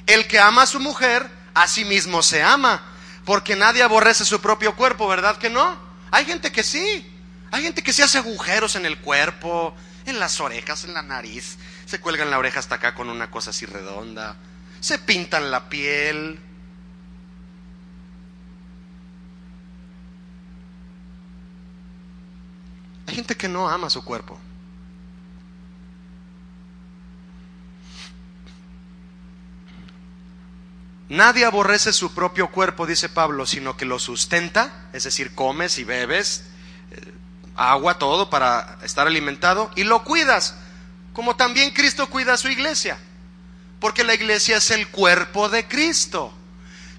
El 0.05 0.27
que 0.27 0.39
ama 0.39 0.63
a 0.63 0.67
su 0.67 0.81
mujer, 0.81 1.29
a 1.53 1.67
sí 1.67 1.85
mismo 1.85 2.21
se 2.21 2.43
ama, 2.43 2.83
porque 3.27 3.57
nadie 3.57 3.83
aborrece 3.83 4.23
su 4.23 4.39
propio 4.39 4.73
cuerpo, 4.77 5.05
¿verdad 5.05 5.35
que 5.35 5.49
no? 5.49 5.77
Hay 6.11 6.23
gente 6.23 6.49
que 6.49 6.63
sí, 6.63 7.05
hay 7.51 7.61
gente 7.61 7.83
que 7.83 7.91
se 7.91 8.01
hace 8.01 8.19
agujeros 8.19 8.77
en 8.77 8.85
el 8.85 8.99
cuerpo, 8.99 9.75
en 10.05 10.17
las 10.17 10.39
orejas, 10.39 10.85
en 10.85 10.93
la 10.93 11.01
nariz, 11.01 11.57
se 11.85 11.99
cuelgan 11.99 12.31
la 12.31 12.39
oreja 12.39 12.59
hasta 12.59 12.75
acá 12.75 12.95
con 12.95 13.09
una 13.09 13.29
cosa 13.29 13.49
así 13.49 13.65
redonda, 13.65 14.37
se 14.79 14.97
pintan 14.97 15.51
la 15.51 15.67
piel, 15.67 16.39
Hay 23.07 23.15
gente 23.15 23.35
que 23.35 23.47
no 23.47 23.69
ama 23.69 23.89
su 23.89 24.03
cuerpo. 24.03 24.37
Nadie 31.09 31.45
aborrece 31.45 31.93
su 31.93 32.13
propio 32.13 32.49
cuerpo, 32.49 32.85
dice 32.85 33.07
Pablo, 33.07 33.45
sino 33.45 33.77
que 33.77 33.85
lo 33.85 33.97
sustenta, 33.97 34.89
es 34.91 35.05
decir, 35.05 35.33
comes 35.35 35.77
y 35.79 35.85
bebes, 35.85 36.43
eh, 36.91 37.13
agua, 37.55 37.97
todo 37.97 38.29
para 38.29 38.77
estar 38.83 39.07
alimentado, 39.07 39.71
y 39.75 39.85
lo 39.85 40.03
cuidas, 40.03 40.55
como 41.13 41.37
también 41.37 41.71
Cristo 41.71 42.09
cuida 42.09 42.33
a 42.33 42.37
su 42.37 42.49
iglesia, 42.49 42.97
porque 43.79 44.03
la 44.03 44.15
iglesia 44.15 44.57
es 44.57 44.69
el 44.71 44.89
cuerpo 44.89 45.47
de 45.49 45.67
Cristo. 45.67 46.33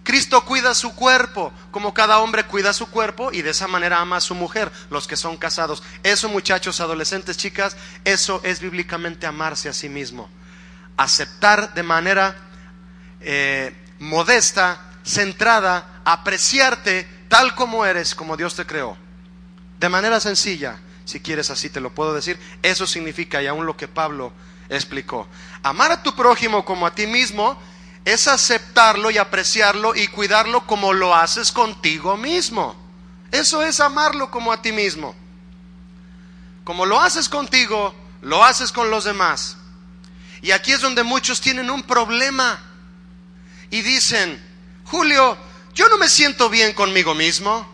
Cristo 0.05 0.43
cuida 0.47 0.75
su 0.75 0.95
cuerpo, 0.95 1.53
como 1.71 1.93
cada 1.93 2.21
hombre 2.21 2.45
cuida 2.45 2.73
su 2.73 2.89
cuerpo 2.89 3.31
y 3.31 3.43
de 3.43 3.51
esa 3.51 3.69
manera 3.69 4.01
ama 4.01 4.17
a 4.17 4.21
su 4.23 4.35
mujer, 4.35 4.73
los 4.89 5.07
que 5.07 5.17
son 5.17 5.37
casados. 5.37 5.83
Eso, 6.03 6.31
muchachos, 6.31 6.81
adolescentes, 6.81 7.37
chicas, 7.37 7.77
eso 8.07 8.41
es 8.43 8.61
bíblicamente 8.61 9.27
amarse 9.27 9.69
a 9.69 9.75
sí 9.75 9.91
mismo. 9.91 10.31
Aceptar 10.97 11.75
de 11.75 11.83
manera 11.83 12.37
eh, 13.21 13.75
modesta, 13.99 14.93
centrada, 15.05 16.01
apreciarte 16.05 17.07
tal 17.29 17.55
como 17.55 17.85
eres, 17.85 18.15
como 18.15 18.37
Dios 18.37 18.55
te 18.55 18.67
creó. 18.67 18.97
De 19.79 19.89
manera 19.89 20.21
sencilla, 20.21 20.79
si 21.05 21.21
quieres 21.21 21.51
así 21.51 21.71
te 21.71 21.81
lo 21.81 21.95
puedo 21.95 22.15
decir, 22.15 22.39
eso 22.63 22.87
significa, 22.87 23.43
y 23.43 23.47
aún 23.47 23.67
lo 23.67 23.77
que 23.77 23.89
Pablo 23.89 24.33
explicó, 24.69 25.27
amar 25.63 25.93
a 25.93 26.03
tu 26.03 26.15
prójimo 26.15 26.65
como 26.65 26.87
a 26.87 26.95
ti 26.95 27.07
mismo 27.07 27.59
es 28.05 28.29
aceptarlo 28.29 29.11
y 29.11 29.19
apreciarlo 29.19 29.95
y 29.95 30.09
cuidarlo 30.09 30.67
como 30.67 30.93
lo 30.93 31.15
haces 31.15 31.53
contigo 31.53 32.17
mismo. 32.17 32.77
Eso 33.31 33.63
es 33.63 33.81
amarlo 33.81 34.31
como 34.31 34.53
a 34.53 34.63
ti 34.63 34.73
mismo. 34.73 35.15
Como 36.65 36.87
lo 36.87 37.01
haces 37.01 37.29
contigo, 37.29 37.95
lo 38.23 38.45
haces 38.45 38.73
con 38.73 38.91
los 38.91 39.05
demás. 39.05 39.59
Y 40.41 40.53
aquí 40.53 40.73
es 40.73 40.81
donde 40.81 41.03
muchos 41.03 41.41
tienen 41.41 41.71
un 41.71 41.83
problema 41.83 42.68
y 43.71 43.83
dicen, 43.83 44.43
Julio, 44.85 45.37
yo 45.75 45.89
no 45.89 45.99
me 45.99 46.09
siento 46.09 46.49
bien 46.49 46.73
conmigo 46.73 47.15
mismo. 47.15 47.67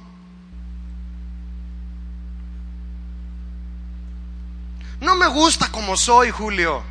No 5.00 5.16
me 5.16 5.26
gusta 5.28 5.70
como 5.70 5.96
soy, 5.96 6.30
Julio. 6.30 6.82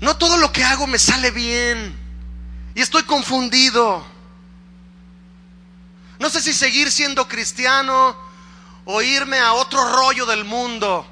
No 0.00 0.16
todo 0.16 0.36
lo 0.38 0.52
que 0.52 0.64
hago 0.64 0.86
me 0.86 0.98
sale 0.98 1.30
bien. 1.30 1.96
Y 2.74 2.80
estoy 2.80 3.02
confundido. 3.02 4.04
No 6.18 6.30
sé 6.30 6.40
si 6.40 6.52
seguir 6.52 6.90
siendo 6.90 7.28
cristiano 7.28 8.16
o 8.84 9.02
irme 9.02 9.38
a 9.38 9.52
otro 9.52 9.84
rollo 9.92 10.26
del 10.26 10.44
mundo. 10.44 11.06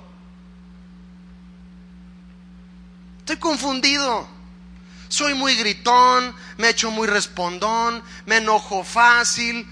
Estoy 3.19 3.37
confundido. 3.37 4.36
Soy 5.09 5.35
muy 5.35 5.55
gritón, 5.55 6.35
me 6.57 6.71
echo 6.71 6.91
muy 6.91 7.07
respondón, 7.07 8.03
me 8.27 8.39
enojo 8.39 8.83
fácil. 8.85 9.67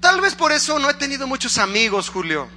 Tal 0.00 0.20
vez 0.20 0.34
por 0.34 0.52
eso 0.52 0.78
no 0.78 0.88
he 0.88 0.94
tenido 0.94 1.26
muchos 1.26 1.58
amigos, 1.58 2.08
Julio. 2.08 2.48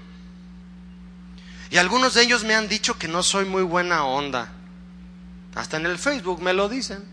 Y 1.70 1.78
algunos 1.78 2.14
de 2.14 2.22
ellos 2.22 2.44
me 2.44 2.54
han 2.54 2.70
dicho 2.70 2.98
que 2.98 3.08
no 3.08 3.24
soy 3.24 3.46
muy 3.46 3.64
buena 3.64 4.06
onda. 4.06 4.52
Hasta 5.56 5.78
en 5.78 5.86
el 5.86 5.98
Facebook 5.98 6.42
me 6.42 6.54
lo 6.54 6.70
dicen. 6.70 7.04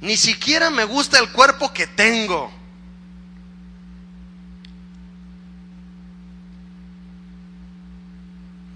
Ni 0.00 0.16
siquiera 0.16 0.70
me 0.70 0.84
gusta 0.84 1.18
el 1.18 1.30
cuerpo 1.30 1.72
que 1.72 1.86
tengo. 1.86 2.52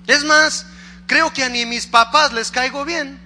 Es 0.06 0.24
más, 0.24 0.66
creo 1.06 1.32
que 1.32 1.44
a 1.44 1.48
ni 1.48 1.64
mis 1.64 1.86
papás 1.86 2.32
les 2.32 2.50
caigo 2.50 2.84
bien. 2.84 3.21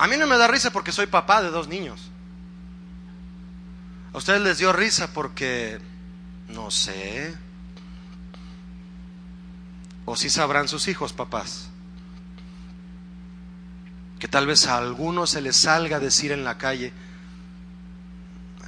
A 0.00 0.06
mí 0.06 0.16
no 0.16 0.26
me 0.26 0.38
da 0.38 0.48
risa 0.48 0.70
porque 0.70 0.92
soy 0.92 1.08
papá 1.08 1.42
de 1.42 1.50
dos 1.50 1.68
niños. 1.68 2.10
A 4.14 4.16
ustedes 4.16 4.40
les 4.40 4.56
dio 4.56 4.72
risa 4.72 5.12
porque, 5.12 5.78
no 6.48 6.70
sé, 6.70 7.36
o 10.06 10.16
si 10.16 10.30
sabrán 10.30 10.68
sus 10.68 10.88
hijos, 10.88 11.12
papás, 11.12 11.68
que 14.18 14.26
tal 14.26 14.46
vez 14.46 14.66
a 14.68 14.78
algunos 14.78 15.28
se 15.28 15.42
les 15.42 15.58
salga 15.58 15.98
a 15.98 16.00
decir 16.00 16.32
en 16.32 16.44
la 16.44 16.56
calle, 16.56 16.94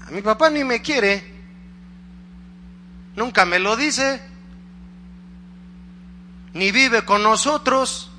a 0.06 0.10
mi 0.10 0.20
papá 0.20 0.50
ni 0.50 0.64
me 0.64 0.82
quiere, 0.82 1.24
nunca 3.16 3.46
me 3.46 3.58
lo 3.58 3.74
dice, 3.74 4.20
ni 6.52 6.70
vive 6.72 7.06
con 7.06 7.22
nosotros, 7.22 8.11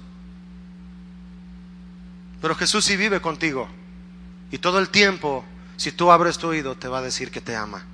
pero 2.44 2.56
Jesús 2.56 2.84
sí 2.84 2.98
vive 2.98 3.22
contigo 3.22 3.70
y 4.52 4.58
todo 4.58 4.80
el 4.80 4.90
tiempo 4.90 5.46
si 5.78 5.94
tú 5.94 6.12
abres 6.12 6.38
tu 6.38 6.50
oído, 6.50 6.76
te 6.76 6.90
va 6.90 6.98
a 6.98 7.02
decir 7.02 7.32
que 7.32 7.40
te 7.40 7.56
ama. 7.56 7.86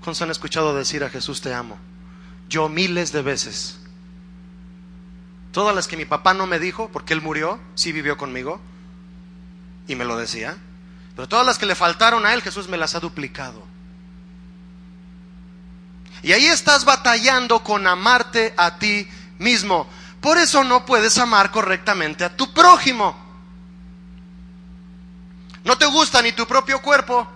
¿Cuántos 0.00 0.20
han 0.22 0.32
escuchado 0.32 0.74
decir 0.74 1.04
a 1.04 1.10
Jesús 1.10 1.40
te 1.40 1.54
amo? 1.54 1.78
Yo 2.48 2.68
miles 2.68 3.12
de 3.12 3.22
veces. 3.22 3.78
Todas 5.52 5.76
las 5.76 5.86
que 5.86 5.96
mi 5.96 6.04
papá 6.04 6.34
no 6.34 6.48
me 6.48 6.58
dijo, 6.58 6.90
porque 6.92 7.12
él 7.12 7.22
murió, 7.22 7.60
sí 7.76 7.92
vivió 7.92 8.16
conmigo, 8.16 8.60
y 9.86 9.94
me 9.94 10.04
lo 10.04 10.16
decía. 10.16 10.56
Pero 11.14 11.28
todas 11.28 11.46
las 11.46 11.56
que 11.56 11.66
le 11.66 11.76
faltaron 11.76 12.26
a 12.26 12.34
él, 12.34 12.42
Jesús 12.42 12.66
me 12.66 12.78
las 12.78 12.96
ha 12.96 13.00
duplicado. 13.00 13.62
Y 16.24 16.32
ahí 16.32 16.46
estás 16.46 16.84
batallando 16.84 17.62
con 17.62 17.86
amarte 17.86 18.54
a 18.56 18.76
ti 18.80 19.06
mismo. 19.38 19.86
Por 20.24 20.38
eso 20.38 20.64
no 20.64 20.86
puedes 20.86 21.18
amar 21.18 21.50
correctamente 21.50 22.24
a 22.24 22.34
tu 22.34 22.50
prójimo 22.50 23.24
no 25.64 25.78
te 25.78 25.86
gusta 25.86 26.20
ni 26.20 26.32
tu 26.32 26.46
propio 26.46 26.80
cuerpo, 26.82 27.26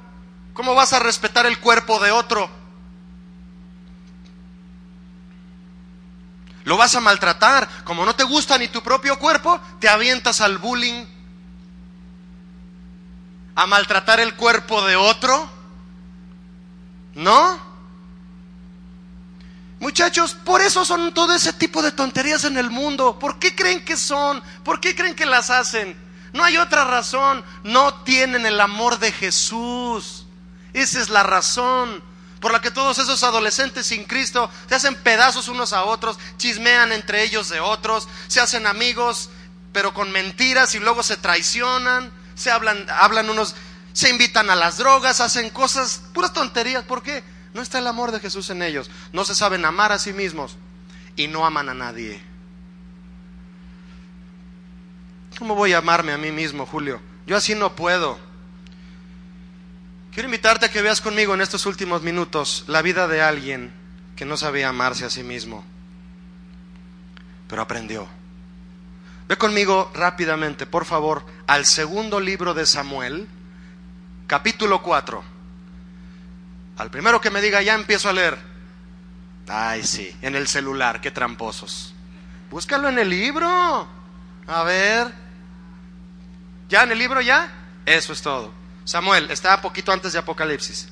¿cómo 0.53 0.74
vas 0.74 0.93
a 0.93 0.99
respetar 0.99 1.47
el 1.47 1.59
cuerpo 1.59 1.99
de 1.99 2.11
otro? 2.11 2.49
Lo 6.64 6.76
vas 6.76 6.95
a 6.95 7.01
maltratar. 7.01 7.66
Como 7.84 8.05
no 8.05 8.14
te 8.14 8.24
gusta 8.24 8.59
ni 8.59 8.68
tu 8.68 8.82
propio 8.82 9.18
cuerpo, 9.18 9.59
te 9.80 9.89
avientas 9.89 10.43
al 10.43 10.59
bullying, 10.59 11.07
a 13.55 13.66
maltratar 13.66 14.20
el 14.20 14.34
cuerpo 14.34 14.84
de 14.84 14.97
otro. 14.97 15.51
¿No? 17.14 17.68
Muchachos, 19.81 20.35
por 20.35 20.61
eso 20.61 20.85
son 20.85 21.14
todo 21.14 21.35
ese 21.35 21.53
tipo 21.53 21.83
de 21.83 21.93
tonterías 21.93 22.45
en 22.45 22.59
el 22.59 22.70
mundo. 22.70 23.18
¿Por 23.18 23.39
qué 23.39 23.55
creen 23.55 23.85
que 23.85 23.97
son? 23.97 24.43
¿Por 24.64 24.81
qué 24.81 24.97
creen 24.97 25.14
que 25.14 25.26
las 25.26 25.51
hacen? 25.51 25.97
No 26.33 26.43
hay 26.43 26.57
otra 26.57 26.85
razón. 26.85 27.45
No 27.62 27.95
tienen 28.03 28.45
el 28.45 28.61
amor 28.61 28.99
de 28.99 29.12
Jesús. 29.12 30.26
Esa 30.72 31.01
es 31.01 31.11
la 31.11 31.22
razón 31.22 32.03
por 32.41 32.53
la 32.53 32.61
que 32.61 32.70
todos 32.70 32.99
esos 32.99 33.22
adolescentes 33.24 33.87
sin 33.87 34.05
Cristo 34.05 34.51
se 34.68 34.74
hacen 34.74 34.95
pedazos 34.97 35.49
unos 35.49 35.72
a 35.72 35.85
otros, 35.85 36.18
chismean 36.37 36.93
entre 36.93 37.24
ellos 37.24 37.49
de 37.49 37.61
otros, 37.61 38.09
se 38.29 38.41
hacen 38.41 38.66
amigos, 38.66 39.31
pero 39.72 39.93
con 39.93 40.11
mentiras 40.12 40.74
y 40.74 40.79
luego 40.79 41.03
se 41.03 41.16
traicionan, 41.16 42.12
se 42.35 42.51
hablan, 42.51 42.87
hablan 42.91 43.29
unos, 43.29 43.55
se 43.93 44.11
invitan 44.11 44.51
a 44.51 44.57
las 44.57 44.79
drogas, 44.79 45.20
hacen 45.20 45.51
cosas, 45.51 46.01
puras 46.12 46.33
tonterías. 46.33 46.85
¿Por 46.85 47.03
qué? 47.03 47.24
No 47.55 47.62
está 47.62 47.78
el 47.78 47.86
amor 47.86 48.12
de 48.12 48.20
Jesús 48.20 48.51
en 48.51 48.62
ellos. 48.62 48.90
No 49.12 49.24
se 49.24 49.34
saben 49.34 49.64
amar 49.64 49.92
a 49.92 49.99
sí 49.99 50.12
mismos 50.12 50.57
y 51.16 51.28
no 51.28 51.46
aman 51.46 51.68
a 51.68 51.74
nadie. 51.74 52.20
¿Cómo 55.38 55.55
voy 55.55 55.72
a 55.72 55.78
amarme 55.78 56.12
a 56.12 56.18
mí 56.18 56.32
mismo, 56.32 56.66
Julio? 56.66 57.01
Yo 57.26 57.36
así 57.36 57.55
no 57.55 57.76
puedo. 57.76 58.18
Quiero 60.12 60.28
invitarte 60.28 60.66
a 60.66 60.70
que 60.70 60.82
veas 60.82 61.01
conmigo 61.01 61.34
en 61.34 61.40
estos 61.40 61.64
últimos 61.66 62.03
minutos 62.03 62.64
la 62.66 62.82
vida 62.82 63.07
de 63.07 63.22
alguien 63.22 63.72
que 64.16 64.24
no 64.24 64.36
sabía 64.36 64.68
amarse 64.68 65.05
a 65.05 65.11
sí 65.11 65.22
mismo, 65.22 65.64
pero 67.46 67.62
aprendió. 67.62 68.09
Ve 69.28 69.36
conmigo 69.36 69.92
rápidamente, 69.94 70.66
por 70.66 70.86
favor, 70.86 71.24
al 71.46 71.66
segundo 71.66 72.18
libro 72.18 72.53
de 72.53 72.66
Samuel, 72.66 73.28
capítulo 74.26 74.82
4. 74.82 75.38
Al 76.79 76.91
primero 76.91 77.20
que 77.20 77.31
me 77.31 77.41
diga, 77.41 77.61
ya 77.61 77.74
empiezo 77.74 78.09
a 78.09 78.12
leer. 78.12 78.39
Ay, 79.49 79.83
sí, 79.83 80.16
en 80.22 80.37
el 80.37 80.47
celular, 80.47 81.01
qué 81.01 81.11
tramposos. 81.11 81.93
Búscalo 82.51 82.89
en 82.89 83.01
el 83.01 83.11
libro. 83.11 83.89
A 84.47 84.62
ver. 84.62 85.12
¿Ya 86.68 86.85
en 86.85 86.93
el 86.93 86.99
libro 86.99 87.20
ya? 87.20 87.53
Eso 87.85 88.12
es 88.12 88.22
todo. 88.22 88.53
Samuel, 88.85 89.31
está 89.31 89.61
poquito 89.61 89.91
antes 89.91 90.12
de 90.12 90.20
Apocalipsis. 90.20 90.89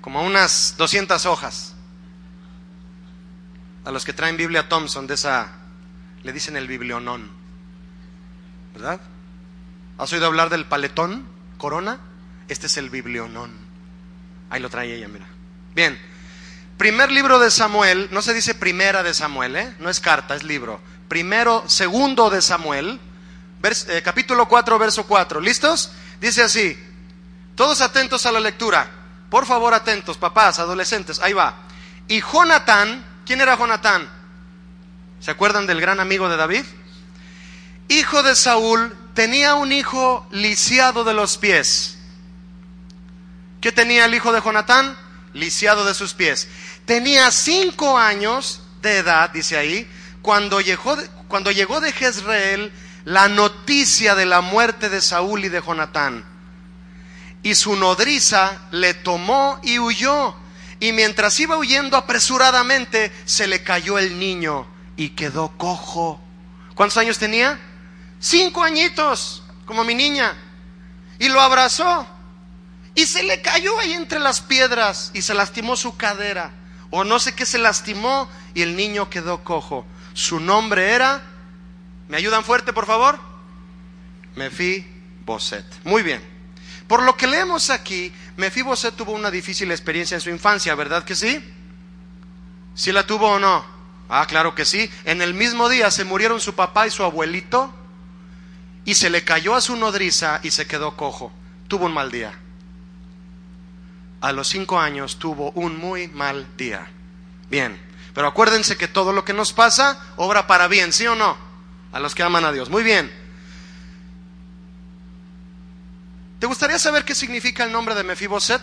Como 0.00 0.22
unas 0.22 0.76
200 0.78 1.26
hojas. 1.26 1.74
A 3.84 3.90
los 3.90 4.04
que 4.04 4.12
traen 4.12 4.36
Biblia 4.36 4.68
Thompson 4.68 5.08
de 5.08 5.14
esa, 5.14 5.50
le 6.22 6.32
dicen 6.32 6.56
el 6.56 6.68
biblionón. 6.68 7.30
¿Verdad? 8.74 9.00
¿Has 9.98 10.12
oído 10.12 10.26
hablar 10.26 10.50
del 10.50 10.66
paletón, 10.66 11.26
corona? 11.58 11.98
Este 12.52 12.66
es 12.66 12.76
el 12.76 12.90
biblionón. 12.90 13.50
Ahí 14.50 14.60
lo 14.60 14.70
trae 14.70 14.94
ella, 14.94 15.08
mira. 15.08 15.26
Bien. 15.74 15.98
Primer 16.78 17.10
libro 17.10 17.38
de 17.38 17.50
Samuel, 17.50 18.08
no 18.12 18.22
se 18.22 18.34
dice 18.34 18.54
primera 18.54 19.02
de 19.02 19.14
Samuel, 19.14 19.56
¿eh? 19.56 19.74
No 19.78 19.88
es 19.88 20.00
carta, 20.00 20.34
es 20.34 20.42
libro 20.42 20.80
primero, 21.12 21.62
segundo 21.66 22.30
de 22.30 22.40
Samuel, 22.40 22.98
eh, 23.62 24.00
capítulo 24.02 24.48
4, 24.48 24.78
verso 24.78 25.04
4. 25.06 25.42
¿Listos? 25.42 25.90
Dice 26.22 26.42
así, 26.42 26.74
todos 27.54 27.82
atentos 27.82 28.24
a 28.24 28.32
la 28.32 28.40
lectura. 28.40 28.90
Por 29.28 29.44
favor, 29.44 29.74
atentos, 29.74 30.16
papás, 30.16 30.58
adolescentes, 30.58 31.20
ahí 31.20 31.34
va. 31.34 31.54
Y 32.08 32.22
Jonatán, 32.22 33.04
¿quién 33.26 33.42
era 33.42 33.58
Jonatán? 33.58 34.08
¿Se 35.20 35.30
acuerdan 35.30 35.66
del 35.66 35.82
gran 35.82 36.00
amigo 36.00 36.30
de 36.30 36.38
David? 36.38 36.64
Hijo 37.88 38.22
de 38.22 38.34
Saúl, 38.34 38.96
tenía 39.12 39.54
un 39.56 39.70
hijo 39.70 40.26
lisiado 40.30 41.04
de 41.04 41.12
los 41.12 41.36
pies. 41.36 41.98
¿Qué 43.62 43.70
tenía 43.70 44.06
el 44.06 44.14
hijo 44.14 44.32
de 44.32 44.40
Jonatán? 44.40 44.98
Lisiado 45.34 45.86
de 45.86 45.94
sus 45.94 46.14
pies. 46.14 46.48
Tenía 46.84 47.30
cinco 47.30 47.96
años 47.96 48.60
de 48.82 48.98
edad, 48.98 49.30
dice 49.30 49.56
ahí, 49.56 49.88
cuando 50.20 50.60
llegó, 50.60 50.96
de 50.96 51.92
Jezreel 51.92 52.72
la 53.04 53.28
noticia 53.28 54.16
de 54.16 54.26
la 54.26 54.40
muerte 54.40 54.88
de 54.88 55.00
Saúl 55.00 55.44
y 55.44 55.48
de 55.48 55.62
Jonatán. 55.62 56.24
Y 57.44 57.54
su 57.54 57.76
nodriza 57.76 58.62
le 58.72 58.94
tomó 58.94 59.60
y 59.62 59.78
huyó. 59.78 60.34
Y 60.80 60.90
mientras 60.90 61.38
iba 61.38 61.56
huyendo 61.56 61.96
apresuradamente, 61.96 63.12
se 63.26 63.46
le 63.46 63.62
cayó 63.62 63.96
el 63.96 64.18
niño 64.18 64.66
y 64.96 65.10
quedó 65.10 65.56
cojo. 65.56 66.20
¿Cuántos 66.74 66.98
años 66.98 67.16
tenía? 67.16 67.60
Cinco 68.18 68.64
añitos, 68.64 69.44
como 69.66 69.84
mi 69.84 69.94
niña. 69.94 70.34
Y 71.20 71.28
lo 71.28 71.40
abrazó. 71.40 72.08
Y 72.94 73.06
se 73.06 73.22
le 73.22 73.40
cayó 73.40 73.78
ahí 73.78 73.92
entre 73.92 74.20
las 74.20 74.40
piedras 74.40 75.10
y 75.14 75.22
se 75.22 75.34
lastimó 75.34 75.76
su 75.76 75.96
cadera. 75.96 76.52
O 76.90 77.04
no 77.04 77.18
sé 77.18 77.34
qué 77.34 77.46
se 77.46 77.58
lastimó 77.58 78.28
y 78.54 78.62
el 78.62 78.76
niño 78.76 79.08
quedó 79.08 79.42
cojo. 79.44 79.86
Su 80.12 80.40
nombre 80.40 80.90
era, 80.90 81.22
¿me 82.08 82.18
ayudan 82.18 82.44
fuerte 82.44 82.72
por 82.72 82.86
favor? 82.86 83.18
Boset. 85.24 85.64
Muy 85.84 86.02
bien. 86.02 86.20
Por 86.86 87.02
lo 87.02 87.16
que 87.16 87.26
leemos 87.26 87.70
aquí, 87.70 88.12
Boset 88.62 88.94
tuvo 88.94 89.12
una 89.12 89.30
difícil 89.30 89.70
experiencia 89.70 90.16
en 90.16 90.20
su 90.20 90.28
infancia, 90.28 90.74
¿verdad 90.74 91.04
que 91.04 91.14
sí? 91.14 91.42
¿Sí 92.74 92.92
la 92.92 93.06
tuvo 93.06 93.30
o 93.30 93.38
no? 93.38 93.64
Ah, 94.08 94.26
claro 94.26 94.54
que 94.54 94.66
sí. 94.66 94.90
En 95.04 95.22
el 95.22 95.32
mismo 95.32 95.70
día 95.70 95.90
se 95.90 96.04
murieron 96.04 96.40
su 96.40 96.54
papá 96.54 96.86
y 96.86 96.90
su 96.90 97.02
abuelito 97.02 97.72
y 98.84 98.94
se 98.94 99.08
le 99.08 99.24
cayó 99.24 99.54
a 99.54 99.62
su 99.62 99.76
nodriza 99.76 100.40
y 100.42 100.50
se 100.50 100.66
quedó 100.66 100.96
cojo. 100.96 101.32
Tuvo 101.68 101.86
un 101.86 101.94
mal 101.94 102.10
día. 102.10 102.38
A 104.22 104.30
los 104.30 104.46
cinco 104.48 104.78
años 104.78 105.18
tuvo 105.18 105.50
un 105.50 105.76
muy 105.76 106.06
mal 106.06 106.46
día. 106.56 106.86
Bien, 107.50 107.76
pero 108.14 108.28
acuérdense 108.28 108.76
que 108.76 108.86
todo 108.86 109.12
lo 109.12 109.24
que 109.24 109.32
nos 109.32 109.52
pasa 109.52 110.00
obra 110.16 110.46
para 110.46 110.68
bien, 110.68 110.92
¿sí 110.92 111.04
o 111.08 111.16
no? 111.16 111.36
A 111.92 111.98
los 111.98 112.14
que 112.14 112.22
aman 112.22 112.44
a 112.44 112.52
Dios. 112.52 112.70
Muy 112.70 112.84
bien. 112.84 113.12
¿Te 116.38 116.46
gustaría 116.46 116.78
saber 116.78 117.04
qué 117.04 117.16
significa 117.16 117.64
el 117.64 117.72
nombre 117.72 117.96
de 117.96 118.04
Mefiboset? 118.04 118.62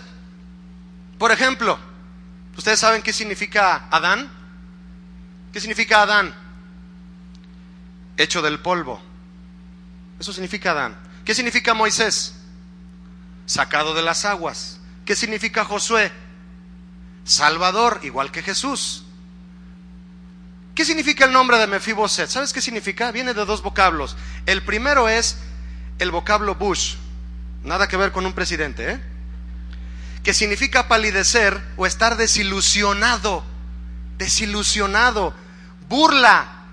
Por 1.18 1.34
ejemplo, 1.34 1.78
¿ustedes 2.58 2.80
saben 2.80 3.02
qué 3.02 3.12
significa 3.12 3.90
Adán? 3.92 4.32
¿Qué 5.52 5.60
significa 5.60 6.04
Adán? 6.04 6.34
Hecho 8.16 8.42
del 8.42 8.60
polvo. 8.60 9.02
Eso 10.22 10.32
significa 10.32 10.72
Adán. 10.72 10.96
¿Qué 11.26 11.36
significa 11.36 11.74
Moisés? 11.74 12.36
Sacado 13.46 13.94
de 13.94 14.04
las 14.04 14.24
aguas. 14.24 14.79
¿Qué 15.10 15.16
significa 15.16 15.66
Josué? 15.66 16.12
Salvador, 17.24 18.00
igual 18.04 18.32
que 18.32 18.44
Jesús. 18.44 19.06
¿Qué 20.76 20.86
significa 20.86 21.26
el 21.26 21.32
nombre 21.32 21.58
de 21.58 21.66
Mefiboset? 21.66 22.30
¿Sabes 22.30 22.54
qué 22.54 22.62
significa? 22.62 23.12
Viene 23.12 23.34
de 23.34 23.44
dos 23.44 23.64
vocablos. 23.64 24.16
El 24.46 24.62
primero 24.62 25.10
es 25.10 25.38
el 25.98 26.12
vocablo 26.12 26.54
Bush, 26.54 26.94
nada 27.64 27.88
que 27.88 27.98
ver 27.98 28.12
con 28.12 28.28
un 28.28 28.34
presidente, 28.34 28.92
¿eh? 28.92 29.00
que 30.22 30.36
significa 30.36 30.88
palidecer 30.88 31.60
o 31.76 31.88
estar 31.88 32.16
desilusionado, 32.16 33.44
desilusionado, 34.20 35.34
burla, 35.90 36.66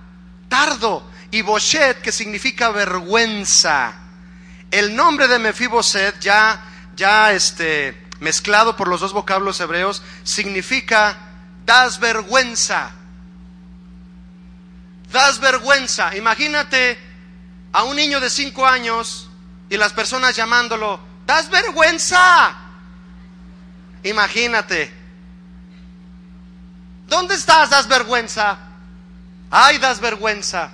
tardo, 0.50 1.10
y 1.30 1.40
Boshet, 1.40 2.02
que 2.02 2.12
significa 2.12 2.68
vergüenza. 2.68 3.94
El 4.70 4.94
nombre 4.94 5.26
de 5.26 5.38
Mefiboset, 5.38 6.20
ya, 6.20 6.62
ya 6.94 7.32
este, 7.32 8.05
mezclado 8.20 8.76
por 8.76 8.88
los 8.88 9.00
dos 9.00 9.12
vocablos 9.12 9.60
hebreos, 9.60 10.02
significa 10.24 11.16
das 11.64 11.98
vergüenza. 11.98 12.92
Das 15.12 15.38
vergüenza. 15.38 16.16
Imagínate 16.16 16.98
a 17.72 17.84
un 17.84 17.96
niño 17.96 18.20
de 18.20 18.30
cinco 18.30 18.66
años 18.66 19.28
y 19.68 19.76
las 19.76 19.92
personas 19.92 20.34
llamándolo, 20.36 21.00
das 21.26 21.50
vergüenza. 21.50 22.54
Imagínate. 24.02 24.92
¿Dónde 27.08 27.34
estás? 27.34 27.70
Das 27.70 27.86
vergüenza. 27.86 28.58
Ay, 29.50 29.78
das 29.78 30.00
vergüenza. 30.00 30.70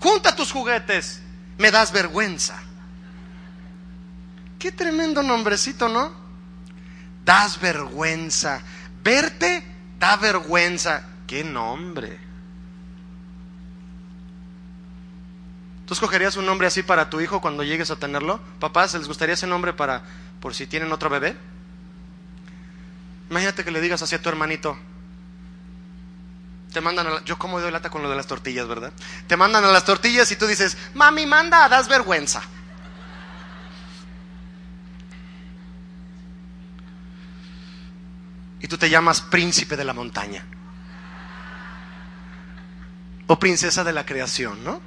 Junta 0.00 0.34
tus 0.34 0.52
juguetes. 0.52 1.20
Me 1.58 1.70
das 1.70 1.92
vergüenza. 1.92 2.58
Qué 4.58 4.72
tremendo 4.72 5.22
nombrecito, 5.22 5.88
¿no? 5.88 6.21
Das 7.24 7.58
vergüenza. 7.58 8.60
Verte 9.02 9.62
da 9.98 10.16
vergüenza. 10.16 11.02
Qué 11.26 11.44
nombre. 11.44 12.18
¿Tú 15.86 15.94
escogerías 15.94 16.36
un 16.36 16.46
nombre 16.46 16.66
así 16.66 16.82
para 16.82 17.10
tu 17.10 17.20
hijo 17.20 17.40
cuando 17.40 17.62
llegues 17.62 17.90
a 17.90 17.96
tenerlo? 17.96 18.40
Papás, 18.60 18.94
¿les 18.94 19.06
gustaría 19.06 19.34
ese 19.34 19.46
nombre 19.46 19.72
para 19.72 20.02
por 20.40 20.54
si 20.54 20.66
tienen 20.66 20.92
otro 20.92 21.10
bebé? 21.10 21.36
Imagínate 23.30 23.64
que 23.64 23.70
le 23.70 23.80
digas 23.80 24.02
así 24.02 24.14
a 24.14 24.22
tu 24.22 24.28
hermanito. 24.28 24.76
Te 26.72 26.80
mandan 26.80 27.06
a 27.06 27.24
yo 27.24 27.38
como 27.38 27.60
doy 27.60 27.70
lata 27.70 27.90
con 27.90 28.02
lo 28.02 28.08
de 28.08 28.16
las 28.16 28.26
tortillas, 28.26 28.66
¿verdad? 28.66 28.92
Te 29.26 29.36
mandan 29.36 29.64
a 29.64 29.68
las 29.68 29.84
tortillas 29.84 30.30
y 30.32 30.36
tú 30.36 30.46
dices, 30.46 30.76
"Mami, 30.94 31.26
manda, 31.26 31.68
das 31.68 31.88
vergüenza." 31.88 32.42
Tú 38.72 38.78
te 38.78 38.88
llamas 38.88 39.20
príncipe 39.20 39.76
de 39.76 39.84
la 39.84 39.92
montaña. 39.92 40.46
O 43.26 43.38
princesa 43.38 43.84
de 43.84 43.92
la 43.92 44.06
creación, 44.06 44.64
¿no? 44.64 44.80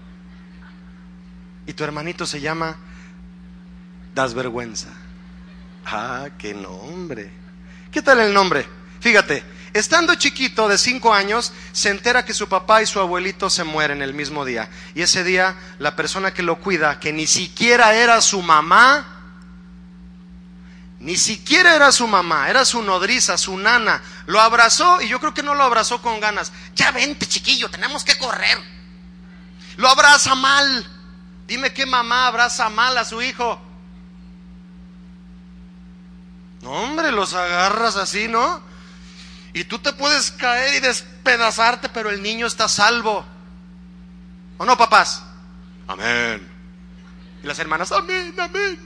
Y 1.68 1.74
tu 1.74 1.84
hermanito 1.84 2.26
se 2.26 2.42
llama 2.42 2.78
Das 4.16 4.34
vergüenza. 4.34 4.90
Ah, 5.86 6.30
qué 6.40 6.56
nombre. 6.56 7.30
¿Qué 7.92 8.02
tal 8.02 8.22
el 8.22 8.34
nombre? 8.34 8.68
Fíjate, 9.02 9.44
estando 9.72 10.16
chiquito 10.16 10.68
de 10.68 10.80
cinco 10.80 11.14
años, 11.14 11.54
se 11.72 11.92
entera 11.92 12.26
que 12.26 12.34
su 12.34 12.50
papá 12.50 12.82
y 12.82 12.88
su 12.88 13.00
abuelito 13.00 13.52
se 13.52 13.64
mueren 13.64 14.02
el 14.02 14.16
mismo 14.16 14.46
día. 14.46 14.68
Y 14.96 15.04
ese 15.04 15.24
día, 15.24 15.56
la 15.78 15.96
persona 15.96 16.34
que 16.34 16.42
lo 16.42 16.60
cuida, 16.60 17.00
que 17.00 17.14
ni 17.14 17.28
siquiera 17.28 17.94
era 17.94 18.20
su 18.22 18.42
mamá, 18.42 19.14
ni 21.06 21.18
siquiera 21.18 21.76
era 21.76 21.91
su 21.91 22.08
mamá, 22.08 22.49
era 22.49 22.66
su 22.66 22.82
nodriza, 22.82 23.38
su 23.38 23.56
nana, 23.56 24.01
lo 24.26 24.41
abrazó 24.41 24.99
y 25.03 25.08
yo 25.08 25.20
creo 25.20 25.36
que 25.36 25.43
no 25.43 25.53
lo 25.53 25.62
abrazó 25.62 26.01
con 26.01 26.20
ganas. 26.20 26.51
Ya 26.74 26.89
vente, 26.89 27.28
chiquillo, 27.28 27.70
tenemos 27.70 28.03
que 28.03 28.18
correr. 28.18 28.58
Lo 29.78 29.88
abraza 29.88 30.34
mal. 30.34 30.84
Dime 31.45 31.74
qué 31.74 31.86
mamá 31.86 32.26
abraza 32.26 32.70
mal 32.70 32.97
a 32.97 33.06
su 33.06 33.22
hijo. 33.22 33.62
No, 36.64 36.72
hombre, 36.72 37.12
los 37.12 37.36
agarras 37.36 37.97
así, 37.97 38.28
¿no? 38.28 38.60
Y 39.53 39.66
tú 39.66 39.78
te 39.78 39.93
puedes 39.93 40.32
caer 40.32 40.74
y 40.74 40.80
despedazarte, 40.80 41.88
pero 41.88 42.10
el 42.10 42.24
niño 42.24 42.47
está 42.47 42.68
salvo. 42.68 43.24
¿O 44.58 44.66
no, 44.66 44.76
papás? 44.76 45.22
Amén. 45.88 46.49
Y 47.43 47.45
las 47.45 47.60
hermanas, 47.60 47.91
amén, 47.91 48.34
amén. 48.39 48.80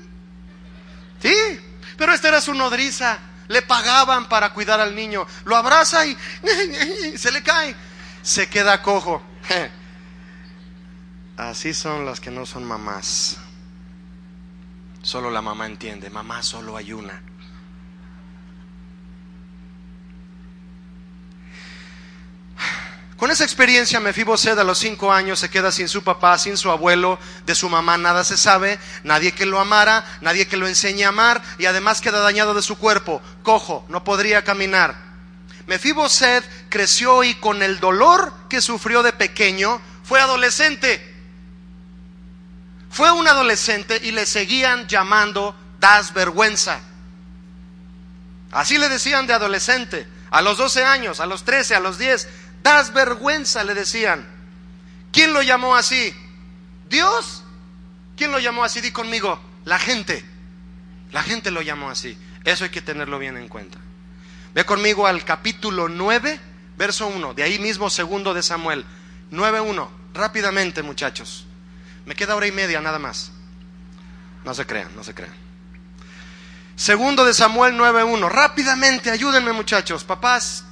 Sí, 1.21 1.61
pero 1.99 2.13
esta 2.13 2.29
era 2.29 2.41
su 2.41 2.53
nodriza. 2.53 3.19
Le 3.49 3.61
pagaban 3.61 4.29
para 4.29 4.53
cuidar 4.53 4.79
al 4.79 4.95
niño. 4.95 5.27
Lo 5.43 5.57
abraza 5.57 6.05
y 6.05 6.17
se 7.17 7.31
le 7.31 7.43
cae. 7.43 7.75
Se 8.21 8.47
queda 8.47 8.81
cojo. 8.81 9.21
Así 11.37 11.73
son 11.73 12.05
las 12.05 12.21
que 12.21 12.31
no 12.31 12.45
son 12.45 12.63
mamás. 12.63 13.37
Solo 15.01 15.29
la 15.29 15.41
mamá 15.41 15.65
entiende. 15.65 16.09
Mamá 16.09 16.41
solo 16.41 16.77
hay 16.77 16.93
Con 23.19 23.31
esa 23.31 23.43
experiencia, 23.43 23.99
Mefiboset 23.99 24.57
a 24.57 24.63
los 24.63 24.79
cinco 24.79 25.11
años 25.11 25.39
se 25.39 25.49
queda 25.49 25.73
sin 25.73 25.89
su 25.89 26.05
papá, 26.05 26.37
sin 26.37 26.55
su 26.55 26.71
abuelo, 26.71 27.19
de 27.45 27.53
su 27.53 27.67
mamá 27.67 27.97
nada 27.97 28.23
se 28.23 28.37
sabe, 28.37 28.79
nadie 29.03 29.33
que 29.33 29.45
lo 29.45 29.59
amara, 29.59 30.05
nadie 30.21 30.47
que 30.47 30.55
lo 30.55 30.69
enseñe 30.69 31.03
a 31.03 31.09
amar 31.09 31.41
y 31.57 31.65
además 31.65 31.99
queda 31.99 32.19
dañado 32.19 32.53
de 32.53 32.61
su 32.61 32.77
cuerpo, 32.77 33.21
cojo, 33.43 33.85
no 33.89 34.05
podría 34.05 34.45
caminar. 34.45 34.95
Mefiboset 35.67 36.45
creció 36.69 37.25
y 37.25 37.35
con 37.35 37.61
el 37.61 37.81
dolor 37.81 38.33
que 38.47 38.61
sufrió 38.61 39.03
de 39.03 39.11
pequeño 39.11 39.81
fue 40.05 40.21
adolescente. 40.21 41.05
Fue 42.89 43.11
un 43.11 43.27
adolescente 43.27 43.99
y 44.01 44.11
le 44.11 44.25
seguían 44.25 44.87
llamando 44.87 45.53
das 45.81 46.13
vergüenza. 46.13 46.79
Así 48.53 48.77
le 48.77 48.87
decían 48.87 49.27
de 49.27 49.33
adolescente, 49.33 50.07
a 50.31 50.41
los 50.41 50.57
12 50.57 50.83
años, 50.85 51.19
a 51.19 51.25
los 51.25 51.43
13, 51.43 51.75
a 51.75 51.79
los 51.79 51.97
10, 51.97 52.27
das 52.63 52.93
vergüenza, 52.93 53.63
le 53.63 53.73
decían. 53.73 54.27
¿Quién 55.11 55.33
lo 55.33 55.41
llamó 55.41 55.75
así? 55.75 56.13
¿Dios? 56.89 57.43
¿Quién 58.15 58.31
lo 58.31 58.39
llamó 58.39 58.63
así? 58.63 58.81
Di 58.81 58.91
conmigo, 58.91 59.39
la 59.65 59.79
gente. 59.79 60.23
La 61.11 61.23
gente 61.23 61.51
lo 61.51 61.61
llamó 61.61 61.89
así. 61.89 62.17
Eso 62.43 62.63
hay 62.63 62.69
que 62.69 62.81
tenerlo 62.81 63.19
bien 63.19 63.37
en 63.37 63.47
cuenta. 63.47 63.77
Ve 64.53 64.65
conmigo 64.65 65.07
al 65.07 65.23
capítulo 65.25 65.89
9, 65.89 66.39
verso 66.77 67.07
1, 67.07 67.33
de 67.33 67.43
ahí 67.43 67.59
mismo 67.59 67.89
segundo 67.89 68.33
de 68.33 68.43
Samuel. 68.43 68.85
9.1, 69.31 69.87
rápidamente 70.13 70.81
muchachos. 70.83 71.45
Me 72.05 72.15
queda 72.15 72.35
hora 72.35 72.47
y 72.47 72.51
media 72.51 72.81
nada 72.81 72.99
más. 72.99 73.31
No 74.43 74.53
se 74.53 74.65
crean, 74.65 74.95
no 74.95 75.03
se 75.03 75.13
crean. 75.13 75.33
Segundo 76.75 77.25
de 77.25 77.33
Samuel 77.33 77.75
9.1. 77.75 78.29
Rápidamente, 78.29 79.11
ayúdenme 79.11 79.51
muchachos. 79.51 80.03
Papás, 80.03 80.63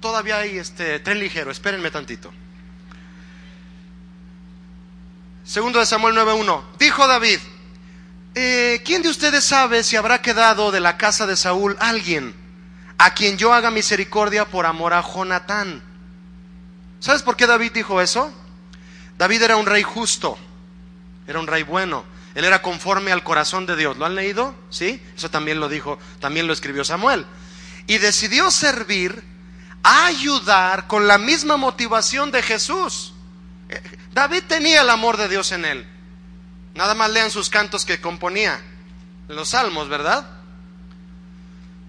todavía 0.00 0.38
hay 0.38 0.58
este 0.58 1.00
tren 1.00 1.18
ligero, 1.18 1.50
espérenme 1.50 1.90
tantito. 1.90 2.32
Segundo 5.44 5.78
de 5.78 5.86
Samuel 5.86 6.14
9.1. 6.14 6.62
Dijo 6.78 7.06
David, 7.06 7.38
eh, 8.34 8.82
¿quién 8.84 9.02
de 9.02 9.08
ustedes 9.08 9.44
sabe 9.44 9.82
si 9.82 9.96
habrá 9.96 10.20
quedado 10.20 10.70
de 10.70 10.80
la 10.80 10.98
casa 10.98 11.26
de 11.26 11.36
Saúl 11.36 11.76
alguien 11.80 12.34
a 12.98 13.14
quien 13.14 13.38
yo 13.38 13.54
haga 13.54 13.70
misericordia 13.70 14.44
por 14.44 14.66
amor 14.66 14.92
a 14.92 15.02
Jonatán? 15.02 15.82
¿Sabes 17.00 17.22
por 17.22 17.36
qué 17.36 17.46
David 17.46 17.72
dijo 17.72 18.00
eso? 18.00 18.32
David 19.16 19.42
era 19.42 19.56
un 19.56 19.66
rey 19.66 19.82
justo, 19.82 20.36
era 21.26 21.40
un 21.40 21.46
rey 21.46 21.62
bueno, 21.62 22.04
él 22.34 22.44
era 22.44 22.62
conforme 22.62 23.10
al 23.10 23.24
corazón 23.24 23.66
de 23.66 23.74
Dios. 23.74 23.96
¿Lo 23.96 24.06
han 24.06 24.14
leído? 24.14 24.54
¿Sí? 24.70 25.02
Eso 25.16 25.30
también 25.30 25.58
lo 25.58 25.68
dijo, 25.68 25.98
también 26.20 26.46
lo 26.46 26.52
escribió 26.52 26.84
Samuel. 26.84 27.26
Y 27.86 27.98
decidió 27.98 28.50
servir 28.50 29.24
a 29.82 30.06
ayudar 30.06 30.86
con 30.86 31.06
la 31.06 31.18
misma 31.18 31.56
motivación 31.56 32.30
de 32.30 32.42
Jesús. 32.42 33.14
Eh, 33.68 33.82
David 34.12 34.44
tenía 34.48 34.82
el 34.82 34.90
amor 34.90 35.16
de 35.16 35.28
Dios 35.28 35.52
en 35.52 35.64
él. 35.64 35.86
Nada 36.74 36.94
más 36.94 37.10
lean 37.10 37.30
sus 37.30 37.50
cantos 37.50 37.84
que 37.84 38.00
componía, 38.00 38.60
los 39.28 39.48
salmos, 39.48 39.88
¿verdad? 39.88 40.30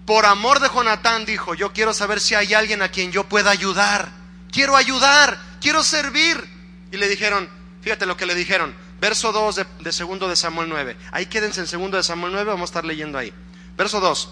Por 0.04 0.26
amor 0.26 0.58
de 0.58 0.68
Jonatán 0.68 1.24
dijo, 1.24 1.54
yo 1.54 1.72
quiero 1.72 1.94
saber 1.94 2.20
si 2.20 2.34
hay 2.34 2.54
alguien 2.54 2.82
a 2.82 2.88
quien 2.88 3.12
yo 3.12 3.28
pueda 3.28 3.50
ayudar. 3.50 4.10
Quiero 4.50 4.76
ayudar, 4.76 5.38
quiero 5.60 5.84
servir. 5.84 6.44
Y 6.90 6.96
le 6.96 7.08
dijeron, 7.08 7.48
fíjate 7.82 8.06
lo 8.06 8.16
que 8.16 8.26
le 8.26 8.34
dijeron, 8.34 8.74
verso 9.00 9.30
2 9.30 9.54
de, 9.54 9.66
de 9.80 9.92
segundo 9.92 10.28
de 10.28 10.34
Samuel 10.34 10.68
9. 10.68 10.96
Ahí 11.12 11.26
quédense 11.26 11.60
en 11.60 11.68
segundo 11.68 11.96
de 11.96 12.02
Samuel 12.02 12.32
9, 12.32 12.46
vamos 12.46 12.68
a 12.68 12.72
estar 12.72 12.84
leyendo 12.84 13.18
ahí. 13.18 13.32
Verso 13.76 14.00
2. 14.00 14.28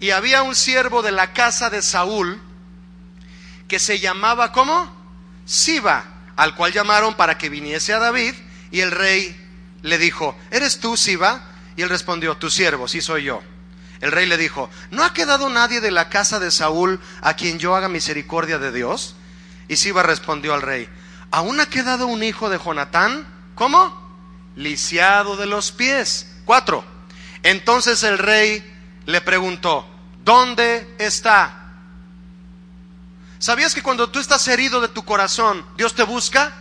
Y 0.00 0.10
había 0.10 0.42
un 0.42 0.56
siervo 0.56 1.02
de 1.02 1.12
la 1.12 1.32
casa 1.32 1.70
de 1.70 1.80
Saúl, 1.80 2.42
que 3.72 3.78
se 3.78 3.98
llamaba 3.98 4.52
¿cómo? 4.52 4.86
Siba, 5.46 6.04
al 6.36 6.54
cual 6.54 6.74
llamaron 6.74 7.14
para 7.14 7.38
que 7.38 7.48
viniese 7.48 7.94
a 7.94 7.98
David 7.98 8.34
y 8.70 8.80
el 8.80 8.90
rey 8.90 9.34
le 9.80 9.96
dijo, 9.96 10.36
¿eres 10.50 10.78
tú 10.78 10.94
Siba? 10.94 11.48
Y 11.74 11.80
él 11.80 11.88
respondió, 11.88 12.36
tu 12.36 12.50
siervo, 12.50 12.86
sí 12.86 13.00
soy 13.00 13.24
yo. 13.24 13.40
El 14.02 14.12
rey 14.12 14.26
le 14.26 14.36
dijo, 14.36 14.68
¿no 14.90 15.04
ha 15.04 15.14
quedado 15.14 15.48
nadie 15.48 15.80
de 15.80 15.90
la 15.90 16.10
casa 16.10 16.38
de 16.38 16.50
Saúl 16.50 17.00
a 17.22 17.32
quien 17.32 17.58
yo 17.58 17.74
haga 17.74 17.88
misericordia 17.88 18.58
de 18.58 18.72
Dios? 18.72 19.14
Y 19.68 19.76
Siba 19.76 20.02
respondió 20.02 20.52
al 20.52 20.60
rey, 20.60 20.86
¿aún 21.30 21.58
ha 21.58 21.64
quedado 21.64 22.08
un 22.08 22.22
hijo 22.22 22.50
de 22.50 22.58
Jonatán? 22.58 23.26
¿Cómo? 23.54 24.18
Lisiado 24.54 25.34
de 25.38 25.46
los 25.46 25.72
pies. 25.72 26.30
Cuatro. 26.44 26.84
Entonces 27.42 28.02
el 28.02 28.18
rey 28.18 28.62
le 29.06 29.22
preguntó, 29.22 29.88
¿dónde 30.22 30.94
está? 30.98 31.61
¿Sabías 33.42 33.74
que 33.74 33.82
cuando 33.82 34.08
tú 34.08 34.20
estás 34.20 34.46
herido 34.46 34.80
de 34.80 34.86
tu 34.86 35.04
corazón, 35.04 35.66
Dios 35.76 35.96
te 35.96 36.04
busca? 36.04 36.52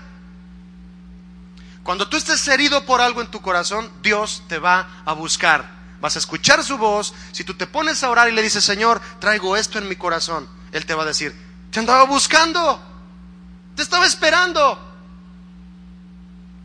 Cuando 1.84 2.10
tú 2.10 2.18
estés 2.18 2.48
herido 2.48 2.88
por 2.88 3.02
algo 3.02 3.22
en 3.22 3.30
tu 3.30 3.40
corazón, 3.40 3.92
Dios 4.02 4.42
te 4.48 4.58
va 4.58 5.04
a 5.06 5.14
buscar. 5.14 5.70
Vas 6.02 6.16
a 6.16 6.20
escuchar 6.20 6.64
su 6.64 6.80
voz. 6.80 7.14
Si 7.34 7.44
tú 7.44 7.54
te 7.54 7.68
pones 7.68 8.04
a 8.04 8.10
orar 8.10 8.30
y 8.30 8.32
le 8.32 8.42
dices, 8.42 8.64
Señor, 8.64 9.00
traigo 9.20 9.56
esto 9.56 9.78
en 9.78 9.88
mi 9.88 9.96
corazón, 9.96 10.50
Él 10.72 10.88
te 10.88 10.96
va 10.96 11.04
a 11.04 11.06
decir, 11.06 11.36
te 11.70 11.78
andaba 11.78 12.06
buscando, 12.06 12.82
te 13.76 13.84
estaba 13.84 14.08
esperando. 14.08 14.80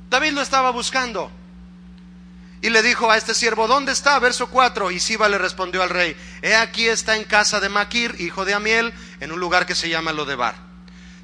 David 0.09 0.33
lo 0.33 0.41
estaba 0.41 0.71
buscando. 0.71 1.31
Y 2.63 2.71
le 2.71 2.83
dijo 2.83 3.11
a 3.11 3.19
este 3.19 3.35
siervo, 3.35 3.69
¿dónde 3.69 3.93
está? 3.93 4.19
Verso 4.19 4.49
4. 4.49 4.91
Y 4.93 4.99
Siba 4.99 5.29
le 5.29 5.37
respondió 5.37 5.83
al 5.83 5.91
rey, 5.91 6.17
he 6.41 6.57
aquí 6.57 6.89
está 6.89 7.17
en 7.17 7.25
casa 7.25 7.61
de 7.61 7.69
Maquir, 7.69 8.17
hijo 8.19 8.47
de 8.47 8.55
Amiel, 8.55 8.95
en 9.21 9.33
un 9.33 9.41
lugar 9.41 9.67
que 9.67 9.75
se 9.75 9.89
llama 9.89 10.13
Lodebar. 10.13 10.57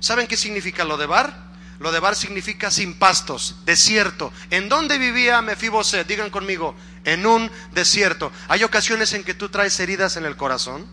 ¿Saben 0.01 0.27
qué 0.27 0.37
significa 0.37 0.85
Lodebar? 0.85 1.53
Lodebar 1.79 2.15
significa 2.15 2.71
sin 2.71 2.95
pastos, 2.95 3.57
desierto. 3.65 4.33
¿En 4.51 4.69
dónde 4.69 4.99
vivía 4.99 5.43
Mefiboset? 5.43 6.07
Digan 6.07 6.31
conmigo, 6.31 6.75
en 7.05 7.27
un 7.27 7.51
desierto. 7.73 8.33
Hay 8.49 8.63
ocasiones 8.63 9.13
en 9.13 9.25
que 9.25 9.35
tú 9.35 9.49
traes 9.49 9.79
heridas 9.81 10.17
en 10.17 10.25
el 10.25 10.37
corazón 10.37 10.87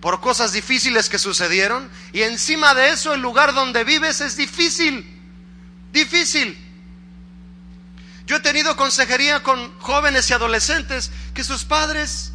por 0.00 0.20
cosas 0.20 0.52
difíciles 0.52 1.08
que 1.08 1.18
sucedieron 1.18 1.88
y 2.12 2.22
encima 2.22 2.74
de 2.74 2.90
eso 2.90 3.14
el 3.14 3.22
lugar 3.22 3.54
donde 3.54 3.84
vives 3.84 4.20
es 4.20 4.36
difícil, 4.36 5.06
difícil. 5.92 6.58
Yo 8.26 8.36
he 8.36 8.40
tenido 8.40 8.76
consejería 8.76 9.42
con 9.42 9.78
jóvenes 9.80 10.28
y 10.30 10.32
adolescentes 10.32 11.10
que 11.34 11.44
sus 11.44 11.64
padres 11.64 12.32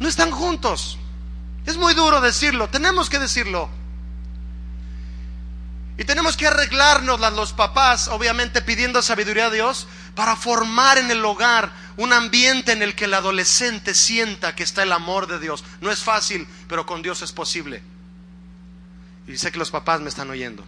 no 0.00 0.08
están 0.08 0.30
juntos. 0.30 0.98
Es 1.66 1.76
muy 1.76 1.94
duro 1.94 2.20
decirlo, 2.20 2.68
tenemos 2.68 3.10
que 3.10 3.18
decirlo. 3.18 3.70
Y 5.98 6.04
tenemos 6.04 6.36
que 6.36 6.46
arreglárnoslas 6.46 7.34
los 7.34 7.52
papás, 7.52 8.08
obviamente 8.08 8.62
pidiendo 8.62 9.02
sabiduría 9.02 9.46
a 9.46 9.50
Dios, 9.50 9.86
para 10.14 10.34
formar 10.34 10.96
en 10.96 11.10
el 11.10 11.22
hogar 11.24 11.70
un 11.98 12.14
ambiente 12.14 12.72
en 12.72 12.82
el 12.82 12.94
que 12.94 13.04
el 13.04 13.12
adolescente 13.12 13.94
sienta 13.94 14.54
que 14.54 14.62
está 14.62 14.82
el 14.82 14.92
amor 14.92 15.26
de 15.26 15.38
Dios. 15.38 15.62
No 15.82 15.90
es 15.90 15.98
fácil, 15.98 16.48
pero 16.68 16.86
con 16.86 17.02
Dios 17.02 17.20
es 17.20 17.32
posible. 17.32 17.82
Y 19.26 19.36
sé 19.36 19.52
que 19.52 19.58
los 19.58 19.70
papás 19.70 20.00
me 20.00 20.08
están 20.08 20.30
oyendo. 20.30 20.64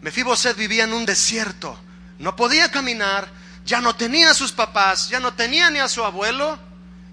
Mefiboset 0.00 0.56
vivía 0.56 0.84
en 0.84 0.92
un 0.92 1.04
desierto, 1.04 1.76
no 2.20 2.36
podía 2.36 2.70
caminar, 2.70 3.28
ya 3.64 3.80
no 3.80 3.96
tenía 3.96 4.30
a 4.30 4.34
sus 4.34 4.52
papás, 4.52 5.08
ya 5.08 5.18
no 5.18 5.34
tenía 5.34 5.70
ni 5.70 5.80
a 5.80 5.88
su 5.88 6.04
abuelo, 6.04 6.58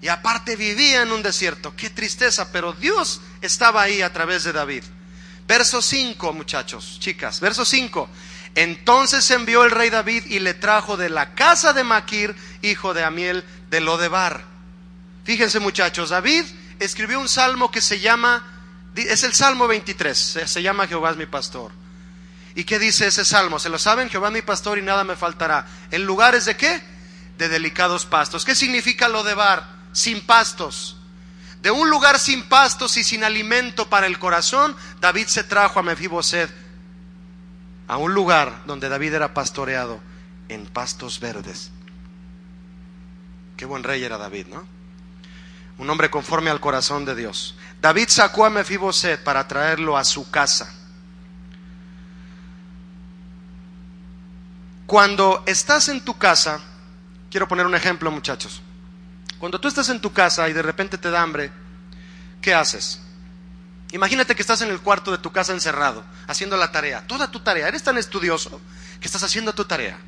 y 0.00 0.08
aparte 0.08 0.56
vivía 0.56 1.02
en 1.02 1.12
un 1.12 1.22
desierto. 1.22 1.74
Qué 1.76 1.90
tristeza, 1.90 2.52
pero 2.52 2.72
Dios 2.72 3.20
estaba 3.40 3.82
ahí 3.82 4.02
a 4.02 4.12
través 4.12 4.44
de 4.44 4.52
David. 4.52 4.84
Verso 5.46 5.80
5, 5.80 6.32
muchachos, 6.32 6.98
chicas, 6.98 7.40
verso 7.40 7.64
5. 7.64 8.08
Entonces 8.54 9.30
envió 9.30 9.64
el 9.64 9.70
rey 9.70 9.90
David 9.90 10.24
y 10.26 10.38
le 10.38 10.54
trajo 10.54 10.96
de 10.96 11.10
la 11.10 11.34
casa 11.34 11.72
de 11.72 11.84
Maquir, 11.84 12.34
hijo 12.62 12.94
de 12.94 13.04
Amiel, 13.04 13.44
de 13.70 13.80
Lodebar. 13.80 14.44
Fíjense, 15.24 15.60
muchachos, 15.60 16.10
David 16.10 16.44
escribió 16.78 17.20
un 17.20 17.28
salmo 17.28 17.70
que 17.70 17.80
se 17.80 18.00
llama, 18.00 18.44
es 18.94 19.22
el 19.24 19.34
Salmo 19.34 19.66
23, 19.68 20.16
se 20.46 20.62
llama 20.62 20.86
Jehová 20.86 21.10
es 21.10 21.16
mi 21.16 21.26
pastor. 21.26 21.72
¿Y 22.54 22.64
qué 22.64 22.78
dice 22.78 23.06
ese 23.06 23.24
salmo? 23.24 23.58
¿Se 23.58 23.68
lo 23.68 23.78
saben? 23.78 24.08
Jehová 24.08 24.30
mi 24.30 24.40
pastor 24.40 24.78
y 24.78 24.82
nada 24.82 25.04
me 25.04 25.14
faltará. 25.14 25.66
¿En 25.90 26.06
lugares 26.06 26.46
de 26.46 26.56
qué? 26.56 26.82
De 27.36 27.50
delicados 27.50 28.06
pastos. 28.06 28.46
¿Qué 28.46 28.54
significa 28.54 29.08
lo 29.08 29.22
de 29.22 29.34
bar? 29.34 29.75
Sin 29.96 30.26
pastos. 30.26 30.98
De 31.62 31.70
un 31.70 31.88
lugar 31.88 32.18
sin 32.18 32.46
pastos 32.50 32.98
y 32.98 33.02
sin 33.02 33.24
alimento 33.24 33.88
para 33.88 34.06
el 34.06 34.18
corazón, 34.18 34.76
David 35.00 35.26
se 35.26 35.42
trajo 35.42 35.80
a 35.80 35.82
Mefiboset 35.82 36.50
a 37.88 37.96
un 37.96 38.12
lugar 38.12 38.62
donde 38.66 38.90
David 38.90 39.14
era 39.14 39.32
pastoreado 39.32 39.98
en 40.50 40.66
pastos 40.66 41.18
verdes. 41.18 41.70
Qué 43.56 43.64
buen 43.64 43.84
rey 43.84 44.04
era 44.04 44.18
David, 44.18 44.48
¿no? 44.48 44.68
Un 45.78 45.88
hombre 45.88 46.10
conforme 46.10 46.50
al 46.50 46.60
corazón 46.60 47.06
de 47.06 47.14
Dios. 47.14 47.56
David 47.80 48.08
sacó 48.08 48.44
a 48.44 48.50
Mefiboset 48.50 49.24
para 49.24 49.48
traerlo 49.48 49.96
a 49.96 50.04
su 50.04 50.30
casa. 50.30 50.70
Cuando 54.86 55.42
estás 55.46 55.88
en 55.88 56.04
tu 56.04 56.18
casa, 56.18 56.60
quiero 57.30 57.48
poner 57.48 57.64
un 57.64 57.74
ejemplo 57.74 58.10
muchachos, 58.10 58.60
cuando 59.38 59.60
tú 59.60 59.68
estás 59.68 59.88
en 59.88 60.00
tu 60.00 60.12
casa 60.12 60.48
y 60.48 60.52
de 60.52 60.62
repente 60.62 60.98
te 60.98 61.10
da 61.10 61.22
hambre, 61.22 61.52
¿qué 62.40 62.54
haces? 62.54 63.00
Imagínate 63.92 64.34
que 64.34 64.42
estás 64.42 64.60
en 64.62 64.70
el 64.70 64.80
cuarto 64.80 65.12
de 65.12 65.18
tu 65.18 65.30
casa 65.30 65.52
encerrado, 65.52 66.04
haciendo 66.26 66.56
la 66.56 66.72
tarea, 66.72 67.06
toda 67.06 67.30
tu 67.30 67.40
tarea, 67.40 67.68
eres 67.68 67.82
tan 67.82 67.98
estudioso 67.98 68.60
que 69.00 69.06
estás 69.06 69.22
haciendo 69.22 69.54
tu 69.54 69.64
tarea. 69.64 69.98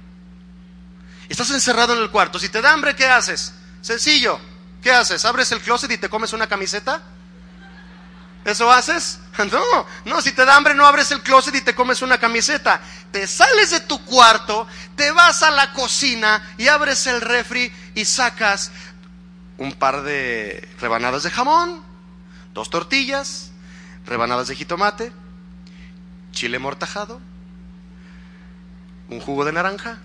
Estás 1.28 1.50
encerrado 1.50 1.94
en 1.94 2.02
el 2.02 2.10
cuarto, 2.10 2.38
si 2.38 2.48
te 2.48 2.60
da 2.60 2.72
hambre, 2.72 2.96
¿qué 2.96 3.06
haces? 3.06 3.52
Sencillo, 3.82 4.40
¿qué 4.82 4.90
haces? 4.90 5.24
¿Abres 5.24 5.52
el 5.52 5.60
closet 5.60 5.90
y 5.92 5.98
te 5.98 6.08
comes 6.08 6.32
una 6.32 6.46
camiseta? 6.46 7.02
¿Eso 8.44 8.70
haces? 8.70 9.20
No, 9.38 9.86
no, 10.04 10.20
si 10.20 10.32
te 10.32 10.44
da 10.44 10.56
hambre 10.56 10.74
no 10.74 10.84
abres 10.84 11.12
el 11.12 11.22
closet 11.22 11.54
y 11.54 11.60
te 11.60 11.72
comes 11.72 12.02
una 12.02 12.18
camiseta. 12.18 12.80
Te 13.12 13.24
sales 13.28 13.70
de 13.70 13.78
tu 13.78 14.04
cuarto, 14.04 14.66
te 14.96 15.12
vas 15.12 15.44
a 15.44 15.52
la 15.52 15.72
cocina 15.72 16.54
y 16.58 16.66
abres 16.66 17.06
el 17.06 17.20
refri 17.20 17.72
y 17.94 18.04
sacas 18.04 18.72
un 19.58 19.72
par 19.72 20.02
de 20.02 20.66
rebanadas 20.80 21.24
de 21.24 21.30
jamón, 21.30 21.82
dos 22.54 22.70
tortillas, 22.70 23.50
rebanadas 24.06 24.48
de 24.48 24.56
jitomate, 24.56 25.12
chile 26.32 26.58
mortajado, 26.58 27.20
un 29.10 29.20
jugo 29.20 29.44
de 29.44 29.52
naranja 29.52 29.98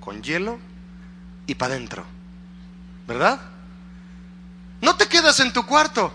con 0.00 0.22
hielo 0.22 0.58
y 1.46 1.54
para 1.54 1.74
adentro. 1.74 2.04
¿Verdad? 3.06 3.40
No 4.80 4.96
te 4.96 5.06
quedas 5.06 5.40
en 5.40 5.52
tu 5.52 5.64
cuarto. 5.64 6.12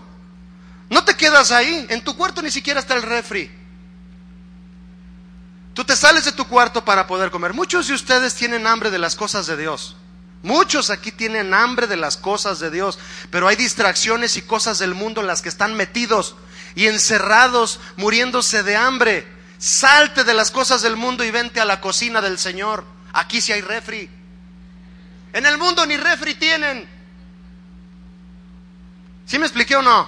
No 0.90 1.04
te 1.04 1.16
quedas 1.16 1.50
ahí, 1.50 1.86
en 1.88 2.02
tu 2.04 2.16
cuarto 2.16 2.42
ni 2.42 2.50
siquiera 2.50 2.80
está 2.80 2.94
el 2.94 3.02
refri. 3.02 3.50
Tú 5.74 5.84
te 5.84 5.96
sales 5.96 6.24
de 6.24 6.32
tu 6.32 6.46
cuarto 6.46 6.84
para 6.84 7.06
poder 7.06 7.30
comer. 7.30 7.52
Muchos 7.52 7.88
de 7.88 7.94
ustedes 7.94 8.34
tienen 8.34 8.66
hambre 8.66 8.90
de 8.90 8.98
las 8.98 9.16
cosas 9.16 9.46
de 9.46 9.56
Dios. 9.56 9.96
Muchos 10.44 10.90
aquí 10.90 11.10
tienen 11.10 11.54
hambre 11.54 11.86
de 11.86 11.96
las 11.96 12.18
cosas 12.18 12.60
de 12.60 12.70
Dios, 12.70 12.98
pero 13.30 13.48
hay 13.48 13.56
distracciones 13.56 14.36
y 14.36 14.42
cosas 14.42 14.78
del 14.78 14.94
mundo 14.94 15.22
en 15.22 15.26
las 15.26 15.40
que 15.40 15.48
están 15.48 15.74
metidos 15.74 16.36
y 16.74 16.86
encerrados, 16.86 17.80
muriéndose 17.96 18.62
de 18.62 18.76
hambre. 18.76 19.26
Salte 19.56 20.22
de 20.22 20.34
las 20.34 20.50
cosas 20.50 20.82
del 20.82 20.96
mundo 20.96 21.24
y 21.24 21.30
vente 21.30 21.62
a 21.62 21.64
la 21.64 21.80
cocina 21.80 22.20
del 22.20 22.38
Señor. 22.38 22.84
Aquí 23.14 23.40
sí 23.40 23.52
hay 23.52 23.62
refri. 23.62 24.10
En 25.32 25.46
el 25.46 25.56
mundo 25.56 25.86
ni 25.86 25.96
refri 25.96 26.34
tienen. 26.34 26.86
¿Sí 29.24 29.38
me 29.38 29.46
expliqué 29.46 29.76
o 29.76 29.82
no? 29.82 30.06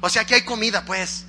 O 0.00 0.08
sea 0.08 0.24
que 0.24 0.36
hay 0.36 0.42
comida, 0.42 0.86
pues. 0.86 1.26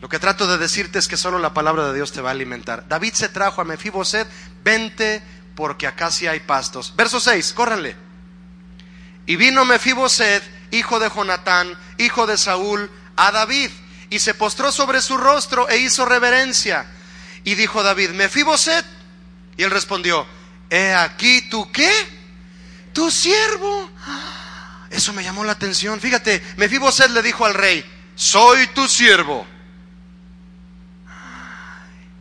Lo 0.00 0.08
que 0.08 0.18
trato 0.18 0.46
de 0.46 0.56
decirte 0.56 0.98
es 0.98 1.08
que 1.08 1.18
solo 1.18 1.38
la 1.38 1.52
palabra 1.52 1.88
de 1.88 1.94
Dios 1.94 2.12
te 2.12 2.22
va 2.22 2.30
a 2.30 2.32
alimentar. 2.32 2.88
David 2.88 3.12
se 3.12 3.28
trajo 3.28 3.60
a 3.60 3.64
Mefiboset, 3.64 4.28
vente 4.64 5.22
porque 5.54 5.86
acá 5.86 6.10
sí 6.10 6.26
hay 6.26 6.40
pastos. 6.40 6.94
Verso 6.96 7.20
6, 7.20 7.52
córranle. 7.52 7.96
Y 9.26 9.36
vino 9.36 9.64
Mefiboset, 9.64 10.42
hijo 10.70 10.98
de 10.98 11.10
Jonatán, 11.10 11.78
hijo 11.98 12.26
de 12.26 12.36
Saúl, 12.36 12.90
a 13.16 13.30
David, 13.30 13.70
y 14.10 14.18
se 14.18 14.34
postró 14.34 14.72
sobre 14.72 15.00
su 15.00 15.16
rostro 15.16 15.68
e 15.68 15.78
hizo 15.78 16.04
reverencia. 16.04 16.86
Y 17.44 17.54
dijo 17.54 17.82
David, 17.82 18.10
Mefiboset. 18.10 18.84
Y 19.56 19.62
él 19.62 19.70
respondió, 19.70 20.26
he 20.70 20.92
aquí 20.92 21.42
tú 21.42 21.70
qué, 21.70 21.92
tu 22.92 23.10
siervo. 23.10 23.90
Eso 24.90 25.12
me 25.12 25.22
llamó 25.22 25.44
la 25.44 25.52
atención. 25.52 26.00
Fíjate, 26.00 26.42
Mefiboset 26.56 27.10
le 27.10 27.22
dijo 27.22 27.46
al 27.46 27.54
rey, 27.54 27.84
soy 28.14 28.66
tu 28.68 28.88
siervo. 28.88 29.46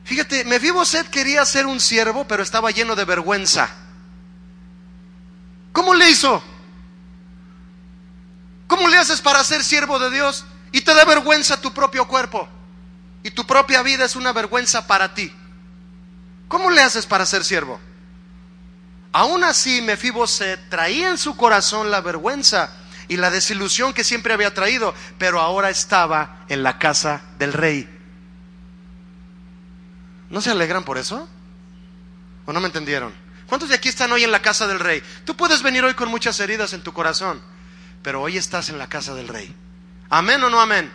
Fíjate, 0.04 0.44
Mefiboset 0.44 1.10
quería 1.10 1.46
ser 1.46 1.66
un 1.66 1.80
siervo, 1.80 2.26
pero 2.28 2.44
estaba 2.44 2.72
lleno 2.72 2.96
de 2.96 3.06
vergüenza. 3.06 3.70
¿Cómo 5.72 5.94
le 5.94 6.10
hizo? 6.10 6.44
¿Cómo 8.68 8.88
le 8.88 8.98
haces 8.98 9.22
para 9.22 9.44
ser 9.44 9.64
siervo 9.64 10.00
de 10.00 10.12
Dios 10.12 10.46
y 10.72 10.82
te 10.82 10.94
da 10.94 11.06
vergüenza 11.06 11.62
tu 11.62 11.74
propio 11.74 12.08
cuerpo? 12.08 12.48
Y 13.24 13.32
tu 13.32 13.46
propia 13.46 13.82
vida 13.82 14.06
es 14.06 14.16
una 14.16 14.34
vergüenza 14.34 14.88
para 14.88 15.14
ti. 15.14 15.34
¿Cómo 16.48 16.70
le 16.70 16.82
haces 16.82 17.06
para 17.06 17.26
ser 17.26 17.44
siervo? 17.44 17.80
Aún 19.14 19.44
así, 19.44 19.82
Mefiboset 19.82 20.70
traía 20.70 21.10
en 21.10 21.18
su 21.18 21.38
corazón 21.38 21.92
la 21.92 22.02
vergüenza. 22.02 22.72
y 23.10 23.18
la 23.18 23.30
desilusión 23.30 23.94
que 23.94 24.06
siempre 24.06 24.34
había 24.34 24.54
traído, 24.54 24.94
pero 25.18 25.42
ahora 25.42 25.70
estaba 25.70 26.46
en 26.48 26.64
la 26.64 26.80
casa 26.80 27.22
del 27.38 27.52
rey. 27.52 27.93
¿No 30.34 30.42
se 30.42 30.50
alegran 30.50 30.84
por 30.84 30.98
eso? 30.98 31.30
¿O 32.48 32.52
no 32.52 32.60
me 32.60 32.66
entendieron? 32.66 33.14
¿Cuántos 33.46 33.70
de 33.70 33.76
aquí 33.76 33.90
están 33.90 34.12
hoy 34.12 34.24
en 34.24 34.32
la 34.32 34.42
casa 34.42 34.66
del 34.66 34.80
rey? 34.80 35.04
Tú 35.26 35.36
puedes 35.38 35.62
venir 35.62 35.84
hoy 35.84 35.94
con 35.94 36.10
muchas 36.10 36.40
heridas 36.40 36.74
en 36.74 36.82
tu 36.82 36.92
corazón, 36.92 37.40
pero 38.02 38.20
hoy 38.20 38.38
estás 38.38 38.70
en 38.70 38.80
la 38.80 38.90
casa 38.90 39.14
del 39.14 39.28
rey. 39.28 39.56
¿Amén 40.10 40.44
o 40.44 40.50
no 40.50 40.60
amén? 40.60 40.92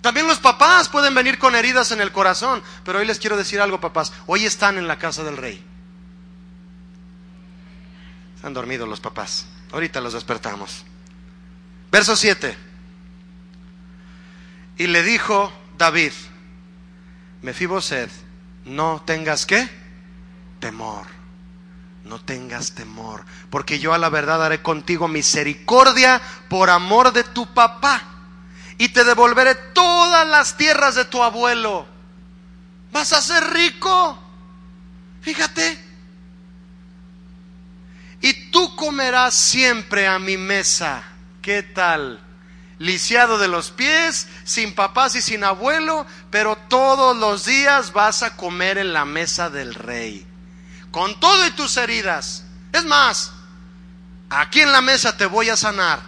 También 0.00 0.26
los 0.26 0.40
papás 0.40 0.88
pueden 0.88 1.14
venir 1.14 1.38
con 1.38 1.54
heridas 1.54 1.92
en 1.92 2.00
el 2.00 2.10
corazón, 2.10 2.60
pero 2.84 2.98
hoy 2.98 3.06
les 3.06 3.20
quiero 3.20 3.36
decir 3.36 3.60
algo, 3.60 3.80
papás. 3.80 4.12
Hoy 4.26 4.44
están 4.44 4.76
en 4.76 4.88
la 4.88 4.98
casa 4.98 5.22
del 5.22 5.36
rey. 5.36 5.64
Están 8.34 8.52
dormidos 8.52 8.88
los 8.88 8.98
papás. 8.98 9.46
Ahorita 9.70 10.00
los 10.00 10.12
despertamos. 10.12 10.84
Verso 11.92 12.16
7. 12.16 12.56
Y 14.78 14.88
le 14.88 15.04
dijo 15.04 15.52
David, 15.76 16.10
Mefiboset, 17.42 18.10
no 18.64 19.02
tengas 19.04 19.46
qué? 19.46 19.68
Temor. 20.60 21.06
No 22.04 22.18
tengas 22.18 22.72
temor, 22.72 23.24
porque 23.50 23.78
yo 23.78 23.92
a 23.92 23.98
la 23.98 24.08
verdad 24.08 24.42
haré 24.42 24.62
contigo 24.62 25.08
misericordia 25.08 26.22
por 26.48 26.70
amor 26.70 27.12
de 27.12 27.22
tu 27.22 27.52
papá 27.52 28.02
y 28.78 28.88
te 28.88 29.04
devolveré 29.04 29.54
todas 29.54 30.26
las 30.26 30.56
tierras 30.56 30.94
de 30.94 31.04
tu 31.04 31.22
abuelo. 31.22 31.86
Vas 32.92 33.12
a 33.12 33.20
ser 33.20 33.44
rico. 33.52 34.18
Fíjate. 35.20 35.78
Y 38.22 38.50
tú 38.50 38.74
comerás 38.74 39.34
siempre 39.34 40.06
a 40.06 40.18
mi 40.18 40.36
mesa. 40.36 41.02
¿Qué 41.42 41.62
tal? 41.62 42.20
Lisiado 42.78 43.38
de 43.38 43.48
los 43.48 43.70
pies, 43.70 44.28
sin 44.44 44.74
papás 44.74 45.16
y 45.16 45.22
sin 45.22 45.42
abuelo, 45.42 46.06
pero 46.30 46.56
todos 46.68 47.16
los 47.16 47.44
días 47.44 47.92
vas 47.92 48.22
a 48.22 48.36
comer 48.36 48.78
en 48.78 48.92
la 48.92 49.04
mesa 49.04 49.50
del 49.50 49.74
rey. 49.74 50.26
Con 50.92 51.18
todo 51.18 51.46
y 51.46 51.50
tus 51.50 51.76
heridas. 51.76 52.44
Es 52.72 52.84
más, 52.84 53.32
aquí 54.30 54.60
en 54.60 54.70
la 54.70 54.80
mesa 54.80 55.16
te 55.16 55.26
voy 55.26 55.48
a 55.48 55.56
sanar. 55.56 56.00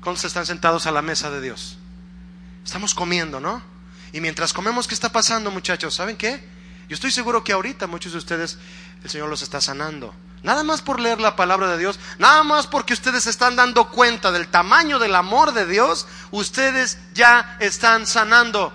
¿Cuántos 0.00 0.24
están 0.24 0.46
sentados 0.46 0.86
a 0.86 0.92
la 0.92 1.02
mesa 1.02 1.30
de 1.30 1.42
Dios? 1.42 1.76
Estamos 2.64 2.94
comiendo, 2.94 3.40
¿no? 3.40 3.62
Y 4.12 4.20
mientras 4.20 4.54
comemos, 4.54 4.88
¿qué 4.88 4.94
está 4.94 5.10
pasando, 5.10 5.50
muchachos? 5.50 5.94
¿Saben 5.94 6.16
qué? 6.16 6.42
Yo 6.88 6.94
estoy 6.94 7.10
seguro 7.10 7.44
que 7.44 7.52
ahorita 7.52 7.86
muchos 7.86 8.12
de 8.12 8.18
ustedes 8.18 8.58
el 9.04 9.10
Señor 9.10 9.28
los 9.28 9.42
está 9.42 9.60
sanando. 9.60 10.14
Nada 10.42 10.62
más 10.62 10.82
por 10.82 11.00
leer 11.00 11.20
la 11.20 11.34
palabra 11.34 11.68
de 11.68 11.78
Dios, 11.78 11.98
nada 12.18 12.44
más 12.44 12.66
porque 12.66 12.92
ustedes 12.92 13.26
están 13.26 13.56
dando 13.56 13.90
cuenta 13.90 14.30
del 14.30 14.48
tamaño 14.48 14.98
del 14.98 15.14
amor 15.14 15.52
de 15.52 15.66
Dios, 15.66 16.06
ustedes 16.30 16.98
ya 17.12 17.56
están 17.58 18.06
sanando. 18.06 18.72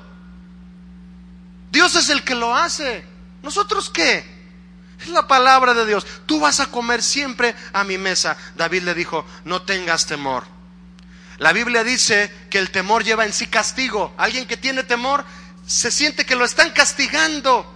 Dios 1.72 1.96
es 1.96 2.10
el 2.10 2.24
que 2.24 2.36
lo 2.36 2.56
hace. 2.56 3.06
¿Nosotros 3.42 3.90
qué? 3.90 4.32
Es 5.00 5.08
la 5.08 5.28
palabra 5.28 5.74
de 5.74 5.86
Dios. 5.86 6.06
Tú 6.26 6.40
vas 6.40 6.60
a 6.60 6.68
comer 6.68 7.02
siempre 7.02 7.56
a 7.72 7.84
mi 7.84 7.98
mesa. 7.98 8.38
David 8.56 8.84
le 8.84 8.94
dijo, 8.94 9.26
no 9.46 9.64
tengas 9.64 10.06
temor. 10.06 10.44
La 11.40 11.52
Biblia 11.52 11.84
dice 11.84 12.32
que 12.50 12.60
el 12.60 12.72
temor 12.72 13.04
lleva 13.04 13.26
en 13.26 13.34
sí 13.34 13.48
castigo. 13.48 14.14
Alguien 14.18 14.46
que 14.46 14.58
tiene 14.58 14.84
temor 14.84 15.26
se 15.66 15.92
siente 15.92 16.26
que 16.26 16.36
lo 16.36 16.46
están 16.46 16.72
castigando. 16.72 17.70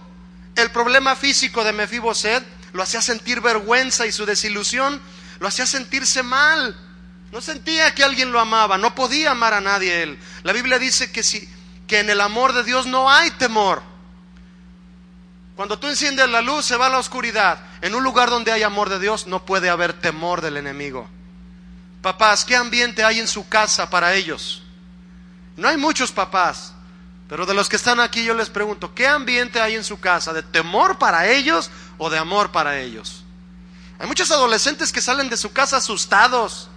El 0.54 0.70
problema 0.70 1.16
físico 1.16 1.64
de 1.64 1.72
Mefiboset 1.72 2.57
lo 2.72 2.82
hacía 2.82 3.02
sentir 3.02 3.40
vergüenza 3.40 4.06
y 4.06 4.12
su 4.12 4.26
desilusión 4.26 5.00
lo 5.40 5.48
hacía 5.48 5.66
sentirse 5.66 6.22
mal. 6.22 6.76
No 7.32 7.40
sentía 7.40 7.94
que 7.94 8.04
alguien 8.04 8.32
lo 8.32 8.40
amaba, 8.40 8.78
no 8.78 8.94
podía 8.94 9.32
amar 9.32 9.54
a 9.54 9.60
nadie 9.60 10.02
él. 10.02 10.18
La 10.42 10.52
Biblia 10.52 10.78
dice 10.78 11.12
que 11.12 11.22
si 11.22 11.48
que 11.88 12.00
en 12.00 12.10
el 12.10 12.20
amor 12.20 12.52
de 12.52 12.62
Dios 12.62 12.86
no 12.86 13.10
hay 13.10 13.30
temor. 13.32 13.82
Cuando 15.56 15.78
tú 15.78 15.88
enciendes 15.88 16.28
la 16.28 16.40
luz 16.40 16.66
se 16.66 16.76
va 16.76 16.86
a 16.86 16.90
la 16.90 16.98
oscuridad. 16.98 17.58
En 17.80 17.94
un 17.94 18.04
lugar 18.04 18.30
donde 18.30 18.52
hay 18.52 18.62
amor 18.62 18.90
de 18.90 19.00
Dios 19.00 19.26
no 19.26 19.44
puede 19.44 19.70
haber 19.70 19.94
temor 19.94 20.40
del 20.40 20.56
enemigo. 20.56 21.08
Papás, 22.02 22.44
¿qué 22.44 22.54
ambiente 22.54 23.02
hay 23.02 23.18
en 23.18 23.26
su 23.26 23.48
casa 23.48 23.90
para 23.90 24.14
ellos? 24.14 24.62
No 25.56 25.66
hay 25.66 25.76
muchos 25.76 26.12
papás. 26.12 26.74
Pero 27.28 27.44
de 27.44 27.54
los 27.54 27.68
que 27.68 27.76
están 27.76 28.00
aquí 28.00 28.24
yo 28.24 28.34
les 28.34 28.48
pregunto, 28.48 28.94
¿qué 28.94 29.06
ambiente 29.06 29.60
hay 29.60 29.74
en 29.74 29.84
su 29.84 29.98
casa? 29.98 30.32
¿De 30.32 30.42
temor 30.42 30.98
para 30.98 31.28
ellos 31.28 31.70
o 31.98 32.08
de 32.10 32.18
amor 32.18 32.50
para 32.50 32.78
ellos? 32.78 33.24
Hay 33.98 34.06
muchos 34.06 34.30
adolescentes 34.30 34.92
que 34.92 35.00
salen 35.00 35.28
de 35.28 35.36
su 35.36 35.52
casa 35.52 35.78
asustados. 35.78 36.70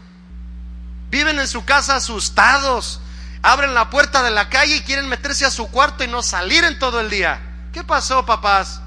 Viven 1.09 1.39
en 1.39 1.47
su 1.47 1.63
casa 1.63 1.95
asustados. 1.95 2.99
Abren 3.43 3.73
la 3.73 3.89
puerta 3.89 4.23
de 4.23 4.31
la 4.31 4.49
calle 4.49 4.77
y 4.77 4.81
quieren 4.81 5.07
meterse 5.07 5.45
a 5.45 5.51
su 5.51 5.69
cuarto 5.69 6.03
y 6.03 6.07
no 6.07 6.21
salir 6.23 6.63
en 6.63 6.77
todo 6.79 6.99
el 6.99 7.09
día. 7.09 7.39
¿Qué 7.71 7.83
pasó, 7.83 8.25
papás? 8.25 8.81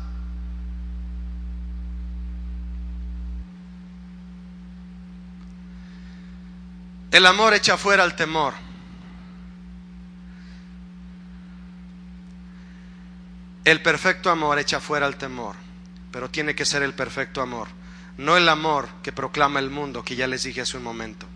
El 7.10 7.26
amor 7.26 7.54
echa 7.54 7.76
fuera 7.76 8.02
el 8.02 8.14
temor. 8.14 8.54
El 13.64 13.80
perfecto 13.80 14.30
amor 14.30 14.58
echa 14.58 14.78
fuera 14.80 15.06
el 15.06 15.16
temor, 15.16 15.54
pero 16.14 16.30
tiene 16.30 16.54
que 16.54 16.64
ser 16.64 16.84
el 16.84 16.94
perfecto 16.94 17.42
amor, 17.42 17.66
no 18.18 18.36
el 18.36 18.48
amor 18.48 18.88
que 19.02 19.10
proclama 19.10 19.58
el 19.58 19.68
mundo, 19.68 20.04
que 20.04 20.14
ya 20.14 20.28
les 20.28 20.44
dije 20.44 20.60
hace 20.60 20.76
un 20.76 20.84
momento. 20.84 21.26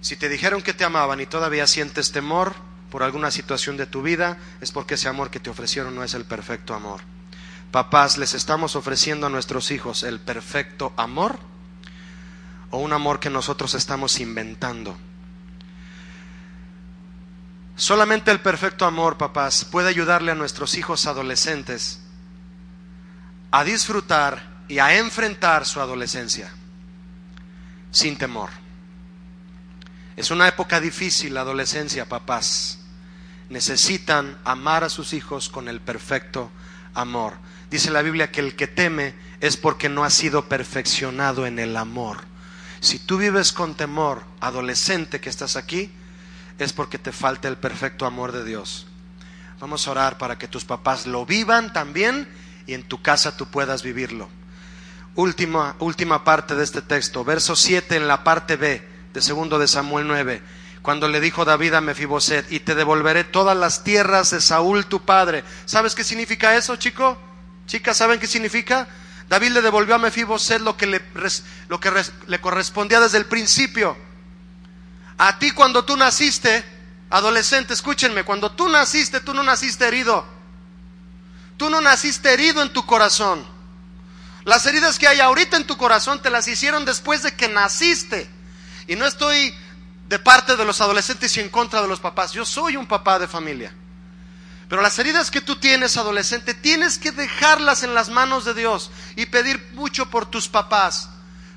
Si 0.00 0.14
te 0.14 0.28
dijeron 0.28 0.62
que 0.62 0.72
te 0.72 0.84
amaban 0.84 1.20
y 1.20 1.26
todavía 1.26 1.66
sientes 1.66 2.12
temor 2.12 2.54
por 2.92 3.02
alguna 3.02 3.32
situación 3.32 3.76
de 3.76 3.86
tu 3.86 4.00
vida, 4.00 4.38
es 4.60 4.70
porque 4.70 4.94
ese 4.94 5.08
amor 5.08 5.32
que 5.32 5.40
te 5.40 5.50
ofrecieron 5.50 5.96
no 5.96 6.04
es 6.04 6.14
el 6.14 6.24
perfecto 6.24 6.74
amor. 6.74 7.00
Papás, 7.72 8.18
¿les 8.18 8.34
estamos 8.34 8.76
ofreciendo 8.76 9.26
a 9.26 9.30
nuestros 9.30 9.72
hijos 9.72 10.04
el 10.04 10.20
perfecto 10.20 10.92
amor 10.96 11.40
o 12.70 12.78
un 12.78 12.92
amor 12.92 13.18
que 13.18 13.30
nosotros 13.30 13.74
estamos 13.74 14.20
inventando? 14.20 14.96
Solamente 17.74 18.30
el 18.30 18.38
perfecto 18.38 18.86
amor, 18.86 19.18
papás, 19.18 19.64
puede 19.64 19.88
ayudarle 19.88 20.30
a 20.30 20.36
nuestros 20.36 20.76
hijos 20.76 21.06
adolescentes 21.06 22.01
a 23.52 23.64
disfrutar 23.64 24.64
y 24.66 24.78
a 24.78 24.96
enfrentar 24.96 25.66
su 25.66 25.80
adolescencia 25.80 26.50
sin 27.90 28.16
temor. 28.16 28.48
Es 30.16 30.30
una 30.30 30.48
época 30.48 30.80
difícil 30.80 31.34
la 31.34 31.42
adolescencia, 31.42 32.08
papás. 32.08 32.78
Necesitan 33.50 34.38
amar 34.44 34.84
a 34.84 34.88
sus 34.88 35.12
hijos 35.12 35.50
con 35.50 35.68
el 35.68 35.80
perfecto 35.80 36.50
amor. 36.94 37.34
Dice 37.70 37.90
la 37.90 38.02
Biblia 38.02 38.32
que 38.32 38.40
el 38.40 38.56
que 38.56 38.66
teme 38.66 39.14
es 39.40 39.58
porque 39.58 39.90
no 39.90 40.04
ha 40.04 40.10
sido 40.10 40.48
perfeccionado 40.48 41.46
en 41.46 41.58
el 41.58 41.76
amor. 41.76 42.18
Si 42.80 42.98
tú 42.98 43.18
vives 43.18 43.52
con 43.52 43.74
temor, 43.74 44.24
adolescente 44.40 45.20
que 45.20 45.28
estás 45.28 45.56
aquí, 45.56 45.90
es 46.58 46.72
porque 46.72 46.98
te 46.98 47.12
falta 47.12 47.48
el 47.48 47.58
perfecto 47.58 48.06
amor 48.06 48.32
de 48.32 48.44
Dios. 48.44 48.86
Vamos 49.60 49.86
a 49.86 49.90
orar 49.90 50.16
para 50.16 50.38
que 50.38 50.48
tus 50.48 50.64
papás 50.64 51.06
lo 51.06 51.26
vivan 51.26 51.72
también 51.72 52.28
y 52.66 52.74
en 52.74 52.82
tu 52.82 53.02
casa 53.02 53.36
tú 53.36 53.46
puedas 53.46 53.82
vivirlo. 53.82 54.28
Última, 55.14 55.76
última 55.78 56.24
parte 56.24 56.54
de 56.54 56.64
este 56.64 56.80
texto, 56.82 57.24
verso 57.24 57.54
7 57.54 57.96
en 57.96 58.08
la 58.08 58.24
parte 58.24 58.56
B 58.56 58.82
de 59.12 59.20
segundo 59.20 59.58
de 59.58 59.68
Samuel 59.68 60.08
9, 60.08 60.42
cuando 60.80 61.06
le 61.08 61.20
dijo 61.20 61.44
David 61.44 61.74
a 61.74 61.80
Mefiboset, 61.80 62.50
y 62.50 62.60
te 62.60 62.74
devolveré 62.74 63.24
todas 63.24 63.56
las 63.56 63.84
tierras 63.84 64.30
de 64.30 64.40
Saúl 64.40 64.86
tu 64.86 65.04
padre. 65.04 65.44
¿Sabes 65.66 65.94
qué 65.94 66.02
significa 66.02 66.56
eso, 66.56 66.76
chico? 66.76 67.18
Chicas, 67.66 67.96
¿saben 67.96 68.18
qué 68.18 68.26
significa? 68.26 68.88
David 69.28 69.50
le 69.50 69.62
devolvió 69.62 69.94
a 69.94 69.98
Mefiboset 69.98 70.60
lo 70.60 70.76
que 70.76 71.00
lo 71.68 71.80
que 71.80 71.90
le 72.26 72.40
correspondía 72.40 73.00
desde 73.00 73.18
el 73.18 73.26
principio. 73.26 73.96
A 75.18 75.38
ti 75.38 75.52
cuando 75.52 75.84
tú 75.84 75.96
naciste, 75.96 76.64
adolescente, 77.10 77.74
escúchenme, 77.74 78.24
cuando 78.24 78.52
tú 78.52 78.68
naciste, 78.68 79.20
tú 79.20 79.34
no 79.34 79.42
naciste 79.42 79.86
herido. 79.86 80.26
Tú 81.62 81.70
no 81.70 81.80
naciste 81.80 82.32
herido 82.32 82.60
en 82.60 82.72
tu 82.72 82.84
corazón. 82.84 83.46
Las 84.42 84.66
heridas 84.66 84.98
que 84.98 85.06
hay 85.06 85.20
ahorita 85.20 85.56
en 85.56 85.64
tu 85.64 85.76
corazón 85.76 86.20
te 86.20 86.28
las 86.28 86.48
hicieron 86.48 86.84
después 86.84 87.22
de 87.22 87.36
que 87.36 87.46
naciste. 87.46 88.28
Y 88.88 88.96
no 88.96 89.06
estoy 89.06 89.54
de 90.08 90.18
parte 90.18 90.56
de 90.56 90.64
los 90.64 90.80
adolescentes 90.80 91.36
y 91.36 91.40
en 91.40 91.50
contra 91.50 91.80
de 91.80 91.86
los 91.86 92.00
papás. 92.00 92.32
Yo 92.32 92.44
soy 92.44 92.76
un 92.76 92.88
papá 92.88 93.20
de 93.20 93.28
familia. 93.28 93.72
Pero 94.68 94.82
las 94.82 94.98
heridas 94.98 95.30
que 95.30 95.40
tú 95.40 95.54
tienes, 95.54 95.96
adolescente, 95.96 96.52
tienes 96.52 96.98
que 96.98 97.12
dejarlas 97.12 97.84
en 97.84 97.94
las 97.94 98.08
manos 98.08 98.44
de 98.44 98.54
Dios 98.54 98.90
y 99.14 99.26
pedir 99.26 99.64
mucho 99.74 100.10
por 100.10 100.26
tus 100.26 100.48
papás 100.48 101.10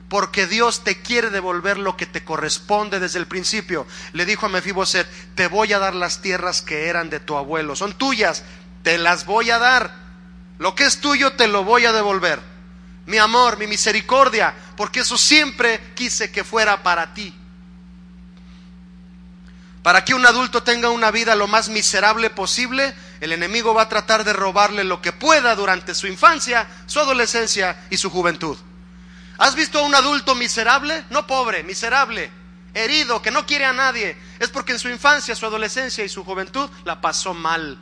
porque 0.07 0.45
Dios 0.45 0.83
te 0.83 1.01
quiere 1.01 1.31
devolver 1.31 1.77
lo 1.77 1.97
que 1.97 2.05
te 2.05 2.23
corresponde 2.23 2.99
desde 2.99 3.17
el 3.17 3.25
principio. 3.25 3.87
Le 4.13 4.25
dijo 4.25 4.45
a 4.45 4.49
Mefiboset, 4.49 5.07
te 5.33 5.47
voy 5.47 5.73
a 5.73 5.79
dar 5.79 5.95
las 5.95 6.21
tierras 6.21 6.61
que 6.61 6.87
eran 6.89 7.09
de 7.09 7.19
tu 7.19 7.35
abuelo, 7.35 7.75
son 7.75 7.93
tuyas, 7.93 8.43
te 8.85 8.99
las 8.99 9.25
voy 9.25 9.49
a 9.49 9.57
dar. 9.57 9.91
Lo 10.59 10.75
que 10.75 10.85
es 10.85 11.01
tuyo 11.01 11.33
te 11.33 11.47
lo 11.47 11.63
voy 11.63 11.85
a 11.85 11.91
devolver. 11.91 12.39
mi 13.07 13.17
amor, 13.17 13.57
mi 13.57 13.67
misericordia, 13.67 14.55
porque 14.77 15.01
eso 15.01 15.17
siempre 15.17 15.93
quise 15.95 16.31
que 16.31 16.43
fuera 16.43 16.81
para 16.81 17.13
ti. 17.13 17.33
Para 19.83 20.03
que 20.05 20.13
un 20.13 20.25
adulto 20.25 20.63
tenga 20.63 20.89
una 20.89 21.11
vida 21.11 21.35
lo 21.35 21.47
más 21.47 21.69
miserable 21.69 22.29
posible, 22.29 22.95
el 23.21 23.31
enemigo 23.31 23.73
va 23.73 23.83
a 23.83 23.89
tratar 23.89 24.23
de 24.23 24.33
robarle 24.33 24.83
lo 24.83 25.01
que 25.01 25.11
pueda 25.11 25.55
durante 25.55 25.93
su 25.93 26.07
infancia, 26.07 26.67
su 26.87 26.99
adolescencia 26.99 27.85
y 27.89 27.97
su 27.97 28.09
juventud. 28.09 28.57
¿Has 29.37 29.55
visto 29.55 29.79
a 29.79 29.83
un 29.83 29.93
adulto 29.93 30.33
miserable? 30.35 31.05
No 31.09 31.27
pobre, 31.27 31.63
miserable, 31.63 32.31
herido, 32.73 33.21
que 33.21 33.31
no 33.31 33.45
quiere 33.45 33.65
a 33.65 33.73
nadie. 33.73 34.17
Es 34.39 34.49
porque 34.49 34.73
en 34.73 34.79
su 34.79 34.89
infancia, 34.89 35.35
su 35.35 35.45
adolescencia 35.45 36.03
y 36.03 36.09
su 36.09 36.23
juventud 36.23 36.69
la 36.83 37.01
pasó 37.01 37.33
mal. 37.33 37.79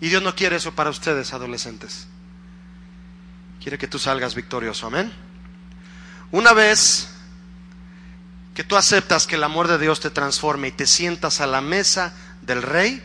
Y 0.00 0.08
Dios 0.08 0.22
no 0.22 0.34
quiere 0.34 0.56
eso 0.56 0.74
para 0.74 0.90
ustedes, 0.90 1.32
adolescentes. 1.32 2.06
Quiere 3.60 3.78
que 3.78 3.88
tú 3.88 3.98
salgas 3.98 4.34
victorioso, 4.34 4.86
amén. 4.86 5.12
Una 6.30 6.52
vez 6.52 7.08
que 8.54 8.64
tú 8.64 8.76
aceptas 8.76 9.26
que 9.26 9.36
el 9.36 9.44
amor 9.44 9.68
de 9.68 9.78
Dios 9.78 10.00
te 10.00 10.10
transforme 10.10 10.68
y 10.68 10.72
te 10.72 10.86
sientas 10.86 11.40
a 11.40 11.46
la 11.46 11.60
mesa 11.60 12.14
del 12.42 12.62
rey, 12.62 13.02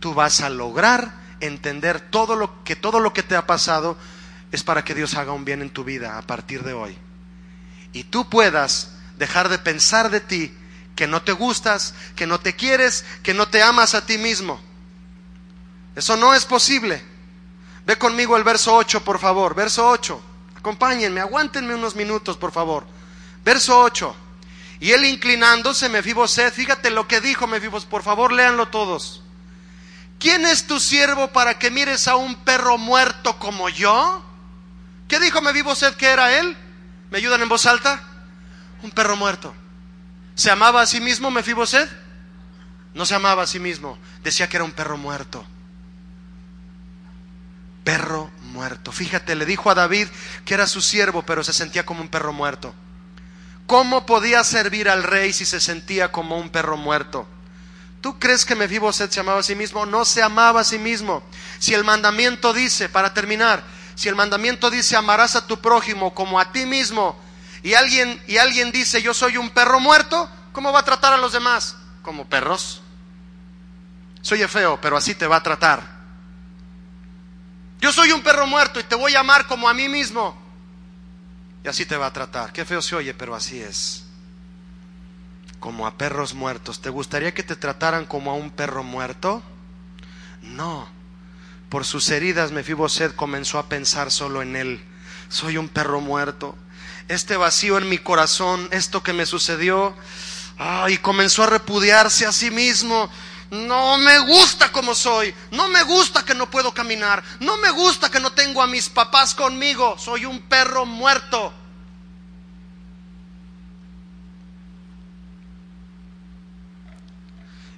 tú 0.00 0.14
vas 0.14 0.40
a 0.40 0.50
lograr 0.50 1.12
entender 1.40 2.00
todo 2.00 2.36
lo 2.36 2.64
que 2.64 2.76
todo 2.76 3.00
lo 3.00 3.12
que 3.12 3.22
te 3.22 3.36
ha 3.36 3.46
pasado 3.46 3.96
es 4.52 4.62
para 4.62 4.84
que 4.84 4.94
Dios 4.94 5.14
haga 5.14 5.32
un 5.32 5.44
bien 5.44 5.62
en 5.62 5.70
tu 5.70 5.84
vida 5.84 6.18
a 6.18 6.22
partir 6.22 6.62
de 6.62 6.72
hoy. 6.72 6.96
Y 7.92 8.04
tú 8.04 8.28
puedas 8.28 8.92
dejar 9.18 9.48
de 9.48 9.58
pensar 9.58 10.10
de 10.10 10.20
ti 10.20 10.54
que 10.94 11.06
no 11.06 11.22
te 11.22 11.32
gustas, 11.32 11.94
que 12.14 12.26
no 12.26 12.40
te 12.40 12.54
quieres, 12.54 13.04
que 13.22 13.34
no 13.34 13.48
te 13.48 13.62
amas 13.62 13.94
a 13.94 14.06
ti 14.06 14.18
mismo. 14.18 14.60
Eso 15.96 16.16
no 16.16 16.34
es 16.34 16.44
posible. 16.44 17.02
Ve 17.86 17.96
conmigo 17.96 18.36
el 18.36 18.44
verso 18.44 18.76
8, 18.76 19.02
por 19.02 19.18
favor. 19.18 19.54
Verso 19.54 19.88
8. 19.88 20.22
Acompáñenme, 20.56 21.20
aguántenme 21.20 21.74
unos 21.74 21.96
minutos, 21.96 22.36
por 22.36 22.52
favor. 22.52 22.86
Verso 23.44 23.80
8. 23.80 24.14
Y 24.78 24.92
él 24.92 25.04
inclinándose, 25.06 25.88
Mefiboset, 25.88 26.52
fíjate 26.52 26.90
lo 26.90 27.08
que 27.08 27.20
dijo 27.20 27.46
Mefiboset, 27.46 27.88
por 27.88 28.02
favor 28.02 28.30
léanlo 28.30 28.68
todos. 28.68 29.22
¿Quién 30.18 30.44
es 30.44 30.66
tu 30.66 30.80
siervo 30.80 31.28
para 31.28 31.58
que 31.58 31.70
mires 31.70 32.08
a 32.08 32.16
un 32.16 32.36
perro 32.44 32.76
muerto 32.76 33.38
como 33.38 33.68
yo? 33.70 34.22
¿Qué 35.08 35.18
dijo 35.18 35.40
Mefiboset 35.40 35.96
que 35.96 36.08
era 36.08 36.38
él? 36.38 36.56
¿Me 37.10 37.18
ayudan 37.18 37.40
en 37.40 37.48
voz 37.48 37.64
alta? 37.64 38.02
Un 38.82 38.90
perro 38.90 39.16
muerto. 39.16 39.54
¿Se 40.34 40.50
amaba 40.50 40.82
a 40.82 40.86
sí 40.86 41.00
mismo 41.00 41.30
Mefiboset? 41.30 41.88
No 42.92 43.06
se 43.06 43.14
amaba 43.14 43.44
a 43.44 43.46
sí 43.46 43.60
mismo, 43.60 43.96
decía 44.22 44.48
que 44.48 44.56
era 44.56 44.64
un 44.64 44.72
perro 44.72 44.98
muerto. 44.98 45.46
Perro 47.86 48.32
muerto. 48.42 48.90
Fíjate, 48.90 49.36
le 49.36 49.46
dijo 49.46 49.70
a 49.70 49.76
David 49.76 50.08
que 50.44 50.54
era 50.54 50.66
su 50.66 50.82
siervo, 50.82 51.22
pero 51.22 51.44
se 51.44 51.52
sentía 51.52 51.86
como 51.86 52.00
un 52.00 52.08
perro 52.08 52.32
muerto. 52.32 52.74
¿Cómo 53.68 54.06
podía 54.06 54.42
servir 54.42 54.88
al 54.88 55.04
rey 55.04 55.32
si 55.32 55.44
se 55.44 55.60
sentía 55.60 56.10
como 56.10 56.36
un 56.36 56.50
perro 56.50 56.76
muerto? 56.76 57.28
¿Tú 58.00 58.18
crees 58.18 58.44
que 58.44 58.56
Mefiboset 58.56 59.12
se 59.12 59.20
amaba 59.20 59.38
a 59.38 59.44
sí 59.44 59.54
mismo? 59.54 59.86
No 59.86 60.04
se 60.04 60.20
amaba 60.20 60.62
a 60.62 60.64
sí 60.64 60.80
mismo. 60.80 61.22
Si 61.60 61.74
el 61.74 61.84
mandamiento 61.84 62.52
dice, 62.52 62.88
para 62.88 63.14
terminar, 63.14 63.62
si 63.94 64.08
el 64.08 64.16
mandamiento 64.16 64.68
dice 64.68 64.96
amarás 64.96 65.36
a 65.36 65.46
tu 65.46 65.60
prójimo 65.60 66.12
como 66.12 66.40
a 66.40 66.50
ti 66.50 66.66
mismo, 66.66 67.16
y 67.62 67.74
alguien, 67.74 68.20
y 68.26 68.38
alguien 68.38 68.72
dice 68.72 69.00
yo 69.00 69.14
soy 69.14 69.36
un 69.36 69.50
perro 69.50 69.78
muerto, 69.78 70.28
¿cómo 70.50 70.72
va 70.72 70.80
a 70.80 70.84
tratar 70.84 71.12
a 71.12 71.18
los 71.18 71.32
demás? 71.32 71.76
Como 72.02 72.26
perros. 72.26 72.80
Soy 74.22 74.42
feo, 74.48 74.80
pero 74.80 74.96
así 74.96 75.14
te 75.14 75.28
va 75.28 75.36
a 75.36 75.42
tratar. 75.44 75.95
Yo 77.80 77.92
soy 77.92 78.12
un 78.12 78.22
perro 78.22 78.46
muerto 78.46 78.80
y 78.80 78.84
te 78.84 78.94
voy 78.94 79.14
a 79.14 79.20
amar 79.20 79.46
como 79.46 79.68
a 79.68 79.74
mí 79.74 79.88
mismo. 79.88 80.36
Y 81.64 81.68
así 81.68 81.84
te 81.84 81.96
va 81.96 82.06
a 82.06 82.12
tratar. 82.12 82.52
Qué 82.52 82.64
feo 82.64 82.80
se 82.80 82.96
oye, 82.96 83.14
pero 83.14 83.34
así 83.34 83.60
es. 83.60 84.04
Como 85.60 85.86
a 85.86 85.98
perros 85.98 86.34
muertos. 86.34 86.80
¿Te 86.80 86.90
gustaría 86.90 87.34
que 87.34 87.42
te 87.42 87.56
trataran 87.56 88.06
como 88.06 88.30
a 88.30 88.34
un 88.34 88.50
perro 88.50 88.82
muerto? 88.82 89.42
No. 90.42 90.88
Por 91.68 91.84
sus 91.84 92.08
heridas 92.10 92.52
Mefiboset 92.52 93.14
comenzó 93.14 93.58
a 93.58 93.68
pensar 93.68 94.10
solo 94.10 94.42
en 94.42 94.56
él. 94.56 94.84
Soy 95.28 95.56
un 95.56 95.68
perro 95.68 96.00
muerto. 96.00 96.56
Este 97.08 97.36
vacío 97.36 97.78
en 97.78 97.88
mi 97.88 97.98
corazón, 97.98 98.68
esto 98.70 99.02
que 99.02 99.12
me 99.12 99.26
sucedió, 99.26 99.94
y 100.88 100.96
comenzó 100.98 101.42
a 101.42 101.48
repudiarse 101.48 102.26
a 102.26 102.32
sí 102.32 102.50
mismo. 102.50 103.10
No 103.50 103.96
me 103.98 104.18
gusta 104.20 104.72
como 104.72 104.94
soy. 104.94 105.34
No 105.52 105.68
me 105.68 105.82
gusta 105.84 106.24
que 106.24 106.34
no 106.34 106.50
puedo 106.50 106.72
caminar. 106.72 107.22
No 107.40 107.56
me 107.58 107.70
gusta 107.70 108.10
que 108.10 108.20
no 108.20 108.32
tengo 108.32 108.62
a 108.62 108.66
mis 108.66 108.88
papás 108.88 109.34
conmigo. 109.34 109.96
Soy 109.98 110.24
un 110.24 110.42
perro 110.42 110.84
muerto. 110.84 111.52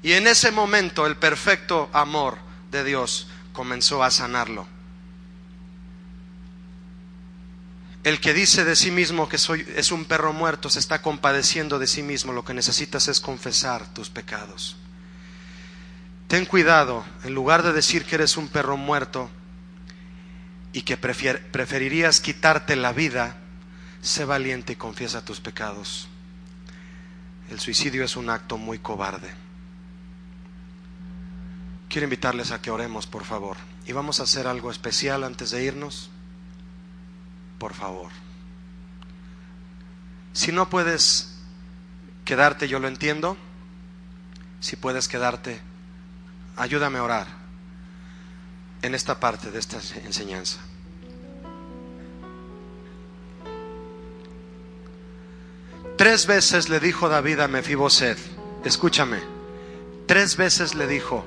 Y 0.03 0.13
en 0.13 0.27
ese 0.27 0.53
momento 0.53 1.07
el 1.07 1.17
perfecto 1.17 1.91
amor 1.93 2.39
de 2.71 2.85
Dios 2.85 3.27
comenzó 3.53 4.03
a 4.03 4.11
sanarlo. 4.11 4.67
El 8.05 8.21
que 8.21 8.33
dice 8.33 8.65
de 8.65 8.77
sí 8.77 8.91
mismo 8.91 9.29
que 9.29 9.37
soy, 9.37 9.67
es 9.77 9.91
un 9.93 10.05
perro 10.05 10.33
muerto 10.33 10.71
se 10.71 10.79
está 10.79 11.03
compadeciendo 11.03 11.79
de 11.79 11.87
sí 11.87 12.03
mismo. 12.03 12.33
Lo 12.33 12.45
que 12.45 12.55
necesitas 12.55 13.09
es 13.09 13.21
confesar 13.21 13.93
tus 13.93 14.09
pecados. 14.09 14.77
Ten 16.29 16.45
cuidado, 16.45 17.07
en 17.25 17.35
lugar 17.35 17.63
de 17.63 17.73
decir 17.73 18.05
que 18.05 18.17
eres 18.17 18.37
un 18.37 18.49
perro 18.49 18.77
muerto 18.77 19.31
y 20.75 20.83
que 20.83 20.99
preferirías 20.99 22.21
quitarte 22.21 22.77
la 22.77 22.93
vida, 22.93 23.39
sé 24.03 24.27
valiente 24.27 24.75
y 24.75 24.77
confiesa 24.77 25.25
tus 25.25 25.41
pecados. 25.41 26.07
El 27.51 27.61
suicidio 27.61 28.05
es 28.05 28.15
un 28.15 28.29
acto 28.29 28.59
muy 28.59 28.79
cobarde. 28.79 29.31
Quiero 31.89 32.05
invitarles 32.05 32.51
a 32.51 32.61
que 32.61 32.71
oremos, 32.71 33.07
por 33.07 33.25
favor. 33.25 33.57
Y 33.87 33.93
vamos 33.93 34.21
a 34.21 34.25
hacer 34.25 34.47
algo 34.47 34.71
especial 34.71 35.25
antes 35.25 35.51
de 35.51 35.65
irnos. 35.65 36.11
Por 37.59 37.73
favor. 37.73 38.13
Si 40.35 40.53
no 40.53 40.69
puedes 40.69 41.39
quedarte, 42.27 42.69
yo 42.69 42.81
lo 42.81 42.89
entiendo. 42.89 43.39
Si 44.61 44.77
puedes 44.77 45.09
quedarte, 45.09 45.63
ayúdame 46.59 46.99
a 46.99 47.03
orar 47.05 47.27
en 48.83 48.95
esta 48.95 49.19
parte 49.19 49.51
de 49.51 49.59
esta 49.59 49.79
enseñanza. 50.05 50.59
Tres 55.97 56.27
veces 56.27 56.69
le 56.69 56.79
dijo 56.79 57.09
David 57.09 57.41
a 57.41 57.49
Mefiboset, 57.49 58.19
escúchame, 58.65 59.19
tres 60.07 60.37
veces 60.37 60.75
le 60.77 60.87
dijo, 60.87 61.25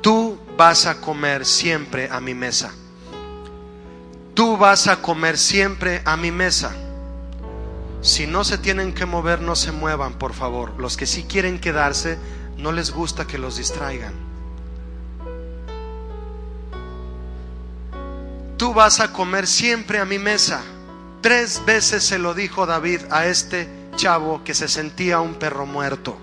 tú 0.00 0.40
vas 0.56 0.86
a 0.86 1.00
comer 1.00 1.44
siempre 1.44 2.08
a 2.10 2.20
mi 2.20 2.32
mesa. 2.34 2.72
Tú 4.34 4.56
vas 4.56 4.86
a 4.86 5.02
comer 5.02 5.36
siempre 5.36 6.00
a 6.06 6.16
mi 6.16 6.30
mesa. 6.30 6.74
Si 8.00 8.26
no 8.26 8.44
se 8.44 8.56
tienen 8.56 8.94
que 8.94 9.04
mover, 9.04 9.42
no 9.42 9.54
se 9.54 9.72
muevan, 9.72 10.14
por 10.14 10.32
favor. 10.32 10.72
Los 10.80 10.96
que 10.96 11.04
sí 11.04 11.24
quieren 11.24 11.60
quedarse, 11.60 12.18
no 12.56 12.72
les 12.72 12.92
gusta 12.92 13.26
que 13.26 13.36
los 13.36 13.58
distraigan. 13.58 14.31
Tú 18.62 18.72
vas 18.72 19.00
a 19.00 19.12
comer 19.12 19.48
siempre 19.48 19.98
a 19.98 20.04
mi 20.04 20.20
mesa. 20.20 20.62
Tres 21.20 21.64
veces 21.66 22.04
se 22.04 22.16
lo 22.16 22.32
dijo 22.32 22.64
David 22.64 23.00
a 23.10 23.26
este 23.26 23.68
chavo 23.96 24.44
que 24.44 24.54
se 24.54 24.68
sentía 24.68 25.18
un 25.18 25.34
perro 25.34 25.66
muerto. 25.66 26.16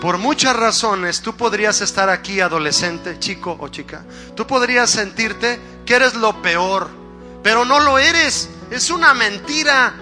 Por 0.00 0.16
muchas 0.16 0.56
razones 0.56 1.20
tú 1.20 1.36
podrías 1.36 1.82
estar 1.82 2.08
aquí 2.08 2.40
adolescente, 2.40 3.18
chico 3.18 3.58
o 3.60 3.68
chica. 3.68 4.06
Tú 4.34 4.46
podrías 4.46 4.88
sentirte 4.88 5.60
que 5.84 5.96
eres 5.96 6.14
lo 6.14 6.40
peor, 6.40 6.88
pero 7.42 7.66
no 7.66 7.78
lo 7.80 7.98
eres. 7.98 8.48
Es 8.70 8.88
una 8.88 9.12
mentira. 9.12 9.92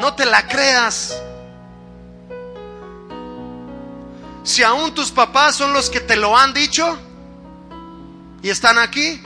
No 0.00 0.16
te 0.16 0.26
la 0.26 0.48
creas. 0.48 1.16
Si 4.42 4.64
aún 4.64 4.92
tus 4.92 5.12
papás 5.12 5.54
son 5.54 5.72
los 5.72 5.90
que 5.90 6.00
te 6.00 6.16
lo 6.16 6.36
han 6.36 6.52
dicho, 6.52 6.98
y 8.42 8.50
están 8.50 8.78
aquí, 8.78 9.22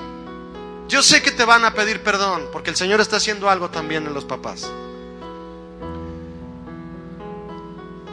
yo 0.88 1.02
sé 1.02 1.22
que 1.22 1.30
te 1.30 1.44
van 1.44 1.64
a 1.64 1.72
pedir 1.72 2.02
perdón, 2.02 2.48
porque 2.52 2.70
el 2.70 2.76
Señor 2.76 3.00
está 3.00 3.16
haciendo 3.16 3.48
algo 3.48 3.70
también 3.70 4.06
en 4.06 4.12
los 4.12 4.24
papás. 4.24 4.70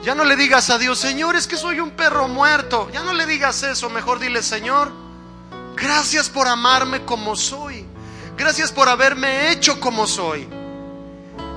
Ya 0.01 0.15
no 0.15 0.25
le 0.25 0.35
digas 0.35 0.69
a 0.69 0.77
Dios, 0.77 0.99
Señor, 0.99 1.35
es 1.35 1.47
que 1.47 1.55
soy 1.55 1.79
un 1.79 1.91
perro 1.91 2.27
muerto. 2.27 2.89
Ya 2.91 3.03
no 3.03 3.13
le 3.13 3.25
digas 3.25 3.63
eso, 3.63 3.89
mejor 3.89 4.19
dile, 4.19 4.41
Señor, 4.41 4.91
gracias 5.75 6.29
por 6.29 6.47
amarme 6.47 7.05
como 7.05 7.35
soy. 7.35 7.85
Gracias 8.37 8.71
por 8.71 8.89
haberme 8.89 9.51
hecho 9.51 9.79
como 9.79 10.07
soy. 10.07 10.47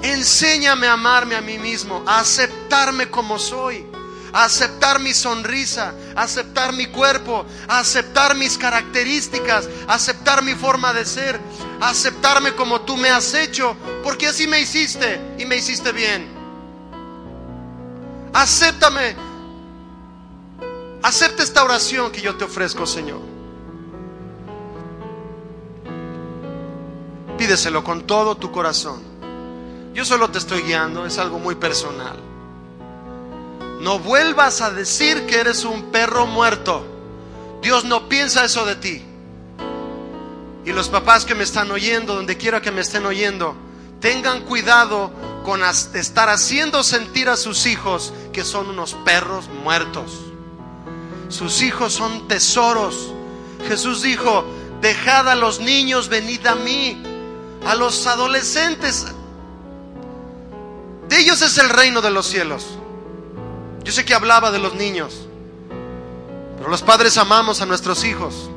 Enséñame 0.02 0.86
a 0.86 0.92
amarme 0.92 1.34
a 1.34 1.40
mí 1.40 1.58
mismo, 1.58 2.04
a 2.06 2.20
aceptarme 2.20 3.10
como 3.10 3.38
soy 3.38 3.95
a 4.36 4.44
aceptar 4.44 5.00
mi 5.00 5.14
sonrisa, 5.14 5.94
a 6.14 6.24
aceptar 6.24 6.74
mi 6.74 6.84
cuerpo, 6.88 7.46
a 7.68 7.78
aceptar 7.78 8.34
mis 8.34 8.58
características, 8.58 9.66
a 9.88 9.94
aceptar 9.94 10.42
mi 10.42 10.54
forma 10.54 10.92
de 10.92 11.06
ser. 11.06 11.40
a 11.80 11.90
aceptarme 11.90 12.54
como 12.54 12.82
tú 12.82 12.96
me 12.96 13.08
has 13.08 13.32
hecho, 13.34 13.76
porque 14.02 14.26
así 14.26 14.46
me 14.46 14.60
hiciste 14.60 15.20
y 15.38 15.46
me 15.46 15.56
hiciste 15.56 15.90
bien. 15.92 16.26
Acéptame. 18.34 19.16
Acepta 21.02 21.42
esta 21.42 21.64
oración 21.64 22.12
que 22.12 22.20
yo 22.20 22.36
te 22.36 22.44
ofrezco, 22.44 22.86
Señor. 22.86 23.20
Pídeselo 27.38 27.82
con 27.82 28.06
todo 28.06 28.36
tu 28.36 28.52
corazón. 28.52 29.02
Yo 29.94 30.04
solo 30.04 30.30
te 30.30 30.38
estoy 30.38 30.60
guiando, 30.62 31.06
es 31.06 31.16
algo 31.16 31.38
muy 31.38 31.54
personal. 31.54 32.35
No 33.80 33.98
vuelvas 33.98 34.60
a 34.60 34.70
decir 34.70 35.26
que 35.26 35.38
eres 35.38 35.64
un 35.64 35.90
perro 35.90 36.26
muerto. 36.26 36.84
Dios 37.62 37.84
no 37.84 38.08
piensa 38.08 38.44
eso 38.44 38.64
de 38.64 38.76
ti. 38.76 39.02
Y 40.64 40.72
los 40.72 40.88
papás 40.88 41.24
que 41.24 41.34
me 41.34 41.44
están 41.44 41.70
oyendo, 41.70 42.14
donde 42.14 42.36
quiera 42.36 42.60
que 42.60 42.72
me 42.72 42.80
estén 42.80 43.06
oyendo, 43.06 43.54
tengan 44.00 44.42
cuidado 44.42 45.10
con 45.44 45.62
estar 45.62 46.28
haciendo 46.28 46.82
sentir 46.82 47.28
a 47.28 47.36
sus 47.36 47.66
hijos 47.66 48.12
que 48.32 48.44
son 48.44 48.68
unos 48.68 48.94
perros 49.04 49.48
muertos. 49.62 50.12
Sus 51.28 51.62
hijos 51.62 51.92
son 51.92 52.28
tesoros. 52.28 53.12
Jesús 53.68 54.02
dijo, 54.02 54.44
dejad 54.80 55.28
a 55.28 55.34
los 55.34 55.60
niños, 55.60 56.08
venid 56.08 56.44
a 56.46 56.54
mí, 56.54 57.00
a 57.64 57.74
los 57.74 58.06
adolescentes. 58.06 59.06
De 61.08 61.18
ellos 61.20 61.42
es 61.42 61.58
el 61.58 61.68
reino 61.68 62.00
de 62.00 62.10
los 62.10 62.26
cielos. 62.26 62.75
Yo 63.86 63.92
sé 63.92 64.04
que 64.04 64.14
hablaba 64.14 64.50
de 64.50 64.58
los 64.58 64.74
niños, 64.74 65.28
pero 66.56 66.68
los 66.68 66.82
padres 66.82 67.16
amamos 67.18 67.60
a 67.60 67.66
nuestros 67.66 68.04
hijos. 68.04 68.50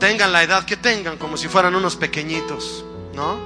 Tengan 0.00 0.32
la 0.32 0.42
edad 0.42 0.64
que 0.64 0.78
tengan, 0.78 1.18
como 1.18 1.36
si 1.36 1.48
fueran 1.48 1.74
unos 1.74 1.94
pequeñitos, 1.94 2.86
¿no? 3.14 3.36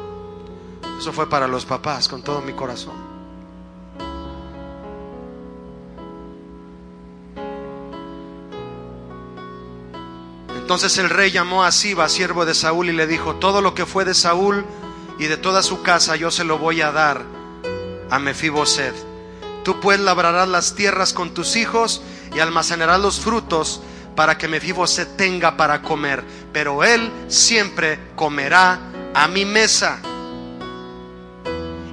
Eso 0.97 1.13
fue 1.13 1.29
para 1.29 1.49
los 1.49 1.65
papás, 1.67 2.07
con 2.07 2.23
todo 2.23 2.41
mi 2.41 2.53
corazón. 2.53 2.95
Entonces 10.55 10.97
el 10.99 11.11
rey 11.11 11.33
llamó 11.33 11.65
a 11.65 11.73
Siba, 11.73 12.09
siervo 12.09 12.45
de 12.45 12.55
Saúl, 12.55 12.91
y 12.91 12.93
le 12.93 13.09
dijo, 13.09 13.35
todo 13.35 13.61
lo 13.61 13.75
que 13.75 13.87
fue 13.87 14.05
de 14.05 14.15
Saúl 14.15 14.65
y 15.19 15.25
de 15.25 15.37
toda 15.37 15.65
su 15.65 15.83
casa 15.83 16.15
yo 16.15 16.31
se 16.31 16.45
lo 16.45 16.59
voy 16.59 16.81
a 16.81 16.93
dar 16.93 17.23
a 18.09 18.21
Mefiboset 18.21 19.12
Tú 19.65 19.81
pues 19.81 20.01
labrarás 20.01 20.49
las 20.49 20.75
tierras 20.75 21.13
con 21.13 21.35
tus 21.35 21.57
hijos 21.57 22.03
y 22.35 22.41
almacenarás 22.41 23.01
los 23.01 23.21
frutos 23.21 23.81
para 24.17 24.37
que 24.37 24.49
se 24.87 25.07
tenga 25.07 25.57
para 25.57 25.83
comer, 25.83 26.23
pero 26.53 26.85
él 26.85 27.11
siempre 27.29 27.99
comerá 28.17 28.79
a 29.15 29.29
mi 29.29 29.45
mesa. 29.45 30.01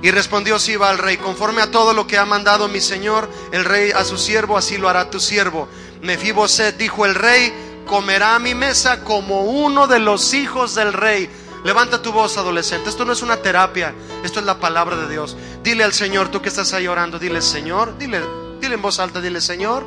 Y 0.02 0.12
respondió 0.12 0.60
Siba 0.60 0.90
al 0.90 0.98
rey, 0.98 1.18
conforme 1.18 1.62
a 1.62 1.72
todo 1.72 1.94
lo 1.94 2.08
que 2.08 2.18
ha 2.18 2.26
mandado 2.26 2.68
mi 2.70 2.80
señor, 2.80 3.30
el 3.52 3.66
rey 3.66 3.92
a 3.92 4.06
su 4.06 4.18
siervo, 4.18 4.58
así 4.58 4.78
lo 4.78 4.88
hará 4.88 5.10
tu 5.10 5.20
siervo. 5.20 5.68
Mefiboset 6.02 6.78
dijo 6.78 7.06
el 7.06 7.16
rey, 7.16 7.54
comerá 7.86 8.36
a 8.36 8.40
mi 8.40 8.56
mesa 8.56 9.04
como 9.04 9.42
uno 9.42 9.88
de 9.88 10.00
los 10.00 10.34
hijos 10.34 10.76
del 10.76 10.94
rey. 10.94 11.30
Levanta 11.64 12.02
tu 12.02 12.12
voz, 12.12 12.38
adolescente. 12.38 12.90
Esto 12.90 13.06
no 13.06 13.14
es 13.14 13.22
una 13.22 13.38
terapia, 13.38 13.94
esto 14.24 14.40
es 14.40 14.46
la 14.46 14.60
palabra 14.60 14.96
de 14.96 15.10
Dios. 15.10 15.36
Dile 15.64 15.84
al 15.84 15.94
Señor, 15.94 16.30
tú 16.30 16.42
que 16.42 16.50
estás 16.50 16.74
ahí 16.74 16.88
orando, 16.88 17.20
dile, 17.20 17.42
Señor, 17.42 17.98
dile, 17.98 18.22
dile 18.62 18.76
en 18.76 18.82
voz 18.82 19.00
alta, 19.00 19.22
dile, 19.22 19.42
Señor, 19.42 19.84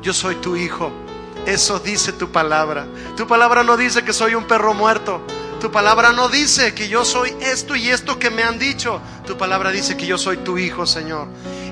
yo 0.00 0.12
soy 0.12 0.36
tu 0.36 0.56
hijo. 0.56 0.92
Eso 1.46 1.78
dice 1.78 2.12
tu 2.12 2.30
palabra. 2.30 2.86
Tu 3.16 3.26
palabra 3.26 3.62
no 3.62 3.76
dice 3.76 4.04
que 4.04 4.12
soy 4.12 4.34
un 4.34 4.44
perro 4.44 4.74
muerto. 4.74 5.20
Tu 5.60 5.70
palabra 5.72 6.12
no 6.12 6.28
dice 6.28 6.72
que 6.74 6.88
yo 6.88 7.04
soy 7.04 7.34
esto 7.40 7.74
y 7.74 7.88
esto 7.90 8.18
que 8.18 8.30
me 8.30 8.42
han 8.42 8.58
dicho. 8.58 9.00
Tu 9.26 9.36
palabra 9.36 9.70
dice 9.70 9.96
que 9.96 10.06
yo 10.06 10.16
soy 10.18 10.38
tu 10.38 10.58
hijo, 10.58 10.86
Señor 10.86 11.28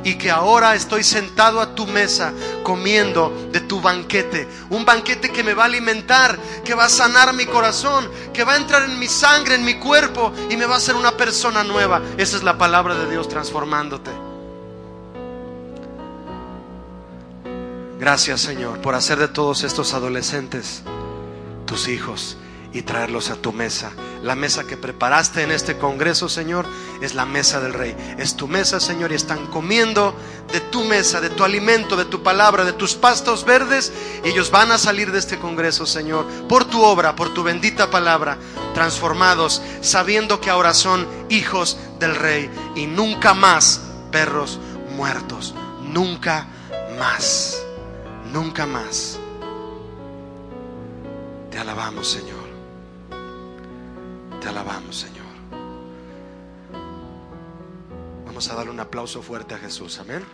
y 0.06 0.14
que 0.14 0.30
ahora 0.30 0.76
estoy 0.76 1.02
sentado 1.02 1.60
a 1.60 1.74
tu 1.74 1.84
mesa 1.84 2.32
comiendo 2.62 3.48
de 3.50 3.58
tu 3.58 3.80
banquete. 3.80 4.46
Un 4.70 4.84
banquete 4.84 5.32
que 5.32 5.42
me 5.42 5.52
va 5.52 5.64
a 5.64 5.66
alimentar, 5.66 6.38
que 6.64 6.74
va 6.74 6.84
a 6.84 6.88
sanar 6.88 7.34
mi 7.34 7.44
corazón, 7.44 8.08
que 8.32 8.44
va 8.44 8.52
a 8.52 8.56
entrar 8.56 8.84
en 8.84 9.00
mi 9.00 9.08
sangre, 9.08 9.56
en 9.56 9.64
mi 9.64 9.80
cuerpo 9.80 10.32
y 10.48 10.56
me 10.56 10.64
va 10.64 10.74
a 10.74 10.78
hacer 10.78 10.94
una 10.94 11.16
persona 11.16 11.64
nueva. 11.64 12.00
Esa 12.18 12.36
es 12.36 12.44
la 12.44 12.56
palabra 12.56 12.94
de 12.94 13.10
Dios 13.10 13.28
transformándote. 13.28 14.12
Gracias 17.98 18.42
Señor 18.42 18.80
por 18.82 18.94
hacer 18.94 19.18
de 19.18 19.26
todos 19.26 19.64
estos 19.64 19.92
adolescentes 19.92 20.82
tus 21.64 21.88
hijos 21.88 22.36
y 22.76 22.82
traerlos 22.82 23.30
a 23.30 23.36
tu 23.36 23.54
mesa. 23.54 23.90
La 24.22 24.34
mesa 24.34 24.66
que 24.66 24.76
preparaste 24.76 25.42
en 25.42 25.50
este 25.50 25.78
congreso, 25.78 26.28
Señor, 26.28 26.66
es 27.00 27.14
la 27.14 27.24
mesa 27.24 27.58
del 27.58 27.72
Rey. 27.72 27.96
Es 28.18 28.36
tu 28.36 28.48
mesa, 28.48 28.80
Señor, 28.80 29.12
y 29.12 29.14
están 29.14 29.46
comiendo 29.46 30.14
de 30.52 30.60
tu 30.60 30.84
mesa, 30.84 31.22
de 31.22 31.30
tu 31.30 31.42
alimento, 31.42 31.96
de 31.96 32.04
tu 32.04 32.22
palabra, 32.22 32.66
de 32.66 32.74
tus 32.74 32.94
pastos 32.94 33.46
verdes. 33.46 33.94
Y 34.24 34.28
ellos 34.28 34.50
van 34.50 34.72
a 34.72 34.78
salir 34.78 35.10
de 35.10 35.18
este 35.18 35.38
congreso, 35.38 35.86
Señor, 35.86 36.26
por 36.48 36.66
tu 36.66 36.82
obra, 36.82 37.16
por 37.16 37.32
tu 37.32 37.42
bendita 37.42 37.90
palabra, 37.90 38.36
transformados, 38.74 39.62
sabiendo 39.80 40.38
que 40.42 40.50
ahora 40.50 40.74
son 40.74 41.06
hijos 41.30 41.78
del 41.98 42.14
Rey 42.14 42.50
y 42.74 42.86
nunca 42.86 43.32
más 43.32 43.80
perros 44.12 44.58
muertos. 44.90 45.54
Nunca 45.80 46.46
más. 46.98 47.56
Nunca 48.34 48.66
más. 48.66 49.18
Te 51.50 51.58
alabamos, 51.58 52.06
Señor 52.06 52.35
alabamos, 54.48 54.96
Señor. 54.96 55.26
Vamos 58.26 58.50
a 58.50 58.54
darle 58.54 58.70
un 58.70 58.80
aplauso 58.80 59.22
fuerte 59.22 59.54
a 59.54 59.58
Jesús. 59.58 59.98
Amén. 59.98 60.24